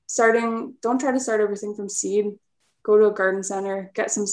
starting. 0.06 0.74
Don't 0.82 0.98
try 0.98 1.12
to 1.12 1.20
start 1.20 1.40
everything 1.40 1.76
from 1.76 1.88
seed 1.88 2.34
go 2.84 2.98
to 2.98 3.06
a 3.06 3.14
garden 3.14 3.42
center, 3.42 3.90
get 3.94 4.10
some 4.10 4.26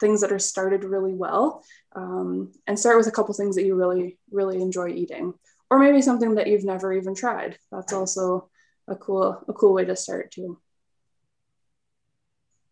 things 0.00 0.22
that 0.22 0.32
are 0.32 0.38
started 0.38 0.82
really 0.82 1.12
well, 1.12 1.62
um, 1.94 2.52
and 2.66 2.78
start 2.78 2.96
with 2.96 3.06
a 3.06 3.12
couple 3.12 3.34
things 3.34 3.56
that 3.56 3.64
you 3.64 3.74
really, 3.76 4.18
really 4.30 4.60
enjoy 4.60 4.88
eating, 4.88 5.34
or 5.70 5.78
maybe 5.78 6.02
something 6.02 6.34
that 6.34 6.46
you've 6.46 6.64
never 6.64 6.92
even 6.92 7.14
tried. 7.14 7.58
That's 7.70 7.92
also 7.92 8.48
a 8.88 8.96
cool, 8.96 9.44
a 9.46 9.52
cool 9.52 9.74
way 9.74 9.84
to 9.84 9.94
start 9.94 10.32
too. 10.32 10.58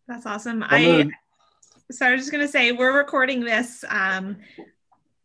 That's 0.07 0.25
awesome. 0.25 0.63
I 0.67 1.09
so 1.91 2.05
I 2.05 2.11
was 2.11 2.21
just 2.21 2.31
gonna 2.31 2.47
say 2.47 2.71
we're 2.71 2.97
recording 2.97 3.41
this 3.41 3.85
um, 3.87 4.37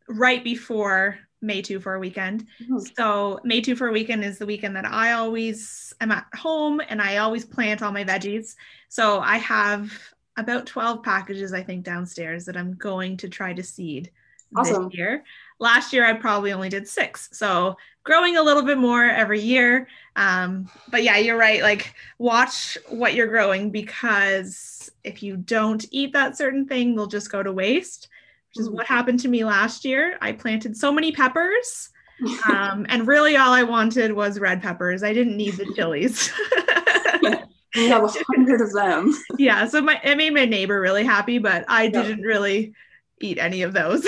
right 0.08 0.44
before 0.44 1.18
May 1.44 1.62
2 1.62 1.80
for 1.80 1.94
a 1.94 2.00
weekend. 2.00 2.46
Mm-hmm. 2.62 2.78
So 2.96 3.40
May 3.44 3.60
2 3.60 3.76
for 3.76 3.88
a 3.88 3.92
weekend 3.92 4.24
is 4.24 4.38
the 4.38 4.46
weekend 4.46 4.76
that 4.76 4.86
I 4.86 5.12
always 5.12 5.92
am 6.00 6.10
at 6.10 6.26
home 6.34 6.80
and 6.88 7.00
I 7.00 7.18
always 7.18 7.44
plant 7.44 7.82
all 7.82 7.92
my 7.92 8.04
veggies. 8.04 8.54
So 8.88 9.20
I 9.20 9.36
have 9.38 9.92
about 10.36 10.66
12 10.66 11.02
packages, 11.02 11.52
I 11.52 11.62
think, 11.62 11.84
downstairs 11.84 12.44
that 12.46 12.56
I'm 12.56 12.74
going 12.74 13.16
to 13.18 13.28
try 13.28 13.52
to 13.52 13.62
seed 13.62 14.10
awesome. 14.56 14.84
this 14.84 14.94
year. 14.94 15.24
Last 15.60 15.92
year, 15.92 16.04
I 16.04 16.14
probably 16.14 16.52
only 16.52 16.68
did 16.68 16.88
six. 16.88 17.28
So 17.32 17.76
growing 18.02 18.36
a 18.36 18.42
little 18.42 18.64
bit 18.64 18.78
more 18.78 19.04
every 19.04 19.40
year. 19.40 19.86
Um, 20.16 20.68
but 20.90 21.02
yeah, 21.02 21.18
you're 21.18 21.38
right. 21.38 21.62
Like, 21.62 21.94
watch 22.18 22.76
what 22.88 23.14
you're 23.14 23.28
growing 23.28 23.70
because 23.70 24.90
if 25.04 25.22
you 25.22 25.36
don't 25.36 25.84
eat 25.90 26.12
that 26.12 26.36
certain 26.36 26.66
thing, 26.66 26.94
they'll 26.94 27.06
just 27.06 27.30
go 27.30 27.42
to 27.42 27.52
waste 27.52 28.08
which 28.54 28.62
is 28.62 28.70
what 28.70 28.86
happened 28.86 29.20
to 29.20 29.28
me 29.28 29.44
last 29.44 29.84
year. 29.84 30.16
I 30.20 30.32
planted 30.32 30.76
so 30.76 30.92
many 30.92 31.12
peppers, 31.12 31.90
um, 32.50 32.86
and 32.88 33.06
really 33.06 33.36
all 33.36 33.52
I 33.52 33.64
wanted 33.64 34.12
was 34.12 34.38
red 34.38 34.62
peppers. 34.62 35.02
I 35.02 35.12
didn't 35.12 35.36
need 35.36 35.54
the 35.54 35.72
chilies. 35.74 36.32
yeah, 37.22 37.44
you 37.74 37.88
have 37.88 38.04
a 38.04 38.24
hundred 38.34 38.60
of 38.60 38.72
them. 38.72 39.14
yeah, 39.38 39.66
so 39.66 39.82
my 39.82 40.00
it 40.04 40.16
made 40.16 40.34
my 40.34 40.44
neighbor 40.44 40.80
really 40.80 41.04
happy, 41.04 41.38
but 41.38 41.64
I 41.68 41.88
didn't 41.88 42.22
really 42.22 42.74
eat 43.20 43.38
any 43.38 43.62
of 43.62 43.72
those. 43.72 44.06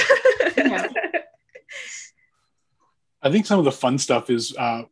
yeah. 0.57 0.89
I 3.23 3.31
think 3.31 3.47
some 3.47 3.59
of 3.59 3.65
the 3.65 3.73
fun 3.73 3.99
stuff 3.99 4.31
is 4.31 4.55
uh, 4.57 4.83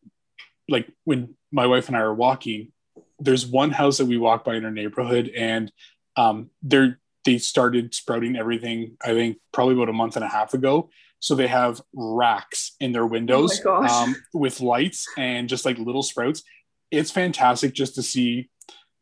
like 0.68 0.88
when 1.04 1.36
my 1.52 1.66
wife 1.66 1.86
and 1.86 1.96
I 1.96 2.00
are 2.00 2.14
walking. 2.14 2.72
There's 3.20 3.46
one 3.46 3.70
house 3.70 3.98
that 3.98 4.06
we 4.06 4.18
walk 4.18 4.44
by 4.44 4.56
in 4.56 4.64
our 4.64 4.72
neighborhood, 4.72 5.28
and 5.28 5.70
um, 6.16 6.50
they're 6.62 6.98
they 7.24 7.38
started 7.38 7.94
sprouting 7.94 8.36
everything, 8.36 8.96
I 9.02 9.08
think 9.08 9.38
probably 9.52 9.74
about 9.74 9.88
a 9.88 9.94
month 9.94 10.16
and 10.16 10.24
a 10.24 10.28
half 10.28 10.54
ago. 10.54 10.90
So 11.20 11.34
they 11.34 11.46
have 11.46 11.80
racks 11.94 12.76
in 12.80 12.92
their 12.92 13.06
windows 13.06 13.60
oh 13.64 13.82
um, 13.82 14.14
with 14.34 14.60
lights 14.60 15.06
and 15.16 15.48
just 15.48 15.64
like 15.64 15.78
little 15.78 16.02
sprouts. 16.02 16.42
It's 16.90 17.10
fantastic 17.10 17.72
just 17.72 17.94
to 17.94 18.02
see 18.02 18.50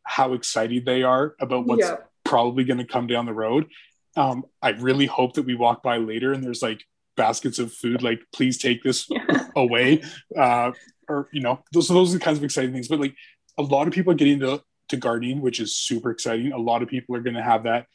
how 0.04 0.32
excited 0.34 0.86
they 0.86 1.02
are 1.02 1.34
about 1.40 1.66
what's 1.66 1.88
yeah. 1.88 1.96
probably 2.24 2.64
going 2.64 2.78
to 2.78 2.84
come 2.84 3.08
down 3.08 3.26
the 3.26 3.32
road. 3.32 3.66
Um, 4.16 4.44
I 4.60 4.70
really 4.70 5.06
hope 5.06 5.34
that 5.34 5.46
we 5.46 5.56
walk 5.56 5.82
by 5.82 5.96
later 5.96 6.32
and 6.32 6.44
there's 6.44 6.62
like 6.62 6.84
baskets 7.16 7.58
of 7.58 7.72
food, 7.72 8.02
like 8.02 8.20
please 8.32 8.58
take 8.58 8.84
this 8.84 9.06
yeah. 9.10 9.48
away. 9.56 10.02
Uh, 10.36 10.70
or, 11.08 11.28
you 11.32 11.40
know, 11.40 11.64
those, 11.72 11.88
those 11.88 12.14
are 12.14 12.18
the 12.18 12.24
kinds 12.24 12.38
of 12.38 12.44
exciting 12.44 12.72
things. 12.72 12.88
But 12.88 13.00
like 13.00 13.16
a 13.58 13.62
lot 13.62 13.88
of 13.88 13.92
people 13.92 14.12
are 14.12 14.16
getting 14.16 14.34
into 14.34 14.62
to 14.88 14.96
gardening, 14.96 15.40
which 15.40 15.58
is 15.58 15.74
super 15.74 16.10
exciting. 16.10 16.52
A 16.52 16.58
lot 16.58 16.82
of 16.82 16.88
people 16.88 17.16
are 17.16 17.20
going 17.20 17.34
to 17.34 17.42
have 17.42 17.64
that 17.64 17.86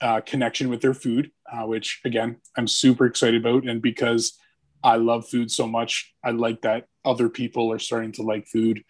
uh, 0.00 0.20
connection 0.20 0.68
with 0.68 0.80
their 0.80 0.94
food, 0.94 1.30
uh, 1.50 1.66
which 1.66 2.00
again, 2.04 2.36
I'm 2.56 2.68
super 2.68 3.06
excited 3.06 3.44
about. 3.44 3.66
And 3.66 3.80
because 3.80 4.38
I 4.82 4.96
love 4.96 5.28
food 5.28 5.50
so 5.50 5.66
much, 5.66 6.14
I 6.22 6.30
like 6.30 6.62
that 6.62 6.86
other 7.04 7.28
people 7.28 7.72
are 7.72 7.78
starting 7.78 8.12
to 8.12 8.22
like 8.22 8.46
food 8.46 8.82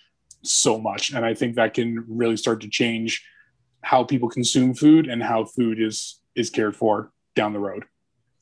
so 0.42 0.78
much. 0.78 1.12
And 1.12 1.24
I 1.24 1.34
think 1.34 1.56
that 1.56 1.74
can 1.74 2.04
really 2.08 2.36
start 2.36 2.60
to 2.62 2.68
change 2.68 3.24
how 3.82 4.02
people 4.02 4.28
consume 4.28 4.74
food 4.74 5.08
and 5.08 5.22
how 5.22 5.44
food 5.44 5.80
is 5.80 6.20
is 6.34 6.50
cared 6.50 6.76
for 6.76 7.12
down 7.36 7.52
the 7.52 7.58
road. 7.58 7.84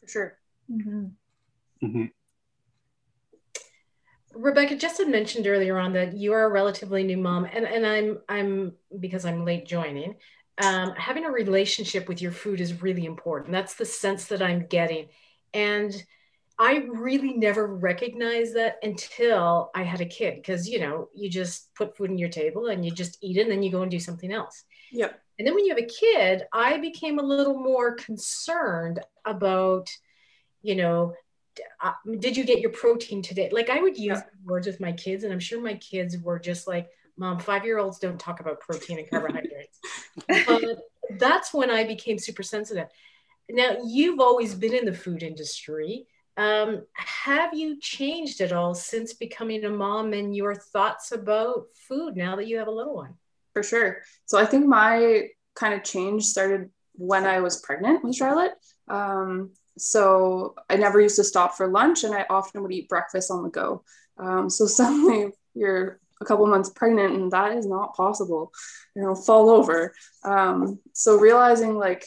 For 0.00 0.08
sure. 0.08 0.38
Mm-hmm. 0.70 1.06
Mm-hmm. 1.84 2.04
Rebecca 4.34 4.76
just 4.76 4.98
had 4.98 5.08
mentioned 5.08 5.46
earlier 5.46 5.78
on 5.78 5.92
that 5.92 6.14
you 6.14 6.32
are 6.32 6.44
a 6.44 6.48
relatively 6.48 7.02
new 7.02 7.18
mom, 7.18 7.44
and, 7.44 7.66
and 7.66 7.86
I'm 7.86 8.18
I'm 8.28 8.72
because 8.98 9.24
I'm 9.24 9.44
late 9.44 9.66
joining 9.66 10.14
um, 10.60 10.92
having 10.96 11.24
a 11.24 11.30
relationship 11.30 12.08
with 12.08 12.20
your 12.20 12.32
food 12.32 12.60
is 12.60 12.82
really 12.82 13.06
important. 13.06 13.52
That's 13.52 13.74
the 13.74 13.84
sense 13.84 14.26
that 14.26 14.42
I'm 14.42 14.66
getting. 14.66 15.08
And 15.54 15.94
I 16.58 16.84
really 16.92 17.32
never 17.32 17.66
recognized 17.66 18.54
that 18.56 18.76
until 18.82 19.70
I 19.74 19.82
had 19.82 20.00
a 20.00 20.06
kid 20.06 20.36
because, 20.36 20.68
you 20.68 20.80
know, 20.80 21.08
you 21.14 21.30
just 21.30 21.74
put 21.74 21.96
food 21.96 22.10
on 22.10 22.18
your 22.18 22.28
table 22.28 22.66
and 22.66 22.84
you 22.84 22.90
just 22.90 23.18
eat 23.22 23.38
it 23.38 23.42
and 23.42 23.50
then 23.50 23.62
you 23.62 23.70
go 23.70 23.82
and 23.82 23.90
do 23.90 23.98
something 23.98 24.30
else. 24.30 24.64
Yeah. 24.92 25.10
And 25.38 25.46
then 25.46 25.54
when 25.54 25.64
you 25.64 25.74
have 25.74 25.82
a 25.82 25.86
kid, 25.86 26.44
I 26.52 26.78
became 26.78 27.18
a 27.18 27.22
little 27.22 27.58
more 27.58 27.94
concerned 27.94 29.00
about, 29.24 29.90
you 30.60 30.76
know, 30.76 31.14
uh, 31.82 31.92
did 32.18 32.36
you 32.36 32.44
get 32.44 32.60
your 32.60 32.70
protein 32.70 33.22
today? 33.22 33.48
Like 33.50 33.70
I 33.70 33.80
would 33.80 33.96
use 33.96 34.18
yeah. 34.18 34.22
words 34.44 34.66
with 34.66 34.80
my 34.80 34.92
kids, 34.92 35.24
and 35.24 35.32
I'm 35.32 35.40
sure 35.40 35.60
my 35.60 35.74
kids 35.74 36.16
were 36.18 36.38
just 36.38 36.68
like, 36.68 36.88
"Mom, 37.16 37.38
five 37.38 37.64
year 37.64 37.78
olds 37.78 37.98
don't 37.98 38.18
talk 38.18 38.40
about 38.40 38.60
protein 38.60 38.98
and 38.98 39.10
carbohydrates." 39.10 39.78
but 40.46 40.62
that's 41.18 41.52
when 41.52 41.70
I 41.70 41.84
became 41.84 42.18
super 42.18 42.42
sensitive. 42.42 42.88
Now 43.50 43.76
you've 43.84 44.20
always 44.20 44.54
been 44.54 44.74
in 44.74 44.84
the 44.84 44.94
food 44.94 45.22
industry. 45.22 46.06
Um, 46.36 46.86
have 46.94 47.52
you 47.52 47.78
changed 47.78 48.40
at 48.40 48.52
all 48.52 48.74
since 48.74 49.12
becoming 49.12 49.64
a 49.64 49.70
mom 49.70 50.14
and 50.14 50.34
your 50.34 50.54
thoughts 50.54 51.12
about 51.12 51.66
food 51.88 52.16
now 52.16 52.36
that 52.36 52.46
you 52.46 52.56
have 52.58 52.68
a 52.68 52.72
little 52.72 52.94
one? 52.94 53.14
For 53.52 53.62
sure. 53.62 53.98
So 54.24 54.38
I 54.38 54.46
think 54.46 54.66
my 54.66 55.28
kind 55.54 55.74
of 55.74 55.84
change 55.84 56.24
started 56.24 56.70
when 56.94 57.26
I 57.26 57.40
was 57.40 57.60
pregnant 57.60 58.02
with 58.02 58.14
Charlotte. 58.14 58.52
Um, 58.88 59.50
so 59.76 60.54
I 60.70 60.76
never 60.76 61.00
used 61.00 61.16
to 61.16 61.24
stop 61.24 61.54
for 61.54 61.68
lunch, 61.68 62.04
and 62.04 62.14
I 62.14 62.26
often 62.28 62.62
would 62.62 62.72
eat 62.72 62.88
breakfast 62.88 63.30
on 63.30 63.42
the 63.42 63.50
go. 63.50 63.84
Um, 64.18 64.48
so 64.48 64.66
suddenly 64.66 65.32
you're 65.54 66.00
a 66.22 66.24
couple 66.24 66.46
months 66.46 66.70
pregnant, 66.70 67.14
and 67.14 67.30
that 67.32 67.52
is 67.52 67.66
not 67.66 67.94
possible. 67.94 68.52
You 68.96 69.02
know, 69.02 69.14
fall 69.14 69.50
over. 69.50 69.94
Um, 70.24 70.78
so 70.92 71.16
realizing 71.16 71.76
like 71.76 72.06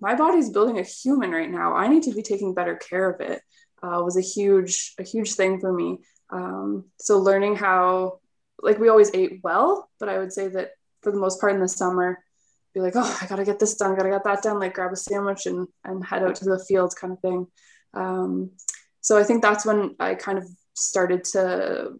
my 0.00 0.14
body's 0.14 0.50
building 0.50 0.78
a 0.78 0.82
human 0.82 1.30
right 1.30 1.50
now. 1.50 1.74
I 1.74 1.88
need 1.88 2.04
to 2.04 2.14
be 2.14 2.22
taking 2.22 2.54
better 2.54 2.76
care 2.76 3.10
of 3.10 3.20
it. 3.20 3.42
Uh, 3.82 4.02
was 4.02 4.16
a 4.16 4.22
huge 4.22 4.94
a 4.98 5.02
huge 5.02 5.34
thing 5.34 5.60
for 5.60 5.72
me. 5.72 5.98
Um, 6.30 6.86
so 6.98 7.18
learning 7.18 7.56
how 7.56 8.20
like 8.60 8.78
we 8.78 8.88
always 8.88 9.10
ate 9.14 9.40
well, 9.42 9.90
but 10.00 10.08
I 10.08 10.18
would 10.18 10.32
say 10.32 10.48
that 10.48 10.70
for 11.02 11.12
the 11.12 11.18
most 11.18 11.40
part 11.40 11.52
in 11.52 11.60
the 11.60 11.68
summer 11.68 12.22
be 12.74 12.80
like, 12.80 12.94
oh, 12.96 13.18
I 13.20 13.26
gotta 13.26 13.44
get 13.44 13.58
this 13.58 13.74
done, 13.76 13.96
gotta 13.96 14.10
get 14.10 14.24
that 14.24 14.42
done, 14.42 14.58
like 14.58 14.74
grab 14.74 14.92
a 14.92 14.96
sandwich 14.96 15.46
and 15.46 15.68
and 15.84 16.04
head 16.04 16.22
out 16.22 16.36
to 16.36 16.44
the 16.44 16.58
fields 16.58 16.94
kind 16.94 17.12
of 17.12 17.20
thing. 17.20 17.46
Um, 17.94 18.50
so 19.00 19.16
I 19.16 19.24
think 19.24 19.40
that's 19.40 19.64
when 19.64 19.94
I 20.00 20.14
kind 20.14 20.36
of 20.36 20.44
started 20.74 21.24
to, 21.32 21.92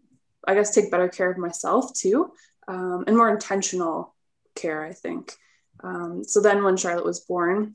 I 0.46 0.54
guess, 0.54 0.74
take 0.74 0.90
better 0.90 1.08
care 1.08 1.30
of 1.30 1.38
myself 1.38 1.92
too, 1.94 2.32
um, 2.68 3.04
and 3.06 3.16
more 3.16 3.30
intentional 3.30 4.14
care. 4.54 4.84
I 4.84 4.92
think. 4.92 5.32
Um, 5.82 6.24
so 6.24 6.40
then 6.40 6.64
when 6.64 6.76
Charlotte 6.76 7.04
was 7.04 7.20
born, 7.20 7.74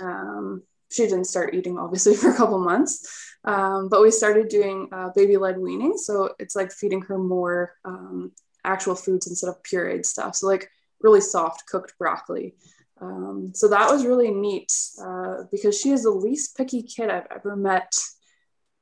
um, 0.00 0.62
she 0.90 1.04
didn't 1.04 1.26
start 1.26 1.54
eating 1.54 1.78
obviously 1.78 2.14
for 2.16 2.30
a 2.30 2.36
couple 2.36 2.58
months, 2.58 3.34
um, 3.44 3.88
but 3.88 4.02
we 4.02 4.10
started 4.10 4.48
doing 4.48 4.88
uh, 4.92 5.10
baby-led 5.14 5.58
weaning. 5.58 5.96
So 5.96 6.34
it's 6.38 6.56
like 6.56 6.72
feeding 6.72 7.02
her 7.02 7.18
more 7.18 7.74
um, 7.84 8.32
actual 8.64 8.94
foods 8.94 9.26
instead 9.26 9.48
of 9.48 9.62
pureed 9.62 10.04
stuff. 10.04 10.36
So 10.36 10.46
like 10.46 10.70
really 11.00 11.20
soft 11.20 11.66
cooked 11.66 11.94
broccoli. 11.98 12.54
Um, 13.00 13.50
so 13.54 13.68
that 13.68 13.90
was 13.90 14.06
really 14.06 14.30
neat 14.30 14.72
uh, 15.04 15.44
because 15.50 15.78
she 15.78 15.90
is 15.90 16.04
the 16.04 16.10
least 16.10 16.56
picky 16.56 16.82
kid 16.82 17.10
I've 17.10 17.26
ever 17.34 17.56
met, 17.56 17.92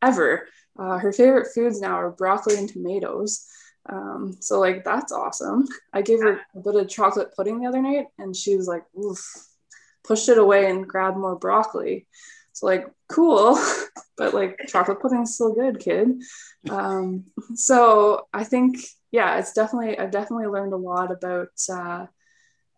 ever. 0.03 0.47
Uh, 0.79 0.99
her 0.99 1.13
favorite 1.13 1.53
foods 1.55 1.81
now 1.81 1.95
are 1.95 2.11
broccoli 2.11 2.57
and 2.57 2.69
tomatoes. 2.69 3.47
Um, 3.89 4.37
so 4.41 4.61
like 4.61 4.85
that's 4.85 5.13
awesome. 5.13 5.67
I 5.93 6.03
gave 6.03 6.21
her 6.21 6.41
a 6.55 6.61
bit 6.61 6.77
of 6.77 6.89
chocolate 6.89 7.35
pudding 7.35 7.61
the 7.61 7.69
other 7.69 7.83
night, 7.83 8.07
and 8.19 8.35
she 8.37 8.57
was 8.57 8.69
like, 8.69 8.85
"Oof," 8.99 9.25
pushed 10.05 10.29
it 10.29 10.39
away 10.39 10.71
and 10.71 10.87
grabbed 10.87 11.17
more 11.17 11.37
broccoli. 11.37 12.07
So 12.53 12.67
like 12.67 12.87
cool, 13.09 13.59
but 14.17 14.35
like 14.35 14.59
chocolate 14.69 15.01
pudding 15.01 15.23
is 15.23 15.35
still 15.35 15.55
good, 15.55 15.81
kid. 15.81 16.23
Um, 16.69 17.25
so 17.55 18.29
I 18.33 18.45
think 18.45 18.79
yeah, 19.11 19.39
it's 19.39 19.53
definitely 19.53 19.99
I've 19.99 20.11
definitely 20.11 20.47
learned 20.47 20.73
a 20.73 20.77
lot 20.77 21.11
about 21.11 21.49
uh, 21.73 22.07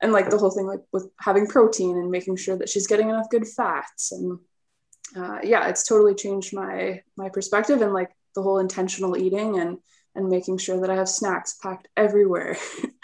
and 0.00 0.12
like 0.12 0.30
the 0.30 0.38
whole 0.38 0.50
thing 0.50 0.66
like 0.66 0.80
with 0.92 1.08
having 1.18 1.46
protein 1.46 1.96
and 1.96 2.10
making 2.10 2.36
sure 2.36 2.56
that 2.56 2.68
she's 2.68 2.86
getting 2.86 3.08
enough 3.08 3.30
good 3.30 3.46
fats 3.46 4.12
and 4.12 4.38
uh, 5.16 5.38
yeah, 5.42 5.68
it's 5.68 5.86
totally 5.86 6.14
changed 6.14 6.54
my 6.54 7.02
my 7.16 7.28
perspective 7.28 7.82
and 7.82 7.92
like 7.92 8.10
the 8.34 8.42
whole 8.42 8.58
intentional 8.58 9.16
eating 9.16 9.58
and 9.58 9.78
and 10.14 10.28
making 10.28 10.58
sure 10.58 10.80
that 10.80 10.90
I 10.90 10.96
have 10.96 11.08
snacks 11.08 11.54
packed 11.54 11.88
everywhere 11.96 12.56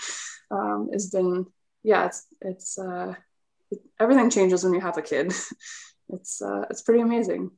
um, 0.50 0.90
has 0.92 1.10
been 1.10 1.46
yeah 1.82 2.06
it's 2.06 2.26
it's 2.40 2.78
uh, 2.78 3.14
it, 3.70 3.80
everything 4.00 4.30
changes 4.30 4.64
when 4.64 4.74
you 4.74 4.80
have 4.80 4.98
a 4.98 5.02
kid. 5.02 5.32
it's 6.10 6.42
uh, 6.42 6.64
it's 6.70 6.82
pretty 6.82 7.02
amazing. 7.02 7.50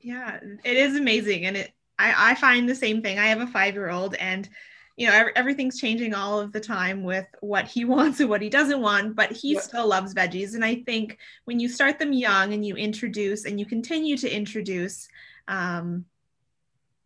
Yeah, 0.00 0.38
it 0.64 0.76
is 0.76 0.96
amazing, 0.96 1.46
and 1.46 1.56
it 1.56 1.72
I, 1.98 2.32
I 2.32 2.34
find 2.34 2.68
the 2.68 2.74
same 2.74 3.02
thing. 3.02 3.18
I 3.18 3.26
have 3.26 3.40
a 3.40 3.46
five 3.46 3.74
year 3.74 3.90
old, 3.90 4.14
and 4.14 4.48
you 4.96 5.06
know 5.06 5.28
everything's 5.36 5.78
changing 5.78 6.14
all 6.14 6.40
of 6.40 6.52
the 6.52 6.60
time 6.60 7.04
with 7.04 7.26
what 7.40 7.66
he 7.66 7.84
wants 7.94 8.20
and 8.20 8.30
what 8.30 8.42
he 8.42 8.48
doesn't 8.48 8.80
want, 8.80 9.14
but 9.14 9.32
he 9.32 9.58
still 9.58 9.86
loves 9.86 10.14
veggies. 10.14 10.54
And 10.54 10.64
I 10.64 10.76
think 10.76 11.18
when 11.44 11.60
you 11.60 11.68
start 11.68 11.98
them 11.98 12.12
young 12.12 12.52
and 12.52 12.64
you 12.64 12.76
introduce 12.76 13.44
and 13.44 13.60
you 13.60 13.66
continue 13.66 14.16
to 14.18 14.34
introduce, 14.34 15.08
um, 15.48 16.06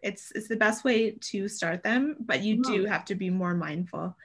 it's 0.03 0.33
it's 0.35 0.49
the 0.49 0.57
best 0.57 0.85
way 0.85 1.13
to 1.13 1.49
start 1.49 1.83
them. 1.83 2.17
But 2.21 2.43
you 2.43 2.63
do 2.63 2.87
have 2.87 3.05
to 3.07 3.15
be 3.15 3.31
more 3.31 3.55
mindful. 3.55 4.17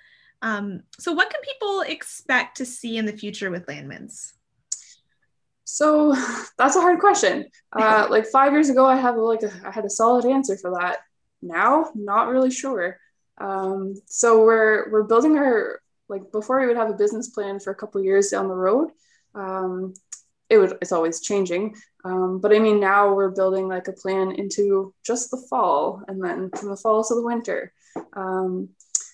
Um, 0.41 0.83
so, 0.99 1.11
what 1.11 1.29
can 1.29 1.41
people 1.41 1.81
expect 1.81 2.57
to 2.57 2.65
see 2.65 2.97
in 2.97 3.05
the 3.05 3.17
future 3.17 3.49
with 3.49 3.65
Landmans? 3.65 4.33
So 5.65 6.15
that's 6.57 6.75
a 6.75 6.81
hard 6.81 6.99
question. 6.99 7.45
Uh, 7.77 8.07
like 8.09 8.25
five 8.25 8.53
years 8.53 8.69
ago, 8.69 8.85
I 8.85 8.95
have 8.95 9.17
like 9.17 9.43
a, 9.43 9.51
I 9.65 9.69
had 9.69 9.83
a 9.83 9.89
solid 9.89 10.23
answer 10.23 10.55
for 10.55 10.71
that. 10.79 10.99
Now, 11.41 11.91
not 11.93 12.29
really 12.29 12.49
sure. 12.49 12.97
Um, 13.39 13.95
so 14.05 14.43
we're 14.43 14.91
we're 14.91 15.03
building 15.03 15.37
our 15.37 15.81
like 16.07 16.31
before 16.31 16.59
we 16.59 16.67
would 16.67 16.77
have 16.77 16.89
a 16.89 16.93
business 16.93 17.29
plan 17.29 17.59
for 17.59 17.71
a 17.71 17.75
couple 17.75 18.03
years 18.03 18.29
down 18.29 18.47
the 18.47 18.55
road. 18.55 18.89
Um, 19.33 19.93
it 20.49 20.57
would 20.57 20.77
it's 20.81 20.91
always 20.91 21.21
changing, 21.21 21.75
um, 22.03 22.39
but 22.39 22.53
I 22.53 22.59
mean 22.59 22.79
now 22.79 23.13
we're 23.13 23.31
building 23.31 23.67
like 23.67 23.87
a 23.87 23.93
plan 23.93 24.31
into 24.31 24.93
just 25.05 25.31
the 25.31 25.43
fall 25.49 26.01
and 26.07 26.23
then 26.23 26.49
from 26.51 26.69
the 26.69 26.77
fall 26.77 27.03
to 27.03 27.15
the 27.15 27.25
winter. 27.25 27.73
Um, 28.13 28.69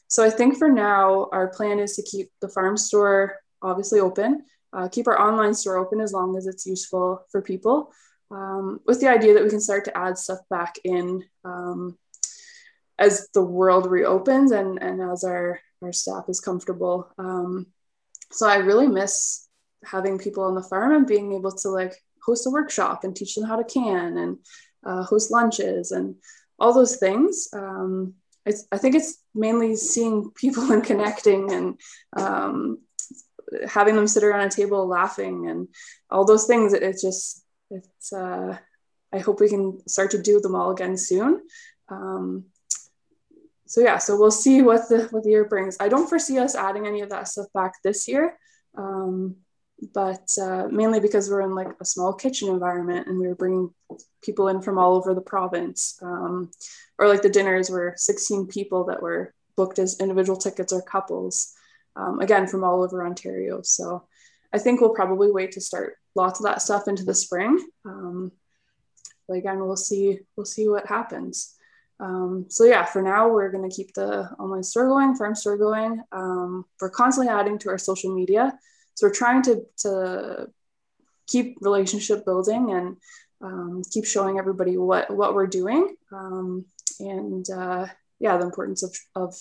so 0.08 0.26
I 0.26 0.30
think 0.30 0.58
for 0.58 0.70
now 0.70 1.30
our 1.32 1.48
plan 1.48 1.80
is 1.80 1.96
to 1.96 2.04
keep 2.04 2.32
the 2.42 2.50
farm 2.50 2.76
store 2.76 3.38
obviously 3.62 4.00
open 4.00 4.44
uh, 4.74 4.88
keep 4.88 5.08
our 5.08 5.20
online 5.20 5.54
store 5.54 5.78
open 5.78 6.00
as 6.00 6.14
long 6.14 6.38
as 6.38 6.48
it's 6.48 6.66
useful 6.66 7.26
for 7.30 7.42
people, 7.42 7.92
um, 8.30 8.80
with 8.86 9.02
the 9.02 9.10
idea 9.10 9.34
that 9.34 9.44
we 9.44 9.50
can 9.50 9.60
start 9.60 9.86
to 9.86 9.98
add 9.98 10.18
stuff 10.18 10.40
back 10.50 10.76
in 10.84 11.24
um, 11.44 11.98
as 13.02 13.28
the 13.34 13.44
world 13.44 13.90
reopens 13.90 14.52
and, 14.52 14.82
and 14.82 15.02
as 15.02 15.24
our, 15.24 15.60
our 15.82 15.92
staff 15.92 16.26
is 16.30 16.40
comfortable. 16.40 17.12
Um, 17.18 17.66
so 18.32 18.48
I 18.48 18.58
really 18.58 18.88
miss 18.88 19.48
having 19.84 20.20
people 20.20 20.44
on 20.44 20.54
the 20.54 20.62
farm 20.62 20.94
and 20.94 21.08
being 21.08 21.34
able 21.34 21.52
to 21.52 21.70
like 21.70 21.96
host 22.24 22.46
a 22.46 22.52
workshop 22.52 23.04
and 23.04 23.16
teach 23.16 23.34
them 23.34 23.48
how 23.48 23.56
to 23.56 23.64
can 23.64 24.18
and 24.18 24.38
uh, 24.86 25.04
host 25.04 25.32
lunches 25.32 25.92
and 25.92 26.16
all 26.60 26.74
those 26.74 26.98
things. 26.98 27.48
Um, 27.54 28.14
I 28.46 28.78
think 28.78 28.96
it's 28.96 29.20
mainly 29.34 29.76
seeing 29.76 30.32
people 30.36 30.64
and 30.72 30.84
connecting 30.84 31.52
and 31.52 31.80
um, 32.16 32.80
having 33.68 33.96
them 33.96 34.08
sit 34.08 34.24
around 34.24 34.48
a 34.48 34.50
table 34.50 34.88
laughing 34.88 35.50
and 35.50 35.68
all 36.10 36.26
those 36.26 36.46
things 36.46 36.74
it, 36.74 36.84
it's 36.84 37.02
just 37.02 37.44
it's 37.70 38.14
uh, 38.14 38.58
i 39.14 39.20
hope 39.20 39.40
we 39.40 39.50
can 39.50 39.78
start 39.88 40.12
to 40.12 40.22
do 40.22 40.40
them 40.40 40.56
all 40.56 40.72
again 40.72 40.98
soon 40.98 41.42
um, 41.90 42.46
so 43.72 43.80
yeah 43.80 43.98
so 43.98 44.20
we'll 44.20 44.30
see 44.30 44.62
what 44.62 44.90
the 44.90 45.08
what 45.12 45.24
the 45.24 45.30
year 45.30 45.46
brings 45.46 45.78
i 45.80 45.88
don't 45.88 46.10
foresee 46.10 46.38
us 46.38 46.56
adding 46.56 46.86
any 46.86 47.00
of 47.00 47.10
that 47.10 47.28
stuff 47.28 47.48
back 47.54 47.74
this 47.84 48.06
year 48.06 48.38
um, 48.78 49.36
but 49.94 50.28
uh, 50.42 50.68
mainly 50.70 51.00
because 51.00 51.30
we're 51.30 51.42
in 51.42 51.56
like 51.56 51.70
a 51.80 51.86
small 51.86 52.14
kitchen 52.14 52.50
environment 52.50 53.08
and 53.08 53.18
we 53.18 53.28
were 53.28 53.36
bringing 53.36 53.74
people 54.22 54.50
in 54.50 54.62
from 54.62 54.78
all 54.78 54.96
over 54.96 55.14
the 55.14 55.22
province 55.22 55.98
um, 56.02 56.52
or 57.00 57.08
like 57.08 57.22
the 57.22 57.30
dinners 57.30 57.70
were 57.70 57.94
16 57.96 58.48
people 58.48 58.86
that 58.86 59.02
were 59.02 59.34
booked 59.56 59.80
as 59.80 60.00
individual 60.00 60.38
tickets 60.38 60.74
or 60.74 60.82
couples 60.82 61.54
um, 61.96 62.20
again 62.20 62.48
from 62.48 62.64
all 62.64 62.84
over 62.84 63.06
Ontario. 63.06 63.62
So 63.64 64.08
I 64.54 64.60
think 64.60 64.82
we'll 64.82 64.94
probably 64.94 65.32
wait 65.32 65.54
to 65.54 65.62
start 65.62 65.96
lots 66.14 66.40
of 66.40 66.46
that 66.46 66.62
stuff 66.62 66.88
into 66.88 67.06
the 67.06 67.14
spring. 67.14 67.58
Um, 67.86 68.32
but 69.28 69.38
again, 69.38 69.60
we'll 69.60 69.78
see 69.78 70.20
we'll 70.36 70.46
see 70.46 70.68
what 70.68 70.88
happens. 70.88 71.56
Um, 72.02 72.48
so 72.50 72.64
yeah, 72.66 72.84
for 72.84 73.02
now 73.02 73.30
we're 73.30 73.52
going 73.52 73.70
to 73.70 73.76
keep 73.76 73.94
the 73.94 74.28
online 74.40 74.64
store 74.64 74.88
going, 74.88 75.16
farm 75.16 75.36
store 75.36 75.56
going. 75.56 76.02
Um, 76.12 76.66
we're 76.82 76.90
constantly 76.90 77.32
adding 77.32 77.60
to 77.60 77.70
our 77.70 77.78
social 77.78 78.14
media, 78.14 78.58
so 78.96 79.08
we're 79.08 79.14
trying 79.14 79.44
to 79.44 79.64
to 79.80 80.48
keep 81.28 81.58
relationship 81.62 82.26
building 82.26 82.72
and 82.72 82.98
um, 83.42 83.84
keep 83.92 84.06
showing 84.06 84.40
everybody 84.40 84.78
what 84.78 85.16
what 85.16 85.36
we're 85.36 85.48
doing 85.48 85.96
um, 86.12 86.66
and 87.00 87.48
uh, 87.50 87.86
yeah, 88.20 88.38
the 88.38 88.46
importance 88.46 88.82
of 88.82 88.98
of 89.16 89.36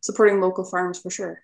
supporting 0.00 0.40
local 0.40 0.64
farms 0.64 0.98
for 0.98 1.10
sure. 1.10 1.40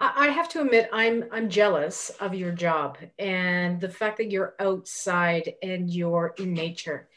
I 0.00 0.28
have 0.28 0.48
to 0.50 0.60
admit, 0.60 0.90
I'm 0.92 1.24
I'm 1.32 1.48
jealous 1.48 2.10
of 2.20 2.34
your 2.34 2.52
job 2.52 2.98
and 3.18 3.80
the 3.80 3.88
fact 3.88 4.18
that 4.18 4.30
you're 4.30 4.54
outside 4.60 5.54
and 5.62 5.90
you're 5.90 6.34
in 6.38 6.52
nature. 6.52 7.08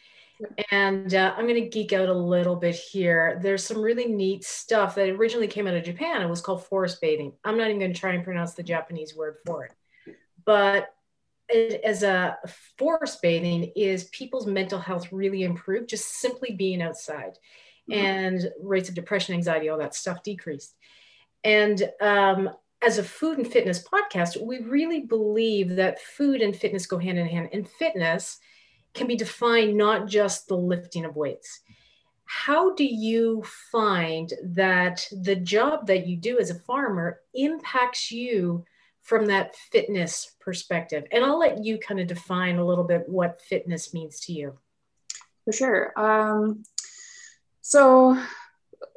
And 0.72 1.14
uh, 1.14 1.34
I'm 1.36 1.48
going 1.48 1.64
to 1.64 1.70
geek 1.70 1.94
out 1.94 2.10
a 2.10 2.14
little 2.14 2.56
bit 2.56 2.76
here. 2.76 3.40
There's 3.42 3.64
some 3.64 3.82
really 3.82 4.06
neat 4.06 4.44
stuff 4.44 4.96
that 4.96 5.10
originally 5.10 5.48
came 5.48 5.68
out 5.68 5.74
of 5.74 5.84
Japan. 5.84 6.22
It 6.22 6.30
was 6.30 6.42
called 6.42 6.66
forest 6.66 7.02
bathing. 7.02 7.34
I'm 7.44 7.58
not 7.58 7.68
even 7.68 7.80
going 7.80 7.94
to 7.94 8.00
try 8.00 8.14
and 8.14 8.24
pronounce 8.24 8.54
the 8.54 8.64
Japanese 8.64 9.16
word 9.16 9.38
for 9.46 9.66
it, 9.66 9.74
but 10.46 10.90
as 11.84 12.04
a 12.04 12.38
forest 12.78 13.22
bathing 13.22 13.72
is 13.76 14.06
people's 14.06 14.46
mental 14.46 14.80
health 14.80 15.12
really 15.12 15.44
improved 15.44 15.90
just 15.90 16.20
simply 16.20 16.54
being 16.54 16.82
outside 16.82 17.38
mm-hmm. 17.90 17.94
and 17.94 18.52
rates 18.62 18.90
of 18.90 18.96
depression 18.96 19.34
anxiety 19.34 19.70
all 19.70 19.78
that 19.78 19.96
stuff 19.96 20.22
decreased 20.24 20.76
and 21.44 21.90
um, 22.02 22.50
as 22.86 22.98
a 22.98 23.04
food 23.04 23.38
and 23.38 23.48
fitness 23.48 23.84
podcast 23.84 24.42
we 24.42 24.60
really 24.60 25.02
believe 25.02 25.76
that 25.76 26.02
food 26.02 26.42
and 26.42 26.56
fitness 26.56 26.86
go 26.86 26.98
hand 26.98 27.18
in 27.18 27.28
hand 27.28 27.50
and 27.54 27.68
fitness 27.68 28.40
can 28.98 29.08
be 29.08 29.16
defined 29.16 29.78
not 29.78 30.08
just 30.08 30.48
the 30.48 30.58
lifting 30.58 31.06
of 31.06 31.16
weights 31.16 31.62
how 32.26 32.74
do 32.74 32.84
you 32.84 33.42
find 33.72 34.34
that 34.44 35.08
the 35.12 35.36
job 35.36 35.88
that 35.88 36.06
you 36.08 36.18
do 36.18 36.40
as 36.40 36.50
a 36.50 36.56
farmer 36.56 37.22
impacts 37.34 38.12
you 38.12 38.66
from 39.08 39.28
that 39.28 39.56
fitness 39.72 40.36
perspective. 40.42 41.06
And 41.14 41.24
I'll 41.24 41.40
let 41.40 41.64
you 41.64 41.78
kind 41.78 42.02
of 42.02 42.08
define 42.08 42.58
a 42.58 42.66
little 42.66 42.84
bit 42.84 43.08
what 43.08 43.42
fitness 43.42 43.94
means 43.94 44.20
to 44.22 44.34
you. 44.34 44.58
For 45.46 45.54
sure. 45.54 45.98
Um, 45.98 46.64
so, 47.62 48.22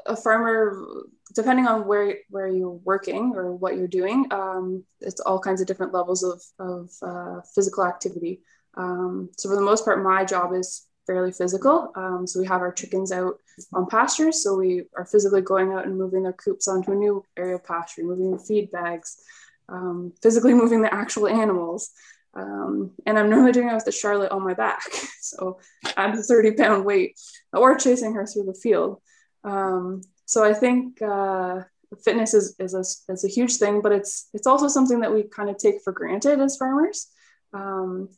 a 0.04 0.16
farmer, 0.16 0.84
depending 1.32 1.68
on 1.68 1.86
where 1.86 2.16
where 2.28 2.48
you're 2.48 2.70
working 2.70 3.34
or 3.36 3.54
what 3.54 3.76
you're 3.76 3.86
doing, 3.86 4.26
um, 4.32 4.82
it's 5.00 5.20
all 5.20 5.38
kinds 5.38 5.60
of 5.60 5.68
different 5.68 5.94
levels 5.94 6.24
of 6.24 6.42
of 6.58 6.90
uh, 7.02 7.40
physical 7.54 7.86
activity. 7.86 8.40
Um, 8.76 9.30
so, 9.36 9.48
for 9.48 9.56
the 9.56 9.62
most 9.62 9.84
part, 9.84 10.02
my 10.02 10.24
job 10.24 10.52
is 10.52 10.86
fairly 11.10 11.32
physical. 11.32 11.90
Um, 11.96 12.24
so 12.26 12.38
we 12.38 12.46
have 12.46 12.60
our 12.60 12.72
chickens 12.72 13.10
out 13.10 13.34
on 13.72 13.88
pastures. 13.88 14.44
So 14.44 14.56
we 14.56 14.84
are 14.96 15.04
physically 15.04 15.40
going 15.40 15.72
out 15.72 15.84
and 15.84 15.98
moving 15.98 16.22
their 16.22 16.32
coops 16.32 16.68
onto 16.68 16.92
a 16.92 16.94
new 16.94 17.24
area 17.36 17.56
of 17.56 17.64
pasture, 17.64 18.04
moving 18.04 18.30
the 18.30 18.38
feed 18.38 18.70
bags, 18.70 19.20
um, 19.68 20.12
physically 20.22 20.54
moving 20.62 20.82
the 20.82 20.94
actual 20.94 21.26
animals. 21.26 21.90
Um, 22.34 22.92
and 23.06 23.18
I'm 23.18 23.28
normally 23.28 23.50
doing 23.50 23.68
it 23.68 23.74
with 23.74 23.86
the 23.86 23.92
Charlotte 23.92 24.30
on 24.30 24.44
my 24.44 24.54
back. 24.54 24.82
So 25.22 25.60
I'm 25.96 26.18
a 26.18 26.22
30 26.22 26.52
pound 26.52 26.84
weight 26.84 27.20
or 27.52 27.76
chasing 27.76 28.14
her 28.14 28.26
through 28.26 28.46
the 28.46 28.58
field. 28.60 29.00
Um, 29.44 30.00
so 30.24 30.42
I 30.42 30.54
think 30.54 31.00
uh, 31.00 31.60
fitness 32.02 32.34
is, 32.34 32.56
is, 32.58 32.74
a, 32.74 33.12
is 33.12 33.24
a 33.24 33.28
huge 33.28 33.56
thing, 33.56 33.80
but 33.80 33.92
it's, 33.92 34.28
it's 34.32 34.46
also 34.48 34.66
something 34.66 35.00
that 35.00 35.14
we 35.14 35.24
kind 35.24 35.50
of 35.50 35.58
take 35.58 35.82
for 35.84 35.92
granted 35.92 36.40
as 36.40 36.56
farmers. 36.56 37.06
Um, 37.52 38.08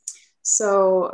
so 0.43 1.13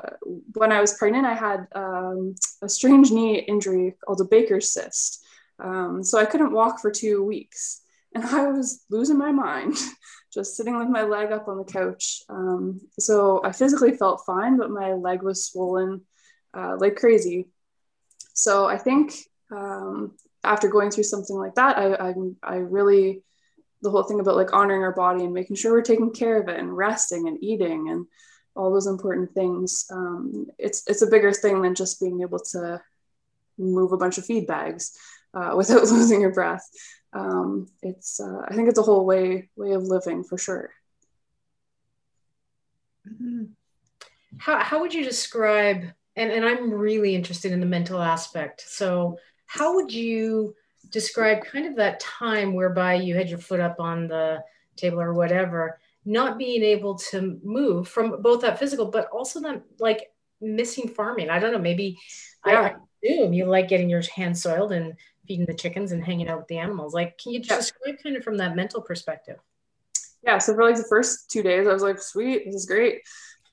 when 0.55 0.73
I 0.73 0.81
was 0.81 0.95
pregnant, 0.95 1.27
I 1.27 1.35
had 1.35 1.67
um, 1.75 2.35
a 2.63 2.69
strange 2.69 3.11
knee 3.11 3.39
injury 3.39 3.95
called 4.05 4.21
a 4.21 4.25
Baker's 4.25 4.71
cyst. 4.71 5.25
Um, 5.59 6.03
so 6.03 6.19
I 6.19 6.25
couldn't 6.25 6.53
walk 6.53 6.81
for 6.81 6.91
two 6.91 7.23
weeks, 7.25 7.83
and 8.15 8.25
I 8.25 8.47
was 8.49 8.85
losing 8.91 9.19
my 9.19 9.33
mind, 9.33 9.77
just 10.33 10.57
sitting 10.57 10.79
with 10.79 10.89
my 10.89 11.03
leg 11.03 11.31
up 11.31 11.49
on 11.49 11.59
the 11.59 11.65
couch. 11.65 12.23
Um, 12.29 12.81
so 12.99 13.43
I 13.45 13.53
physically 13.53 13.97
felt 13.97 14.25
fine, 14.25 14.57
but 14.57 14.71
my 14.71 14.95
leg 14.95 15.23
was 15.23 15.47
swollen 15.47 16.03
uh, 16.55 16.77
like 16.79 16.97
crazy. 16.97 17.49
So 18.35 18.67
I 18.67 18.79
think 18.79 19.15
um, 19.51 20.17
after 20.45 20.69
going 20.69 20.91
through 20.91 21.05
something 21.05 21.37
like 21.37 21.55
that, 21.57 21.77
I, 21.77 21.95
I, 21.95 22.15
I 22.43 22.57
really 22.57 23.23
the 23.83 23.91
whole 23.91 24.03
thing 24.03 24.21
about 24.21 24.37
like 24.37 24.53
honoring 24.53 24.83
our 24.83 24.95
body 24.95 25.25
and 25.25 25.33
making 25.33 25.55
sure 25.55 25.73
we're 25.73 25.83
taking 25.83 26.13
care 26.13 26.41
of 26.41 26.49
it 26.49 26.59
and 26.59 26.77
resting 26.77 27.29
and 27.29 27.39
eating 27.43 27.91
and 27.91 28.07
all 28.59 28.73
those 28.73 28.89
important 28.89 29.33
things. 29.33 29.87
Um, 29.91 30.49
it's 30.59 30.83
it's 30.89 31.03
a 31.03 31.07
bigger 31.07 31.33
thing 31.33 31.63
than 31.63 31.77
just 31.77 32.01
being 32.01 32.21
able 32.23 32.41
to 32.51 32.83
move 33.57 33.93
a 33.93 33.97
bunch 33.97 34.19
of 34.19 34.27
feed 34.27 34.47
bags 34.47 34.99
uh, 35.33 35.53
without 35.57 35.83
losing 35.83 36.21
your 36.21 36.35
breath. 36.35 36.69
Um, 37.13 37.69
it's 37.83 38.21
uh, 38.21 38.43
I 38.47 38.55
think 38.55 38.69
it's 38.69 38.79
a 38.79 38.83
whole 38.83 39.07
way 39.07 39.49
way 39.57 39.73
of 39.73 39.85
living 39.85 40.25
for 40.25 40.37
sure. 40.37 40.71
Mm-hmm. 43.09 43.45
How 44.39 44.59
how 44.59 44.81
would 44.81 44.93
you 44.93 45.05
describe? 45.05 45.85
And 46.17 46.33
and 46.33 46.45
I'm 46.45 46.73
really 46.73 47.15
interested 47.15 47.53
in 47.53 47.61
the 47.61 47.67
mental 47.67 48.03
aspect. 48.03 48.65
So 48.67 49.19
how 49.47 49.77
would 49.77 49.93
you 49.93 50.57
describe 50.91 51.45
kind 51.45 51.67
of 51.67 51.77
that 51.77 52.01
time 52.01 52.55
whereby 52.55 52.95
you 52.95 53.15
had 53.15 53.29
your 53.29 53.39
foot 53.39 53.61
up 53.61 53.79
on 53.79 54.09
the 54.09 54.43
table 54.77 55.01
or 55.01 55.15
whatever 55.15 55.79
not 56.09 56.39
being 56.39 56.63
able 56.63 56.95
to 56.95 57.39
move 57.45 57.87
from 57.87 58.23
both 58.23 58.41
that 58.41 58.59
physical, 58.59 58.87
but 58.87 59.09
also 59.11 59.41
that 59.43 59.63
like 59.79 60.11
missing 60.41 60.89
farming. 60.89 61.29
I 61.29 61.39
don't 61.39 61.53
know, 61.53 61.59
maybe 61.59 61.99
yeah. 62.47 62.61
I, 62.61 62.77
assume 63.07 63.35
you 63.35 63.45
like 63.45 63.69
getting 63.69 63.91
your 63.91 64.03
hands 64.17 64.43
soiled 64.43 64.73
and 64.73 64.95
feeding 65.27 65.45
the 65.45 65.55
chickens 65.55 65.93
and 65.93 66.03
hanging 66.03 66.29
out 66.29 66.39
with 66.39 66.49
the 66.49 66.57
animals. 66.57 66.95
Like, 66.95 67.19
can 67.19 67.33
you 67.33 67.41
just 67.41 67.51
yeah. 67.51 67.57
describe 67.59 68.03
kind 68.03 68.17
of 68.17 68.25
from 68.25 68.39
that 68.39 68.57
mental 68.57 68.81
perspective? 68.81 69.37
Yeah, 70.23 70.39
so 70.39 70.55
for 70.55 70.65
like 70.65 70.77
the 70.77 70.87
first 70.89 71.31
two 71.31 71.43
days, 71.43 71.69
I 71.69 71.75
was 71.75 71.83
like, 71.83 72.01
sweet, 72.01 72.47
this 72.47 72.55
is 72.55 72.67
great. 72.67 73.03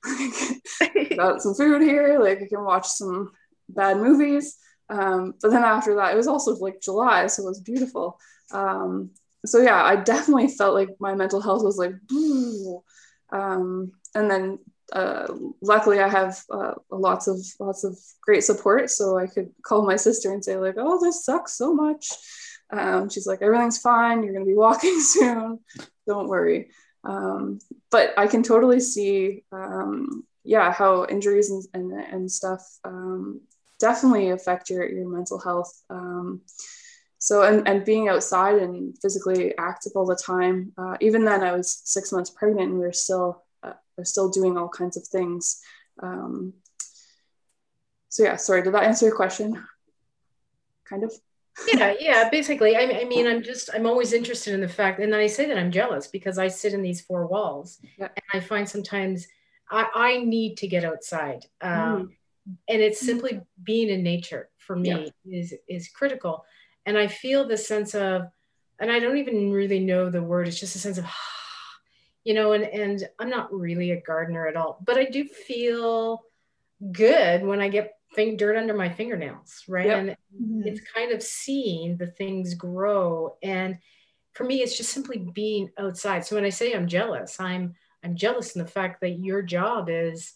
Got 1.16 1.42
some 1.42 1.54
food 1.54 1.82
here, 1.82 2.18
like 2.18 2.40
I 2.40 2.46
can 2.46 2.64
watch 2.64 2.86
some 2.86 3.32
bad 3.68 3.98
movies. 3.98 4.56
Um, 4.88 5.34
but 5.42 5.50
then 5.50 5.62
after 5.62 5.94
that, 5.96 6.14
it 6.14 6.16
was 6.16 6.26
also 6.26 6.56
like 6.56 6.80
July, 6.80 7.26
so 7.26 7.42
it 7.42 7.48
was 7.48 7.60
beautiful. 7.60 8.18
Um, 8.50 9.10
so 9.48 9.60
yeah, 9.60 9.82
I 9.82 9.96
definitely 10.12 10.48
felt 10.48 10.74
like 10.74 10.90
my 11.00 11.14
mental 11.14 11.40
health 11.40 11.62
was 11.62 11.78
like, 11.78 11.94
um, 13.30 13.92
and 14.14 14.30
then 14.30 14.58
uh, 14.92 15.26
luckily 15.60 16.00
I 16.00 16.08
have 16.08 16.38
uh, 16.50 16.74
lots 16.90 17.26
of 17.26 17.38
lots 17.58 17.84
of 17.84 17.98
great 18.22 18.44
support, 18.44 18.90
so 18.90 19.18
I 19.18 19.26
could 19.26 19.50
call 19.62 19.84
my 19.86 19.96
sister 19.96 20.32
and 20.32 20.44
say 20.44 20.56
like, 20.56 20.76
oh, 20.78 21.02
this 21.02 21.24
sucks 21.24 21.54
so 21.54 21.74
much. 21.74 22.08
Um, 22.70 23.08
she's 23.08 23.26
like, 23.26 23.42
everything's 23.42 23.78
fine. 23.78 24.22
You're 24.22 24.32
gonna 24.32 24.44
be 24.44 24.54
walking 24.66 25.00
soon. 25.00 25.60
Don't 26.06 26.28
worry. 26.28 26.70
Um, 27.04 27.60
but 27.90 28.14
I 28.16 28.26
can 28.26 28.42
totally 28.42 28.80
see, 28.80 29.44
um, 29.52 30.24
yeah, 30.44 30.72
how 30.72 31.06
injuries 31.06 31.50
and 31.50 31.64
and, 31.74 31.92
and 31.92 32.30
stuff 32.30 32.62
um, 32.84 33.40
definitely 33.78 34.30
affect 34.30 34.70
your 34.70 34.88
your 34.88 35.08
mental 35.08 35.38
health. 35.38 35.72
So 37.18 37.42
and, 37.42 37.66
and 37.66 37.84
being 37.84 38.08
outside 38.08 38.56
and 38.56 38.96
physically 39.00 39.56
active 39.58 39.92
all 39.96 40.06
the 40.06 40.16
time 40.16 40.72
uh, 40.76 40.96
even 41.00 41.24
then 41.24 41.42
i 41.42 41.52
was 41.52 41.82
six 41.84 42.12
months 42.12 42.30
pregnant 42.30 42.70
and 42.70 42.78
we 42.78 42.84
were 42.84 42.92
still 42.92 43.42
uh, 43.62 43.72
we 43.96 44.04
still 44.04 44.28
doing 44.28 44.56
all 44.56 44.68
kinds 44.68 44.96
of 44.96 45.06
things 45.06 45.60
um, 46.02 46.52
so 48.08 48.22
yeah 48.22 48.36
sorry 48.36 48.62
did 48.62 48.74
that 48.74 48.84
answer 48.84 49.06
your 49.06 49.16
question 49.16 49.62
kind 50.88 51.04
of 51.04 51.12
yeah 51.72 51.94
yeah 51.98 52.28
basically 52.30 52.76
I, 52.76 53.00
I 53.00 53.04
mean 53.04 53.26
i'm 53.26 53.42
just 53.42 53.70
i'm 53.74 53.86
always 53.86 54.12
interested 54.12 54.54
in 54.54 54.60
the 54.60 54.68
fact 54.68 55.00
and 55.00 55.12
then 55.12 55.20
i 55.20 55.26
say 55.26 55.46
that 55.46 55.58
i'm 55.58 55.72
jealous 55.72 56.06
because 56.06 56.38
i 56.38 56.48
sit 56.48 56.74
in 56.74 56.82
these 56.82 57.00
four 57.00 57.26
walls 57.26 57.78
yeah. 57.98 58.08
and 58.14 58.42
i 58.42 58.44
find 58.44 58.68
sometimes 58.68 59.26
i, 59.70 59.86
I 59.94 60.18
need 60.18 60.58
to 60.58 60.68
get 60.68 60.84
outside 60.84 61.46
um, 61.62 61.70
mm. 61.70 62.08
and 62.68 62.82
it's 62.82 63.00
simply 63.00 63.40
being 63.62 63.88
in 63.88 64.02
nature 64.02 64.50
for 64.58 64.76
me 64.76 65.12
yeah. 65.24 65.38
is 65.40 65.54
is 65.68 65.88
critical 65.88 66.44
and 66.86 66.96
I 66.96 67.08
feel 67.08 67.46
the 67.46 67.56
sense 67.56 67.94
of, 67.94 68.22
and 68.78 68.90
I 68.90 69.00
don't 69.00 69.18
even 69.18 69.52
really 69.52 69.80
know 69.80 70.08
the 70.08 70.22
word. 70.22 70.48
It's 70.48 70.60
just 70.60 70.76
a 70.76 70.78
sense 70.78 70.98
of, 70.98 71.04
you 72.24 72.34
know, 72.34 72.52
and 72.52 72.64
and 72.64 73.08
I'm 73.18 73.30
not 73.30 73.52
really 73.52 73.90
a 73.90 74.00
gardener 74.00 74.46
at 74.46 74.56
all, 74.56 74.78
but 74.84 74.96
I 74.96 75.04
do 75.04 75.24
feel 75.24 76.22
good 76.92 77.42
when 77.42 77.60
I 77.60 77.68
get 77.68 77.92
dirt 78.36 78.56
under 78.56 78.74
my 78.74 78.88
fingernails, 78.88 79.62
right? 79.68 79.86
Yep. 79.86 79.98
And 79.98 80.08
mm-hmm. 80.10 80.68
it's 80.68 80.80
kind 80.80 81.12
of 81.12 81.22
seeing 81.22 81.96
the 81.98 82.06
things 82.06 82.54
grow. 82.54 83.36
And 83.42 83.78
for 84.32 84.44
me, 84.44 84.62
it's 84.62 84.76
just 84.76 84.90
simply 84.90 85.18
being 85.18 85.70
outside. 85.78 86.24
So 86.24 86.36
when 86.36 86.44
I 86.44 86.50
say 86.50 86.72
I'm 86.72 86.86
jealous, 86.86 87.38
I'm 87.40 87.74
I'm 88.04 88.16
jealous 88.16 88.54
in 88.54 88.62
the 88.62 88.70
fact 88.70 89.00
that 89.00 89.18
your 89.18 89.42
job 89.42 89.88
is 89.90 90.34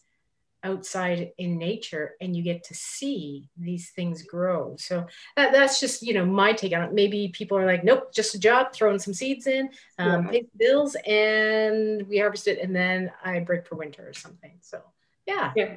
outside 0.63 1.33
in 1.39 1.59
nature 1.59 2.15
and 2.21 2.37
you 2.37 2.43
get 2.43 2.65
to 2.65 2.75
see 2.75 3.49
these 3.57 3.91
things 3.91 4.23
grow. 4.23 4.77
So 4.79 5.07
that, 5.37 5.53
that's 5.53 5.81
just 5.81 6.03
you 6.03 6.15
know 6.15 6.27
my 6.27 6.53
take 6.53 6.73
on 6.73 6.83
it. 6.83 6.93
Maybe 6.93 7.29
people 7.29 7.59
are 7.59 7.67
like 7.67 7.85
nope 7.85 8.13
just 8.13 8.35
a 8.35 8.39
job 8.39 8.73
throwing 8.73 8.99
some 8.99 9.15
seeds 9.15 9.47
in 9.47 9.71
um, 9.99 10.25
yeah. 10.25 10.31
pay 10.31 10.47
bills 10.57 10.97
and 11.07 12.07
we 12.09 12.19
harvest 12.19 12.49
it 12.49 12.59
and 12.59 12.75
then 12.75 13.11
i 13.25 13.39
break 13.41 13.67
for 13.67 13.77
winter 13.77 14.09
or 14.09 14.13
something. 14.13 14.53
So 14.61 14.81
yeah. 15.27 15.53
Yeah. 15.57 15.77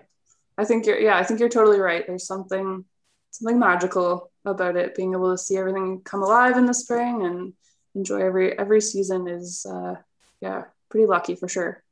I 0.57 0.65
think 0.65 0.85
you're 0.85 0.99
yeah 0.99 1.17
i 1.17 1.23
think 1.23 1.39
you're 1.39 1.49
totally 1.49 1.79
right. 1.79 2.05
There's 2.05 2.27
something 2.27 2.85
something 3.31 3.59
magical 3.59 4.31
about 4.45 4.75
it 4.75 4.95
being 4.95 5.13
able 5.13 5.31
to 5.31 5.37
see 5.37 5.57
everything 5.57 6.01
come 6.03 6.21
alive 6.21 6.57
in 6.57 6.65
the 6.65 6.73
spring 6.73 7.25
and 7.25 7.53
enjoy 7.95 8.21
every 8.21 8.57
every 8.57 8.81
season 8.81 9.27
is 9.27 9.65
uh 9.65 9.95
yeah 10.41 10.63
pretty 10.89 11.05
lucky 11.05 11.35
for 11.35 11.47
sure 11.47 11.82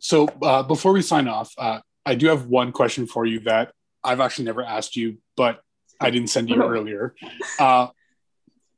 so 0.00 0.26
uh, 0.42 0.62
before 0.62 0.92
we 0.92 1.02
sign 1.02 1.28
off, 1.28 1.52
uh, 1.56 1.80
I 2.04 2.14
do 2.14 2.28
have 2.28 2.46
one 2.46 2.72
question 2.72 3.06
for 3.06 3.24
you 3.24 3.40
that 3.40 3.72
I've 4.02 4.20
actually 4.20 4.46
never 4.46 4.62
asked 4.62 4.96
you, 4.96 5.18
but 5.36 5.60
I 6.00 6.10
didn't 6.10 6.30
send 6.30 6.48
you 6.48 6.62
earlier. 6.62 7.14
Uh, 7.58 7.88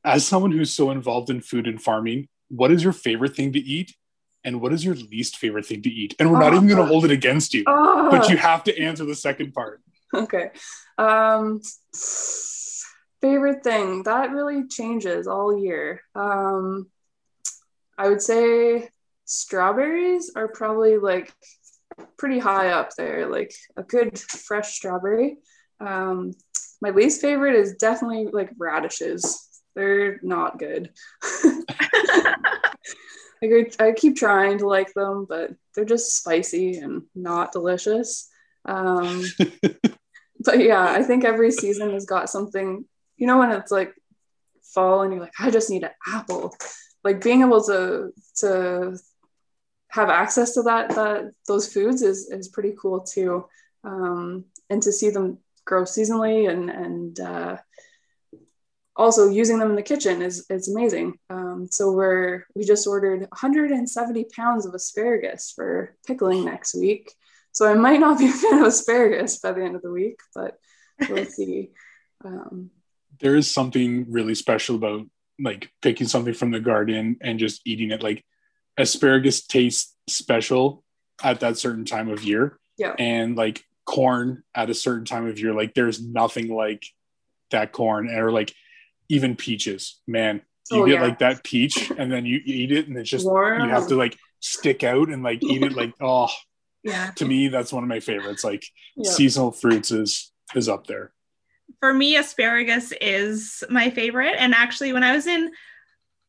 as 0.05 0.27
someone 0.27 0.51
who's 0.51 0.73
so 0.73 0.91
involved 0.91 1.31
in 1.31 1.41
food 1.41 1.67
and 1.67 1.81
farming, 1.81 2.29
what 2.49 2.71
is 2.71 2.83
your 2.83 2.93
favorite 2.93 3.37
thing 3.37 3.53
to 3.53 3.61
eat? 3.61 3.95
And 4.45 4.61
what 4.61 4.73
is 4.73 4.85
your 4.85 4.97
least 4.97 5.37
favorite 5.37 5.65
thing 5.65 5.83
to 5.83 5.89
eat? 5.89 6.17
And 6.19 6.31
we're 6.31 6.41
not 6.41 6.53
even 6.53 6.67
going 6.67 6.81
to 6.81 6.87
hold 6.87 7.05
it 7.05 7.13
against 7.13 7.55
you, 7.55 7.63
but 7.65 8.29
you 8.29 8.37
have 8.37 8.65
to 8.65 8.77
answer 8.77 9.05
the 9.05 9.15
second 9.15 9.55
part. 9.55 9.81
Okay. 10.13 10.51
Um, 10.99 11.63
favorite 13.21 13.63
thing 13.63 14.03
that 14.03 14.33
really 14.33 14.67
changes 14.67 15.29
all 15.29 15.57
year. 15.57 16.03
Um, 16.17 16.91
I 17.97 18.09
would 18.09 18.21
say 18.21 18.89
strawberries 19.33 20.31
are 20.37 20.49
probably 20.49 20.99
like 20.99 21.33
pretty 22.19 22.39
high 22.39 22.69
up 22.69 22.95
there, 22.97 23.29
like 23.29 23.55
a 23.77 23.83
good 23.83 24.19
fresh 24.19 24.75
strawberry. 24.75 25.39
Um, 25.81 26.33
my 26.81 26.91
least 26.91 27.21
favorite 27.21 27.55
is 27.55 27.75
definitely 27.75 28.27
like 28.27 28.51
radishes. 28.59 29.49
They're 29.75 30.21
not 30.23 30.59
good. 30.59 30.91
like 33.43 33.73
I, 33.81 33.87
I 33.87 33.93
keep 33.93 34.17
trying 34.17 34.59
to 34.59 34.69
like 34.69 34.93
them, 34.93 35.27
but 35.29 35.53
they're 35.75 35.85
just 35.85 36.17
spicy 36.17 36.79
and 36.79 37.03
not 37.15 37.53
delicious. 37.53 38.29
Um, 38.67 39.25
but 40.41 40.59
yeah, 40.59 40.85
I 40.85 41.03
think 41.03 41.25
every 41.25 41.51
season 41.51 41.93
has 41.93 42.05
got 42.05 42.29
something. 42.29 42.85
You 43.17 43.27
know, 43.27 43.39
when 43.39 43.51
it's 43.53 43.73
like 43.73 43.95
fall 44.75 45.03
and 45.03 45.13
you're 45.13 45.23
like, 45.23 45.33
I 45.41 45.51
just 45.51 45.71
need 45.71 45.85
an 45.85 45.91
apple. 46.07 46.55
Like 47.03 47.23
being 47.23 47.41
able 47.41 47.63
to 47.65 48.13
to 48.37 48.99
have 49.93 50.09
access 50.09 50.55
to 50.55 50.63
that 50.63 50.89
that 50.91 51.33
those 51.47 51.73
foods 51.73 52.03
is 52.03 52.31
is 52.31 52.49
pretty 52.49 52.75
cool 52.81 53.01
too, 53.01 53.47
um, 53.85 54.47
and 54.71 54.83
to 54.83 54.93
see 54.93 55.11
them 55.11 55.39
grow 55.65 55.83
seasonally 55.83 56.51
and 56.51 56.71
and 56.71 57.21
uh, 57.21 57.57
also 58.97 59.29
using 59.29 59.59
them 59.59 59.71
in 59.71 59.77
the 59.77 59.83
kitchen 59.83 60.23
is 60.23 60.47
is 60.49 60.69
amazing. 60.69 61.19
Um, 61.29 61.69
so 61.71 61.93
we're 61.93 62.47
we 62.55 62.65
just 62.65 62.87
ordered 62.87 63.21
170 63.21 64.27
pounds 64.35 64.65
of 64.65 64.75
asparagus 64.75 65.53
for 65.55 65.95
pickling 66.07 66.45
next 66.45 66.75
week. 66.75 67.13
So 67.53 67.71
I 67.71 67.75
might 67.75 68.01
not 68.01 68.19
be 68.19 68.29
a 68.31 68.33
fan 68.33 68.61
of 68.61 68.69
asparagus 68.69 69.41
by 69.41 69.53
the 69.53 69.63
end 69.63 69.77
of 69.77 69.83
the 69.83 69.91
week, 69.91 70.21
but 70.35 70.59
we'll 71.09 71.25
see. 71.39 71.71
Um, 72.25 72.71
there 73.21 73.37
is 73.37 73.51
something 73.51 74.07
really 74.11 74.35
special 74.35 74.77
about 74.77 75.07
like 75.39 75.71
picking 75.83 76.07
something 76.07 76.35
from 76.35 76.51
the 76.51 76.61
garden 76.61 77.19
and 77.21 77.39
just 77.39 77.61
eating 77.67 77.91
it. 77.91 78.03
Like 78.03 78.25
asparagus 78.77 79.45
tastes 79.47 79.95
special 80.09 80.85
at 81.23 81.41
that 81.41 81.59
certain 81.59 81.85
time 81.85 82.09
of 82.09 82.25
year. 82.25 82.59
Yeah. 82.79 82.95
And 82.99 83.37
like 83.37 83.65
corn 83.85 84.43
at 84.55 84.71
a 84.71 84.75
certain 84.75 85.05
time 85.05 85.27
of 85.27 85.39
year, 85.39 85.53
like 85.55 85.75
there's 85.75 86.03
nothing 86.03 86.49
like 86.49 86.85
that 87.51 87.73
corn 87.73 88.09
or 88.09 88.33
like 88.33 88.55
even 89.09 89.37
peaches, 89.37 90.01
man. 90.07 90.43
You 90.71 90.83
oh, 90.83 90.87
get 90.87 90.95
yeah. 90.95 91.03
like 91.03 91.19
that 91.19 91.45
peach 91.45 91.91
and 91.99 92.11
then 92.11 92.25
you 92.25 92.41
eat 92.45 92.73
it 92.73 92.89
and 92.89 92.97
it's 92.97 93.11
just 93.11 93.27
Warm. 93.27 93.63
you 93.63 93.69
have 93.69 93.89
to 93.89 93.97
like 93.97 94.17
stick 94.41 94.83
out 94.85 95.09
and 95.09 95.23
like 95.23 95.43
eat 95.43 95.63
it 95.63 95.73
like 95.73 95.93
oh 96.01 96.29
yeah. 96.83 97.11
To 97.17 97.25
me, 97.25 97.49
that's 97.49 97.73
one 97.73 97.83
of 97.83 97.89
my 97.89 98.01
favorites. 98.01 98.43
Like 98.43 98.65
yep. 98.97 99.13
seasonal 99.13 99.53
fruits 99.53 99.91
is 99.91 100.33
is 100.55 100.69
up 100.69 100.87
there. 100.87 101.13
For 101.81 101.93
me, 101.93 102.17
asparagus 102.17 102.93
is 103.01 103.65
my 103.71 103.91
favorite. 103.91 104.35
And 104.39 104.55
actually, 104.55 104.93
when 104.93 105.05
I 105.05 105.15
was 105.15 105.27
in 105.27 105.51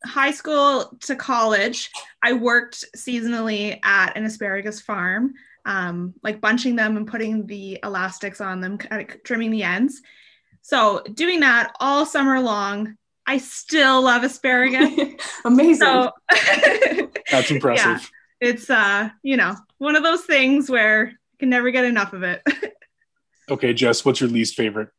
high 0.05 0.31
school 0.31 0.97
to 1.01 1.15
college, 1.15 1.91
I 2.21 2.33
worked 2.33 2.85
seasonally 2.95 3.79
at 3.83 4.15
an 4.17 4.25
asparagus 4.25 4.81
farm, 4.81 5.33
um, 5.65 6.13
like 6.23 6.41
bunching 6.41 6.75
them 6.75 6.97
and 6.97 7.07
putting 7.07 7.47
the 7.47 7.79
elastics 7.83 8.41
on 8.41 8.61
them, 8.61 8.77
kind 8.77 9.09
of 9.09 9.23
trimming 9.23 9.51
the 9.51 9.63
ends. 9.63 10.01
So 10.61 11.03
doing 11.13 11.41
that 11.41 11.73
all 11.79 12.05
summer 12.05 12.39
long, 12.39 12.97
I 13.25 13.37
still 13.37 14.01
love 14.01 14.23
asparagus. 14.23 15.15
Amazing. 15.45 15.75
So, 15.75 16.11
That's 17.31 17.51
impressive. 17.51 17.85
Yeah, 17.85 18.49
it's 18.49 18.69
uh, 18.69 19.09
you 19.21 19.37
know, 19.37 19.55
one 19.77 19.95
of 19.95 20.03
those 20.03 20.23
things 20.23 20.69
where 20.69 21.07
you 21.07 21.37
can 21.39 21.49
never 21.49 21.71
get 21.71 21.85
enough 21.85 22.13
of 22.13 22.23
it. 22.23 22.41
okay, 23.49 23.73
Jess, 23.73 24.03
what's 24.03 24.19
your 24.21 24.29
least 24.29 24.55
favorite? 24.55 24.89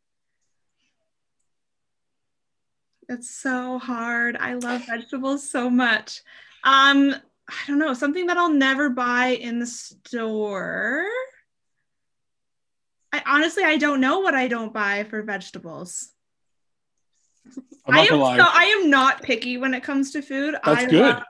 It's 3.09 3.31
so 3.31 3.79
hard. 3.79 4.37
I 4.39 4.55
love 4.55 4.87
vegetables 4.87 5.49
so 5.49 5.69
much. 5.69 6.23
Um, 6.65 7.15
I 7.49 7.55
don't 7.67 7.79
know, 7.79 7.95
something 7.95 8.27
that 8.27 8.39
I'll 8.39 8.53
never 8.53 8.89
buy 8.89 9.29
in 9.29 9.59
the 9.59 9.67
store. 9.67 11.05
I 13.13 13.23
honestly 13.27 13.63
I 13.63 13.77
don't 13.77 14.01
know 14.01 14.21
what 14.21 14.35
I 14.35 14.49
don't 14.49 14.73
buy 14.73 15.05
for 15.05 15.23
vegetables. 15.23 16.11
I 17.87 18.01
am 18.01 18.09
so, 18.09 18.45
I 18.49 18.81
am 18.81 18.91
not 18.91 19.23
picky 19.23 19.59
when 19.59 19.75
it 19.75 19.83
comes 19.83 20.13
to 20.13 20.23
food. 20.23 20.55
That's 20.65 20.85
I 20.85 20.87
good. 20.87 21.01
Love, 21.01 21.23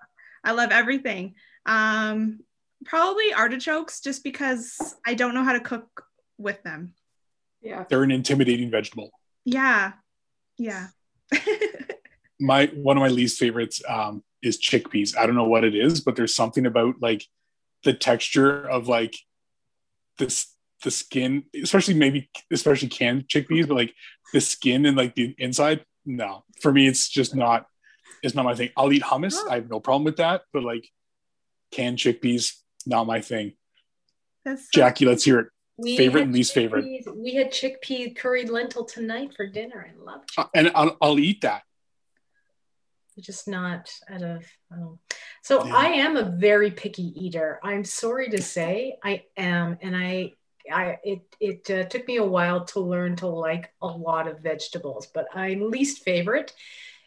I 0.44 0.52
love 0.52 0.70
everything. 0.70 1.34
Um, 1.66 2.40
probably 2.84 3.34
artichokes, 3.34 4.00
just 4.00 4.22
because 4.22 4.94
I 5.04 5.14
don't 5.14 5.34
know 5.34 5.42
how 5.42 5.52
to 5.52 5.60
cook 5.60 6.04
with 6.38 6.62
them. 6.62 6.94
Yeah, 7.60 7.84
they're 7.88 8.04
an 8.04 8.12
intimidating 8.12 8.70
vegetable. 8.70 9.10
Yeah, 9.44 9.92
yeah. 10.58 10.88
my 12.40 12.66
one 12.74 12.96
of 12.96 13.00
my 13.00 13.08
least 13.08 13.38
favorites 13.38 13.82
um, 13.88 14.22
is 14.42 14.60
chickpeas. 14.60 15.16
I 15.16 15.26
don't 15.26 15.36
know 15.36 15.48
what 15.48 15.64
it 15.64 15.74
is, 15.74 16.00
but 16.00 16.16
there's 16.16 16.34
something 16.34 16.66
about 16.66 16.96
like 17.00 17.24
the 17.84 17.92
texture 17.94 18.68
of 18.68 18.88
like 18.88 19.16
this 20.18 20.52
the 20.82 20.90
skin, 20.90 21.44
especially 21.60 21.94
maybe 21.94 22.30
especially 22.52 22.88
canned 22.88 23.28
chickpeas, 23.28 23.66
but 23.66 23.74
like 23.74 23.94
the 24.32 24.40
skin 24.40 24.86
and 24.86 24.96
like 24.96 25.14
the 25.14 25.34
inside. 25.38 25.84
No, 26.04 26.44
for 26.60 26.72
me, 26.72 26.86
it's 26.86 27.08
just 27.08 27.34
not. 27.34 27.66
It's 28.22 28.34
not 28.34 28.44
my 28.44 28.54
thing. 28.54 28.70
I'll 28.76 28.92
eat 28.92 29.02
hummus. 29.02 29.36
I 29.50 29.56
have 29.56 29.68
no 29.68 29.80
problem 29.80 30.04
with 30.04 30.16
that, 30.16 30.42
but 30.52 30.62
like 30.62 30.88
canned 31.72 31.98
chickpeas, 31.98 32.52
not 32.86 33.06
my 33.06 33.20
thing. 33.20 33.52
So 34.46 34.56
Jackie, 34.72 35.06
let's 35.06 35.24
hear 35.24 35.40
it. 35.40 35.48
We 35.76 35.96
favorite 35.96 36.24
and 36.24 36.32
least 36.32 36.54
favorite. 36.54 36.84
We 37.14 37.34
had 37.34 37.50
chickpea 37.50 38.16
curried 38.16 38.48
lentil 38.48 38.84
tonight 38.84 39.34
for 39.34 39.46
dinner. 39.46 39.88
I 39.90 40.04
love. 40.04 40.22
Uh, 40.38 40.44
and 40.54 40.70
I'll, 40.74 40.96
I'll 41.00 41.18
eat 41.18 41.40
that 41.42 41.62
just 43.20 43.46
not 43.46 43.92
out 44.10 44.22
of 44.22 44.44
um, 44.72 44.98
so 45.40 45.64
yeah. 45.64 45.76
i 45.76 45.86
am 45.86 46.16
a 46.16 46.24
very 46.24 46.68
picky 46.72 47.12
eater 47.14 47.60
i'm 47.62 47.84
sorry 47.84 48.28
to 48.28 48.42
say 48.42 48.96
i 49.04 49.22
am 49.36 49.78
and 49.82 49.94
i 49.94 50.32
I 50.72 50.98
it 51.04 51.22
it 51.40 51.70
uh, 51.70 51.84
took 51.84 52.06
me 52.06 52.16
a 52.16 52.24
while 52.24 52.64
to 52.66 52.80
learn 52.80 53.16
to 53.16 53.26
like 53.26 53.72
a 53.82 53.86
lot 53.86 54.26
of 54.26 54.40
vegetables, 54.40 55.06
but 55.06 55.26
my 55.34 55.54
least 55.54 56.04
favorite 56.04 56.52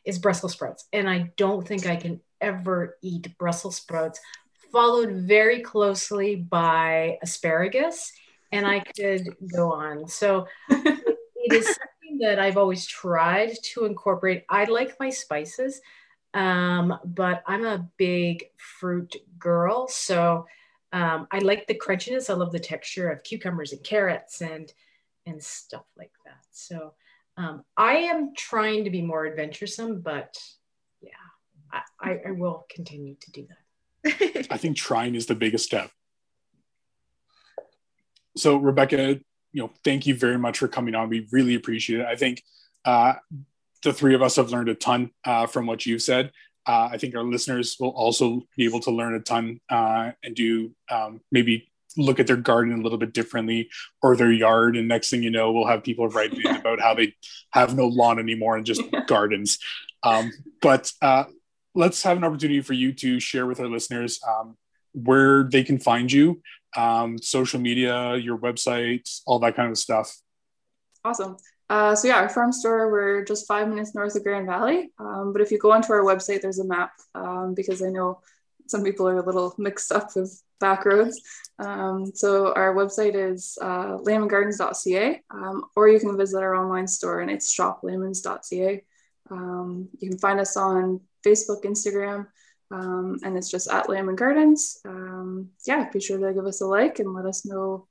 is 0.06 0.20
Brussels 0.20 0.54
sprouts, 0.54 0.86
and 0.94 1.10
I 1.10 1.32
don't 1.38 1.68
think 1.68 1.88
I 1.88 1.96
can 1.96 2.22
ever 2.40 2.98
eat 3.02 3.38
Brussels 3.38 3.78
sprouts. 3.78 4.20
Followed 4.72 5.12
very 5.12 5.62
closely 5.62 6.36
by 6.36 7.18
asparagus, 7.22 8.12
and 8.52 8.66
I 8.66 8.80
could 8.80 9.36
go 9.54 9.72
on. 9.72 10.08
So 10.08 10.48
it 10.70 11.54
is 11.54 11.66
something 11.66 12.20
that 12.20 12.40
I've 12.40 12.58
always 12.58 12.86
tried 12.86 13.56
to 13.74 13.86
incorporate. 13.86 14.44
I 14.50 14.66
like 14.66 15.00
my 15.00 15.10
spices, 15.10 15.82
um, 16.34 16.98
but 17.06 17.44
I'm 17.46 17.66
a 17.66 17.88
big 17.98 18.46
fruit 18.58 19.16
girl, 19.40 19.88
so 19.88 20.46
um, 20.94 21.28
I 21.32 21.40
like 21.40 21.68
the 21.68 21.76
crunchiness. 21.76 22.30
I 22.30 22.34
love 22.34 22.52
the 22.52 22.60
texture 22.60 23.10
of 23.10 23.24
cucumbers 23.24 23.74
and 23.74 23.84
carrots 23.84 24.42
and 24.42 24.72
and 25.26 25.44
stuff 25.44 25.84
like 25.98 26.14
that. 26.26 26.40
So 26.52 26.94
um, 27.36 27.64
I 27.76 27.98
am 27.98 28.34
trying 28.36 28.86
to 28.86 28.90
be 28.90 29.02
more 29.02 29.28
adventuresome, 29.28 30.00
but 30.00 30.38
yeah, 31.02 31.12
I, 31.72 31.82
I, 32.00 32.20
I 32.28 32.32
will 32.32 32.66
continue 32.70 33.16
to 33.20 33.32
do 33.32 33.48
that. 33.48 34.48
I 34.50 34.58
think 34.58 34.78
trying 34.78 35.16
is 35.16 35.26
the 35.26 35.36
biggest 35.36 35.66
step. 35.66 35.92
So 38.38 38.58
Rebecca, 38.58 39.20
you 39.52 39.62
know, 39.62 39.72
thank 39.84 40.06
you 40.06 40.16
very 40.16 40.38
much 40.38 40.60
for 40.60 40.68
coming 40.68 40.96
on. 40.96 41.10
We 41.10 41.28
really 41.32 41.56
appreciate 41.56 42.02
it. 42.02 42.06
I 42.06 42.16
think 42.16 42.44
uh, 42.86 43.14
the 43.84 43.94
three 43.94 44.16
of 44.16 44.22
us 44.22 44.36
have 44.36 44.52
learned 44.52 44.70
a 44.70 44.76
ton 44.76 45.12
uh, 45.26 45.48
from 45.48 45.66
what 45.66 45.86
you've 45.86 46.02
said. 46.02 46.32
Uh, 46.66 46.90
I 46.92 46.98
think 46.98 47.16
our 47.16 47.24
listeners 47.24 47.78
will 47.80 47.90
also 47.90 48.44
be 48.58 48.66
able 48.66 48.82
to 48.82 48.92
learn 48.92 49.16
a 49.16 49.22
ton 49.22 49.60
uh, 49.70 50.12
and 50.24 50.36
do 50.36 50.76
um, 50.92 51.22
maybe 51.32 51.72
look 51.96 52.20
at 52.20 52.28
their 52.28 52.38
garden 52.38 52.80
a 52.80 52.84
little 52.84 52.98
bit 52.98 53.14
differently 53.14 53.70
or 54.04 54.16
their 54.16 54.32
yard. 54.32 54.76
And 54.76 54.88
next 54.88 55.10
thing 55.10 55.24
you 55.24 55.32
know, 55.32 55.52
we'll 55.52 55.68
have 55.68 55.84
people 55.84 56.08
writing 56.10 56.42
in 56.42 56.56
about 56.56 56.80
how 56.80 56.94
they 56.94 57.16
have 57.52 57.76
no 57.76 57.88
lawn 57.88 58.20
anymore 58.20 58.58
and 58.58 58.66
just 58.66 58.82
yeah. 58.92 59.04
gardens. 59.08 59.58
Um, 60.04 60.32
but 60.62 60.92
uh, 61.02 61.26
let's 61.74 62.04
have 62.04 62.18
an 62.18 62.24
opportunity 62.24 62.62
for 62.62 62.74
you 62.74 62.94
to 62.94 63.20
share 63.20 63.48
with 63.48 63.60
our 63.60 63.68
listeners 63.68 64.20
um, 64.28 64.58
where 64.94 65.44
they 65.44 65.64
can 65.64 65.80
find 65.80 66.12
you, 66.12 66.42
um, 66.76 67.18
social 67.18 67.60
media, 67.60 68.16
your 68.16 68.38
website, 68.38 69.22
all 69.26 69.40
that 69.40 69.56
kind 69.56 69.72
of 69.72 69.78
stuff. 69.78 70.16
Awesome. 71.04 71.38
Uh, 71.70 71.96
so 71.96 72.08
yeah, 72.08 72.16
our 72.16 72.30
farm 72.30 72.52
store, 72.52 72.92
we're 72.92 73.26
just 73.26 73.48
five 73.48 73.68
minutes 73.68 73.94
north 73.94 74.16
of 74.16 74.24
Grand 74.24 74.46
Valley. 74.46 74.92
Um, 75.00 75.34
but 75.34 75.42
if 75.42 75.52
you 75.52 75.58
go 75.58 75.72
onto 75.72 75.92
our 75.92 76.04
website, 76.04 76.42
there's 76.42 76.60
a 76.60 76.66
map 76.66 76.92
um, 77.14 77.54
because 77.56 77.82
I 77.82 77.90
know 77.90 78.22
some 78.68 78.84
people 78.84 79.08
are 79.08 79.18
a 79.18 79.26
little 79.26 79.54
mixed 79.58 79.92
up 79.92 80.16
with 80.16 80.42
back 80.60 80.86
roads. 80.86 81.22
Um, 81.60 82.12
so 82.14 82.54
our 82.54 82.74
website 82.74 83.16
is 83.16 83.58
uh, 83.62 83.98
laymansgardens.ca, 83.98 85.22
um, 85.30 85.64
or 85.76 85.88
you 85.88 86.00
can 86.00 86.18
visit 86.18 86.42
our 86.42 86.56
online 86.56 86.88
store 86.88 87.22
and 87.22 87.32
it's 87.32 87.56
shoplaymans.ca. 87.56 88.84
Um, 89.30 89.90
you 90.00 90.10
can 90.10 90.20
find 90.20 90.40
us 90.40 90.56
on 90.56 91.02
Facebook, 91.26 91.64
Instagram, 91.64 92.28
um, 92.72 93.18
and 93.24 93.38
it's 93.38 93.50
just 93.50 93.70
at 93.70 93.90
Landman 93.90 94.16
Gardens. 94.16 94.80
Um, 94.86 95.50
yeah, 95.66 95.90
be 95.90 96.00
sure 96.00 96.18
to 96.18 96.34
give 96.34 96.46
us 96.46 96.62
a 96.62 96.66
like 96.66 97.00
and 97.00 97.14
let 97.14 97.26
us 97.26 97.46
know 97.46 97.88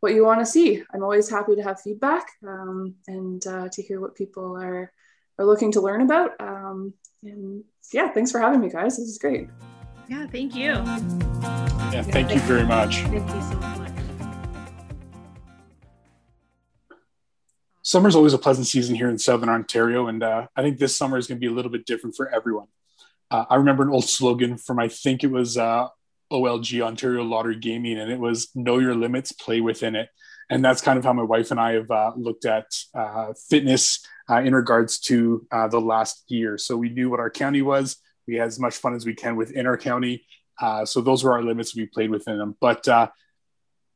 what 0.00 0.14
you 0.14 0.24
want 0.24 0.40
to 0.40 0.46
see. 0.46 0.82
I'm 0.92 1.02
always 1.02 1.28
happy 1.28 1.54
to 1.54 1.62
have 1.62 1.80
feedback 1.80 2.26
um, 2.46 2.96
and 3.06 3.46
uh, 3.46 3.68
to 3.70 3.82
hear 3.82 4.00
what 4.00 4.14
people 4.14 4.56
are 4.56 4.92
are 5.38 5.44
looking 5.44 5.72
to 5.72 5.80
learn 5.80 6.00
about. 6.00 6.32
Um, 6.40 6.94
and 7.22 7.64
yeah, 7.92 8.08
thanks 8.08 8.30
for 8.30 8.40
having 8.40 8.60
me, 8.60 8.70
guys. 8.70 8.96
This 8.96 9.08
is 9.08 9.18
great. 9.18 9.48
Yeah, 10.08 10.26
thank 10.26 10.54
you. 10.54 10.72
Yeah, 11.92 12.02
thank 12.02 12.32
you 12.32 12.40
very 12.40 12.64
much. 12.64 13.00
Thank 13.02 13.28
you 13.28 13.42
so 13.42 13.56
much. 13.58 13.76
Summer's 17.82 18.16
always 18.16 18.32
a 18.32 18.38
pleasant 18.38 18.66
season 18.66 18.96
here 18.96 19.08
in 19.08 19.16
Southern 19.16 19.48
Ontario, 19.48 20.08
and 20.08 20.22
uh, 20.22 20.48
I 20.56 20.62
think 20.62 20.78
this 20.78 20.96
summer 20.96 21.18
is 21.18 21.28
going 21.28 21.38
to 21.38 21.40
be 21.40 21.46
a 21.46 21.54
little 21.54 21.70
bit 21.70 21.86
different 21.86 22.16
for 22.16 22.28
everyone. 22.34 22.66
Uh, 23.30 23.44
I 23.48 23.56
remember 23.56 23.82
an 23.82 23.90
old 23.90 24.08
slogan 24.08 24.56
from 24.56 24.78
I 24.78 24.88
think 24.88 25.24
it 25.24 25.30
was 25.30 25.56
uh, 25.56 25.88
OLG 26.32 26.80
Ontario 26.80 27.22
Lottery 27.22 27.56
Gaming, 27.56 27.98
and 27.98 28.10
it 28.10 28.18
was 28.18 28.48
"Know 28.54 28.78
your 28.78 28.94
limits, 28.94 29.32
play 29.32 29.60
within 29.60 29.96
it." 29.96 30.08
And 30.48 30.64
that's 30.64 30.80
kind 30.80 30.98
of 30.98 31.04
how 31.04 31.12
my 31.12 31.24
wife 31.24 31.50
and 31.50 31.58
I 31.58 31.72
have 31.72 31.90
uh, 31.90 32.12
looked 32.16 32.44
at 32.44 32.66
uh, 32.94 33.32
fitness 33.50 34.06
uh, 34.30 34.36
in 34.36 34.54
regards 34.54 35.00
to 35.00 35.44
the 35.50 35.80
last 35.80 36.24
year. 36.28 36.56
So 36.56 36.76
we 36.76 36.88
knew 36.88 37.10
what 37.10 37.18
our 37.18 37.30
county 37.30 37.62
was. 37.62 37.96
We 38.28 38.36
had 38.36 38.46
as 38.46 38.60
much 38.60 38.76
fun 38.76 38.94
as 38.94 39.04
we 39.04 39.14
can 39.14 39.34
within 39.34 39.66
our 39.66 39.76
county. 39.76 40.24
so 40.84 41.00
those 41.00 41.24
were 41.24 41.32
our 41.32 41.42
limits. 41.42 41.74
We 41.74 41.86
played 41.86 42.10
within 42.10 42.38
them. 42.38 42.56
But 42.60 42.86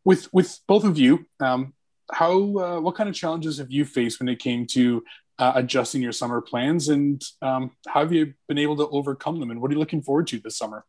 with 0.04 0.32
with 0.32 0.58
both 0.66 0.84
of 0.84 0.98
you, 0.98 1.26
um, 1.40 1.74
how 2.12 2.32
uh, 2.32 2.80
what 2.80 2.94
kind 2.94 3.08
of 3.08 3.14
challenges 3.14 3.58
have 3.58 3.70
you 3.70 3.84
faced 3.84 4.20
when 4.20 4.28
it 4.28 4.38
came 4.38 4.66
to 4.68 5.02
uh, 5.40 5.52
adjusting 5.56 6.02
your 6.02 6.12
summer 6.12 6.40
plans 6.40 6.88
and 6.88 7.22
um, 7.42 7.72
how 7.88 8.00
have 8.00 8.12
you 8.12 8.34
been 8.46 8.58
able 8.58 8.76
to 8.76 8.86
overcome 8.88 9.40
them 9.40 9.50
and 9.50 9.60
what 9.60 9.70
are 9.70 9.74
you 9.74 9.80
looking 9.80 10.02
forward 10.02 10.26
to 10.26 10.38
this 10.38 10.56
summer 10.56 10.84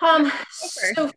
um 0.00 0.32
so 0.50 1.10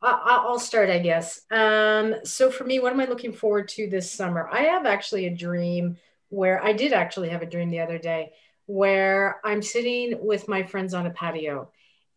I'll 0.00 0.60
start, 0.60 0.90
I 0.90 1.00
guess. 1.00 1.40
Um, 1.50 2.14
so 2.24 2.50
for 2.50 2.64
me, 2.64 2.78
what 2.78 2.92
am 2.92 3.00
I 3.00 3.06
looking 3.06 3.32
forward 3.32 3.68
to 3.70 3.88
this 3.88 4.10
summer? 4.12 4.48
I 4.52 4.60
have 4.60 4.86
actually 4.86 5.26
a 5.26 5.34
dream 5.34 5.96
where 6.28 6.62
I 6.62 6.72
did 6.72 6.92
actually 6.92 7.30
have 7.30 7.42
a 7.42 7.46
dream 7.46 7.70
the 7.70 7.80
other 7.80 7.98
day 7.98 8.32
where 8.66 9.40
I'm 9.44 9.62
sitting 9.62 10.14
with 10.20 10.46
my 10.46 10.62
friends 10.62 10.92
on 10.92 11.06
a 11.06 11.10
patio 11.10 11.70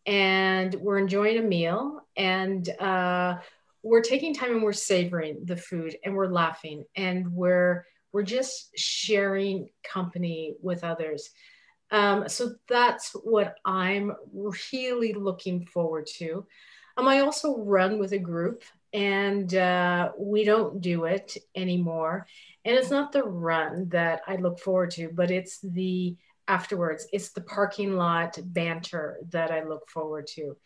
and 0.04 0.74
we're 0.74 0.98
enjoying 0.98 1.38
a 1.38 1.42
meal 1.42 2.02
and 2.16 2.68
uh, 2.78 3.38
we're 3.82 4.02
taking 4.02 4.34
time 4.34 4.52
and 4.52 4.62
we're 4.62 4.74
savoring 4.74 5.44
the 5.44 5.56
food 5.56 5.96
and 6.04 6.14
we're 6.14 6.28
laughing 6.28 6.84
and 6.94 7.32
we're 7.32 7.86
we're 8.12 8.22
just 8.22 8.70
sharing 8.76 9.68
company 9.82 10.54
with 10.60 10.84
others. 10.84 11.30
Um, 11.90 12.28
so 12.28 12.54
that's 12.68 13.12
what 13.22 13.56
i'm 13.66 14.12
really 14.72 15.12
looking 15.12 15.66
forward 15.66 16.06
to. 16.18 16.46
Um, 16.96 17.06
i 17.06 17.20
also 17.20 17.58
run 17.58 17.98
with 17.98 18.12
a 18.12 18.18
group 18.18 18.64
and 18.94 19.54
uh, 19.54 20.12
we 20.18 20.44
don't 20.44 20.80
do 20.80 21.04
it 21.04 21.36
anymore. 21.54 22.26
And 22.64 22.76
it's 22.76 22.90
not 22.90 23.12
the 23.12 23.24
run 23.24 23.88
that 23.90 24.22
i 24.26 24.36
look 24.36 24.58
forward 24.58 24.90
to 24.92 25.10
but 25.12 25.30
it's 25.30 25.60
the 25.60 26.16
afterwards. 26.48 27.06
It's 27.12 27.30
the 27.30 27.40
parking 27.42 27.96
lot 27.96 28.38
banter 28.42 29.18
that 29.30 29.50
i 29.50 29.62
look 29.62 29.88
forward 29.88 30.26
to. 30.28 30.56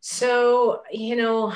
So 0.00 0.82
you 0.92 1.16
know 1.16 1.52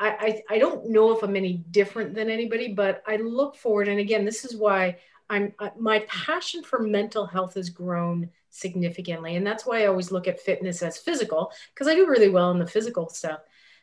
I, 0.00 0.42
I, 0.48 0.58
don't 0.58 0.90
know 0.90 1.10
if 1.10 1.22
I'm 1.22 1.34
any 1.34 1.54
different 1.54 2.14
than 2.14 2.30
anybody, 2.30 2.72
but 2.72 3.02
I 3.06 3.16
look 3.16 3.56
forward. 3.56 3.88
And 3.88 3.98
again, 3.98 4.24
this 4.24 4.44
is 4.44 4.56
why 4.56 4.96
I'm 5.28 5.52
my 5.78 6.00
passion 6.08 6.62
for 6.62 6.78
mental 6.78 7.26
health 7.26 7.54
has 7.54 7.68
grown 7.68 8.30
significantly. 8.50 9.36
And 9.36 9.46
that's 9.46 9.66
why 9.66 9.82
I 9.82 9.86
always 9.86 10.10
look 10.10 10.28
at 10.28 10.40
fitness 10.40 10.82
as 10.82 10.98
physical, 10.98 11.52
because 11.74 11.88
I 11.88 11.94
do 11.94 12.06
really 12.06 12.28
well 12.28 12.50
in 12.50 12.58
the 12.58 12.66
physical 12.66 13.08
stuff. 13.08 13.40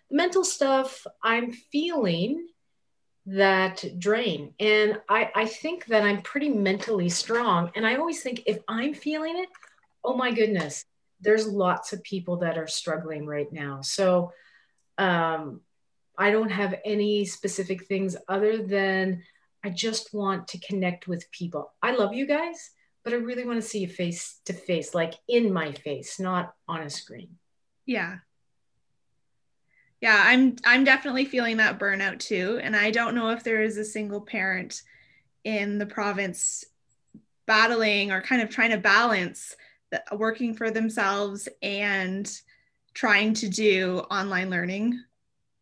The 0.09 0.15
mental 0.15 0.43
stuff, 0.43 1.05
I'm 1.21 1.51
feeling 1.51 2.47
that 3.27 3.83
drain. 3.97 4.53
And 4.59 4.99
I, 5.09 5.31
I 5.35 5.45
think 5.45 5.85
that 5.87 6.03
I'm 6.03 6.21
pretty 6.21 6.49
mentally 6.49 7.09
strong. 7.09 7.71
And 7.75 7.85
I 7.85 7.95
always 7.95 8.21
think 8.21 8.43
if 8.45 8.59
I'm 8.67 8.93
feeling 8.93 9.37
it, 9.37 9.49
oh 10.03 10.15
my 10.15 10.31
goodness, 10.31 10.85
there's 11.21 11.47
lots 11.47 11.91
of 11.93 12.03
people 12.03 12.37
that 12.37 12.57
are 12.57 12.67
struggling 12.67 13.25
right 13.25 13.51
now. 13.51 13.81
So 13.81 14.31
um, 14.97 15.61
I 16.17 16.31
don't 16.31 16.51
have 16.51 16.75
any 16.85 17.25
specific 17.25 17.85
things 17.85 18.15
other 18.27 18.57
than 18.57 19.23
I 19.63 19.69
just 19.69 20.13
want 20.13 20.47
to 20.49 20.59
connect 20.59 21.07
with 21.07 21.29
people. 21.31 21.73
I 21.81 21.95
love 21.95 22.13
you 22.13 22.27
guys, 22.27 22.71
but 23.03 23.13
I 23.13 23.17
really 23.17 23.45
want 23.45 23.61
to 23.61 23.67
see 23.67 23.79
you 23.79 23.87
face 23.87 24.39
to 24.45 24.53
face, 24.53 24.93
like 24.93 25.15
in 25.27 25.51
my 25.51 25.71
face, 25.71 26.19
not 26.19 26.53
on 26.67 26.81
a 26.81 26.89
screen. 26.89 27.37
Yeah. 27.85 28.17
Yeah, 30.01 30.21
I'm 30.23 30.57
I'm 30.65 30.83
definitely 30.83 31.25
feeling 31.25 31.57
that 31.57 31.79
burnout 31.79 32.19
too. 32.19 32.59
And 32.61 32.75
I 32.75 32.91
don't 32.91 33.15
know 33.15 33.29
if 33.29 33.43
there 33.43 33.63
is 33.63 33.77
a 33.77 33.85
single 33.85 34.21
parent 34.21 34.83
in 35.43 35.77
the 35.77 35.85
province 35.85 36.65
battling 37.47 38.11
or 38.11 38.21
kind 38.21 38.41
of 38.41 38.49
trying 38.49 38.71
to 38.71 38.77
balance 38.77 39.55
the, 39.91 40.03
working 40.15 40.53
for 40.53 40.69
themselves 40.69 41.47
and 41.61 42.31
trying 42.93 43.33
to 43.35 43.49
do 43.49 43.99
online 44.11 44.49
learning 44.49 44.99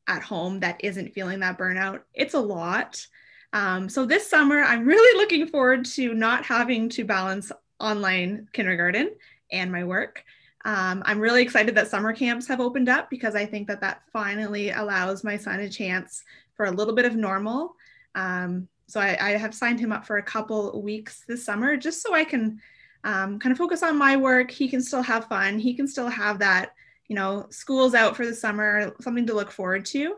at 0.08 0.22
home 0.22 0.60
that 0.60 0.84
isn't 0.84 1.14
feeling 1.14 1.40
that 1.40 1.58
burnout. 1.58 2.02
It's 2.14 2.34
a 2.34 2.40
lot. 2.40 3.06
Um, 3.54 3.88
so 3.88 4.06
this 4.06 4.30
summer, 4.30 4.62
I'm 4.62 4.86
really 4.86 5.18
looking 5.22 5.48
forward 5.48 5.86
to 5.86 6.14
not 6.14 6.46
having 6.46 6.90
to 6.90 7.06
balance 7.06 7.52
online 7.80 8.48
kindergarten 8.54 9.12
and 9.52 9.72
my 9.72 9.84
work. 9.84 10.24
Um, 10.66 11.04
I'm 11.06 11.20
really 11.20 11.42
excited 11.42 11.76
that 11.76 11.90
summer 11.90 12.14
camps 12.14 12.48
have 12.48 12.62
opened 12.62 12.88
up 12.88 13.10
because 13.10 13.36
I 13.36 13.46
think 13.46 13.68
that 13.68 13.82
that 13.82 14.02
finally 14.14 14.72
allows 14.72 15.24
my 15.24 15.36
son 15.36 15.60
a 15.60 15.70
chance 15.70 16.24
for 16.56 16.66
a 16.66 16.72
little 16.72 16.96
bit 16.96 17.06
of 17.06 17.16
normal. 17.16 17.76
Um, 18.16 18.70
so 18.88 19.02
I, 19.02 19.18
I, 19.20 19.30
have 19.32 19.56
signed 19.56 19.80
him 19.80 19.92
up 19.92 20.06
for 20.06 20.18
a 20.18 20.24
couple 20.24 20.82
weeks 20.82 21.24
this 21.28 21.44
summer 21.44 21.76
just 21.76 22.02
so 22.02 22.14
I 22.14 22.24
can 22.24 22.62
um, 23.04 23.40
kind 23.40 23.52
of 23.52 23.58
focus 23.58 23.82
on 23.84 23.98
my 23.98 24.16
work. 24.16 24.52
He 24.52 24.70
can 24.70 24.82
still 24.82 25.02
have 25.02 25.26
fun. 25.26 25.58
He 25.60 25.74
can 25.74 25.88
still 25.88 26.08
have 26.08 26.40
that 26.40 26.74
you 27.14 27.20
know, 27.20 27.46
school's 27.52 27.94
out 27.94 28.18
for 28.18 28.26
the 28.26 28.34
summer, 28.34 28.92
something 29.00 29.28
to 29.28 29.36
look 29.36 29.52
forward 29.52 29.86
to. 29.86 30.16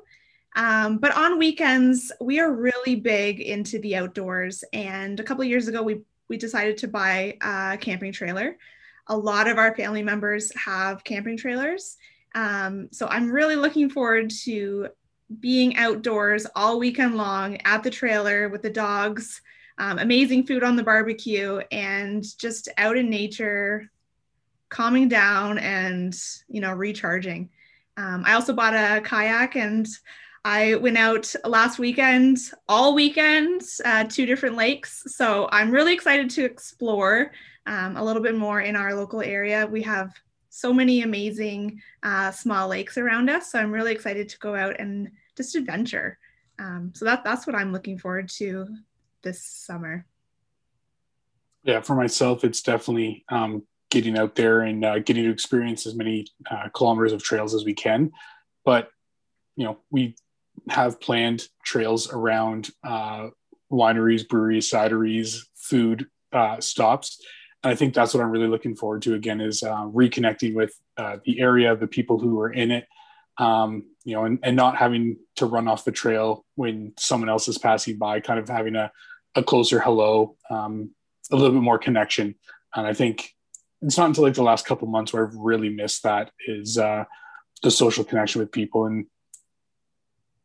Um, 0.56 0.98
but 0.98 1.14
on 1.14 1.38
weekends, 1.38 2.10
we 2.22 2.40
are 2.40 2.50
really 2.50 2.96
big 2.96 3.42
into 3.42 3.80
the 3.80 3.98
outdoors. 3.98 4.64
And 4.72 5.20
a 5.20 5.24
couple 5.24 5.44
years 5.44 5.68
ago, 5.68 5.84
we 5.84 6.04
we 6.30 6.38
decided 6.38 6.78
to 6.78 6.88
buy 6.88 7.38
a 7.42 7.78
camping 7.78 8.14
trailer. 8.14 8.56
A 9.08 9.18
lot 9.18 9.50
of 9.50 9.58
our 9.58 9.76
family 9.76 10.04
members 10.04 10.56
have 10.56 11.04
camping 11.04 11.36
trailers. 11.36 11.98
Um, 12.34 12.88
so 12.94 13.08
I'm 13.08 13.30
really 13.30 13.58
looking 13.58 13.90
forward 13.90 14.32
to 14.46 14.88
being 15.42 15.76
outdoors 15.76 16.48
all 16.56 16.80
weekend 16.80 17.18
long 17.18 17.58
at 17.66 17.84
the 17.84 17.90
trailer 17.90 18.48
with 18.48 18.62
the 18.62 18.70
dogs, 18.70 19.42
um, 19.80 20.00
amazing 20.00 20.48
food 20.48 20.64
on 20.64 20.78
the 20.78 20.84
barbecue, 20.84 21.60
and 21.74 22.24
just 22.40 22.70
out 22.78 22.96
in 22.96 23.10
nature, 23.10 23.92
calming 24.70 25.08
down 25.08 25.58
and 25.58 26.18
you 26.48 26.62
know 26.62 26.74
recharging. 26.74 27.50
Um, 27.98 28.24
i 28.26 28.34
also 28.34 28.54
bought 28.54 28.74
a 28.74 29.02
kayak 29.02 29.56
and 29.56 29.88
i 30.44 30.76
went 30.76 30.98
out 30.98 31.34
last 31.46 31.80
weekend 31.80 32.38
all 32.68 32.94
weekend 32.94 33.62
uh, 33.86 34.04
two 34.06 34.26
different 34.26 34.56
lakes. 34.56 35.04
So 35.08 35.48
i'm 35.52 35.72
really 35.72 35.94
excited 35.94 36.30
to 36.32 36.46
explore 36.46 37.32
um, 37.68 37.98
a 37.98 38.04
little 38.04 38.22
bit 38.22 38.36
more 38.36 38.62
in 38.62 38.76
our 38.76 38.94
local 38.94 39.22
area. 39.22 39.66
We 39.66 39.82
have 39.84 40.14
so 40.50 40.72
many 40.72 41.02
amazing 41.02 41.82
uh, 42.04 42.32
small 42.32 42.68
lakes 42.68 42.98
around 42.98 43.30
us. 43.30 43.52
So 43.52 43.60
i'm 43.60 43.72
really 43.72 43.94
excited 43.94 44.30
to 44.30 44.40
go 44.40 44.56
out 44.56 44.80
and 44.80 45.12
just 45.38 45.56
adventure. 45.56 46.18
Um, 46.60 46.92
so 46.96 47.06
that, 47.06 47.24
that's 47.24 47.46
what 47.46 47.56
i'm 47.56 47.72
looking 47.72 47.98
forward 47.98 48.30
to 48.38 48.68
this 49.22 49.44
summer. 49.44 50.06
Yeah 51.64 51.82
for 51.82 51.96
myself 51.96 52.44
it's 52.44 52.62
definitely 52.62 53.24
um, 53.30 53.64
getting 53.96 54.18
out 54.18 54.36
there 54.36 54.60
and 54.60 54.84
uh, 54.84 55.00
getting 55.00 55.24
to 55.24 55.32
experience 55.32 55.88
as 55.88 55.96
many 55.96 56.28
uh, 56.52 56.68
kilometers 56.74 57.14
of 57.14 57.24
trails 57.24 57.56
as 57.56 57.64
we 57.64 57.74
can. 57.74 58.12
But 58.66 58.90
you 59.56 59.64
know, 59.64 59.78
we 59.90 60.18
have 60.68 61.00
planned 61.00 61.48
trails 61.64 62.12
around 62.12 62.72
uh, 62.84 63.30
wineries, 63.72 64.28
breweries, 64.28 64.70
cideries, 64.70 65.38
food 65.56 66.08
uh, 66.34 66.60
stops. 66.60 67.24
And 67.64 67.72
I 67.72 67.76
think 67.76 67.94
that's 67.94 68.14
what 68.14 68.22
I'm 68.22 68.32
really 68.32 68.50
looking 68.50 68.76
forward 68.76 69.02
to 69.04 69.14
again 69.14 69.40
is 69.40 69.64
uh, 69.64 69.86
reconnecting 69.86 70.54
with 70.56 70.74
uh, 70.98 71.18
the 71.24 71.40
area, 71.40 71.74
the 71.78 71.88
people 71.88 72.20
who 72.20 72.38
are 72.42 72.52
in 72.52 72.72
it, 72.72 72.86
um, 73.38 73.86
you 74.04 74.14
know, 74.14 74.26
and, 74.26 74.40
and 74.44 74.58
not 74.58 74.76
having 74.76 75.16
to 75.38 75.46
run 75.46 75.70
off 75.70 75.86
the 75.86 75.92
trail 75.94 76.44
when 76.56 76.92
someone 77.00 77.30
else 77.30 77.48
is 77.48 77.58
passing 77.58 77.98
by, 77.98 78.20
kind 78.20 78.42
of 78.42 78.50
having 78.50 78.76
a, 78.76 78.92
a 79.36 79.42
closer 79.42 79.80
hello, 79.80 80.36
um, 80.50 80.90
a 81.32 81.36
little 81.38 81.54
bit 81.54 81.64
more 81.64 81.80
connection. 81.80 82.36
And 82.76 82.86
I 82.86 82.94
think 82.94 83.35
it's 83.82 83.98
not 83.98 84.08
until 84.08 84.24
like 84.24 84.34
the 84.34 84.44
last 84.44 84.66
couple 84.66 84.88
months 84.88 85.14
where 85.14 85.28
I've 85.28 85.36
really 85.36 85.70
missed 85.70 86.04
that 86.04 86.32
is 86.48 86.78
uh, 86.78 87.06
the 87.64 87.72
social 87.72 88.04
connection 88.04 88.40
with 88.40 88.52
people. 88.52 88.86
And 88.86 89.06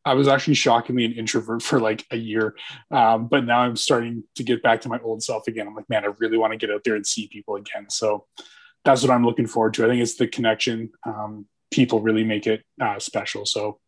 I 0.05 0.15
was 0.15 0.29
actually 0.29 0.55
shockingly 0.55 1.05
an 1.05 1.13
introvert 1.13 1.63
for 1.63 1.81
like 1.81 2.07
a 2.11 2.17
year, 2.17 2.55
um, 2.91 3.29
but 3.29 3.45
now 3.45 3.61
I'm 3.61 3.77
starting 3.77 4.25
to 4.37 4.43
get 4.43 4.63
back 4.63 4.81
to 4.83 4.89
my 4.89 4.99
old 5.01 5.23
self 5.23 5.47
again. 5.47 5.67
I'm 5.67 5.75
like, 5.75 5.89
man, 5.89 6.05
I 6.05 6.09
really 6.19 6.39
want 6.39 6.53
to 6.53 6.59
get 6.59 6.75
out 6.75 6.83
there 6.85 6.97
and 6.97 7.07
see 7.07 7.29
people 7.29 7.57
again. 7.57 7.89
So 7.89 8.27
that's 8.85 9.03
what 9.03 9.11
I'm 9.11 9.25
looking 9.25 9.47
forward 9.47 9.75
to. 9.75 9.85
I 9.85 9.89
think 9.89 10.03
it's 10.03 10.17
the 10.17 10.27
connection. 10.27 10.91
Um, 11.07 11.47
people 11.71 12.01
really 12.01 12.25
make 12.25 12.47
it 12.47 12.65
uh, 12.81 12.99
special. 12.99 13.47
So 13.47 13.79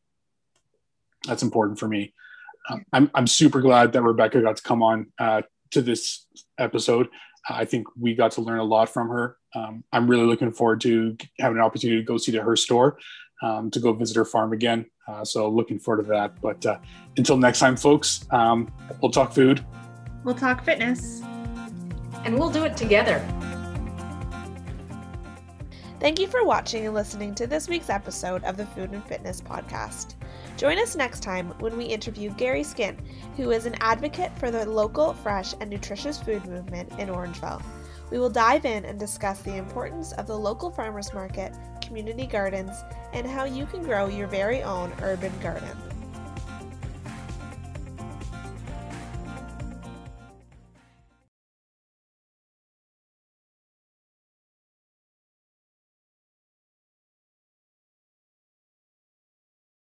that's 1.27 1.43
important 1.43 1.79
for 1.79 1.89
me. 1.89 2.15
Um, 2.69 2.85
I'm, 2.93 3.11
I'm 3.15 3.27
super 3.27 3.61
glad 3.61 3.93
that 3.93 4.03
Rebecca 4.03 4.41
got 4.41 4.57
to 4.57 4.63
come 4.63 4.83
on 4.83 5.13
uh, 5.19 5.43
to 5.73 5.83
this 5.83 6.27
episode. 6.59 7.09
I 7.49 7.65
think 7.65 7.87
we 7.99 8.15
got 8.15 8.33
to 8.33 8.41
learn 8.41 8.59
a 8.59 8.65
lot 8.65 8.89
from 8.89 9.09
her. 9.09 9.37
Um, 9.55 9.85
I'm 9.93 10.09
really 10.09 10.27
looking 10.27 10.53
forward 10.53 10.81
to 10.83 11.17
having 11.39 11.59
an 11.59 11.65
opportunity 11.65 12.01
to 12.01 12.05
go 12.05 12.17
see 12.17 12.33
to 12.33 12.43
her 12.43 12.57
store, 12.57 12.99
um, 13.43 13.71
to 13.73 13.81
go 13.81 13.93
visit 13.93 14.17
her 14.17 14.25
farm 14.25 14.53
again. 14.53 14.87
Uh, 15.09 15.25
so 15.25 15.49
looking 15.49 15.79
forward 15.79 16.05
to 16.05 16.09
that. 16.11 16.41
But 16.41 16.65
uh, 16.65 16.79
until 17.17 17.37
next 17.37 17.59
time, 17.59 17.77
folks, 17.77 18.25
um, 18.31 18.73
we'll 19.01 19.11
talk 19.11 19.33
food. 19.33 19.65
We'll 20.25 20.37
talk 20.37 20.65
fitness. 20.65 21.23
And 22.25 22.39
we'll 22.39 22.51
do 22.51 22.65
it 22.65 22.77
together. 22.77 23.19
Thank 25.99 26.19
you 26.19 26.27
for 26.27 26.45
watching 26.45 26.87
and 26.87 26.95
listening 26.95 27.35
to 27.37 27.47
this 27.47 27.69
week's 27.69 27.91
episode 27.91 28.43
of 28.45 28.57
the 28.57 28.67
Food 28.67 28.91
and 28.93 29.05
Fitness 29.05 29.41
Podcast. 29.41 30.15
Join 30.63 30.79
us 30.79 30.95
next 30.95 31.25
time 31.25 31.53
when 31.59 31.77
we 31.77 31.87
interview 31.87 32.31
Gary 32.35 32.63
Skin, 32.63 32.97
who 33.37 33.51
is 33.51 33.67
an 33.67 33.75
advocate 33.81 34.31
for 34.39 34.53
the 34.53 34.65
local, 34.65 35.13
fresh, 35.13 35.55
and 35.61 35.69
nutritious 35.69 36.23
food 36.23 36.47
movement 36.47 36.89
in 37.01 37.09
Orangeville. 37.09 37.61
We 38.13 38.21
will 38.21 38.31
dive 38.31 38.65
in 38.65 38.85
and 38.85 38.97
discuss 38.97 39.41
the 39.41 39.57
importance 39.57 40.13
of 40.13 40.29
the 40.29 40.39
local 40.39 40.71
farmers 40.71 41.13
market, 41.13 41.53
community 41.85 42.29
gardens, 42.29 42.77
and 43.13 43.27
how 43.27 43.43
you 43.43 43.67
can 43.67 43.83
grow 43.83 44.07
your 44.07 44.29
very 44.29 44.63
own 44.63 44.93
urban 45.03 45.37
garden. 45.41 45.77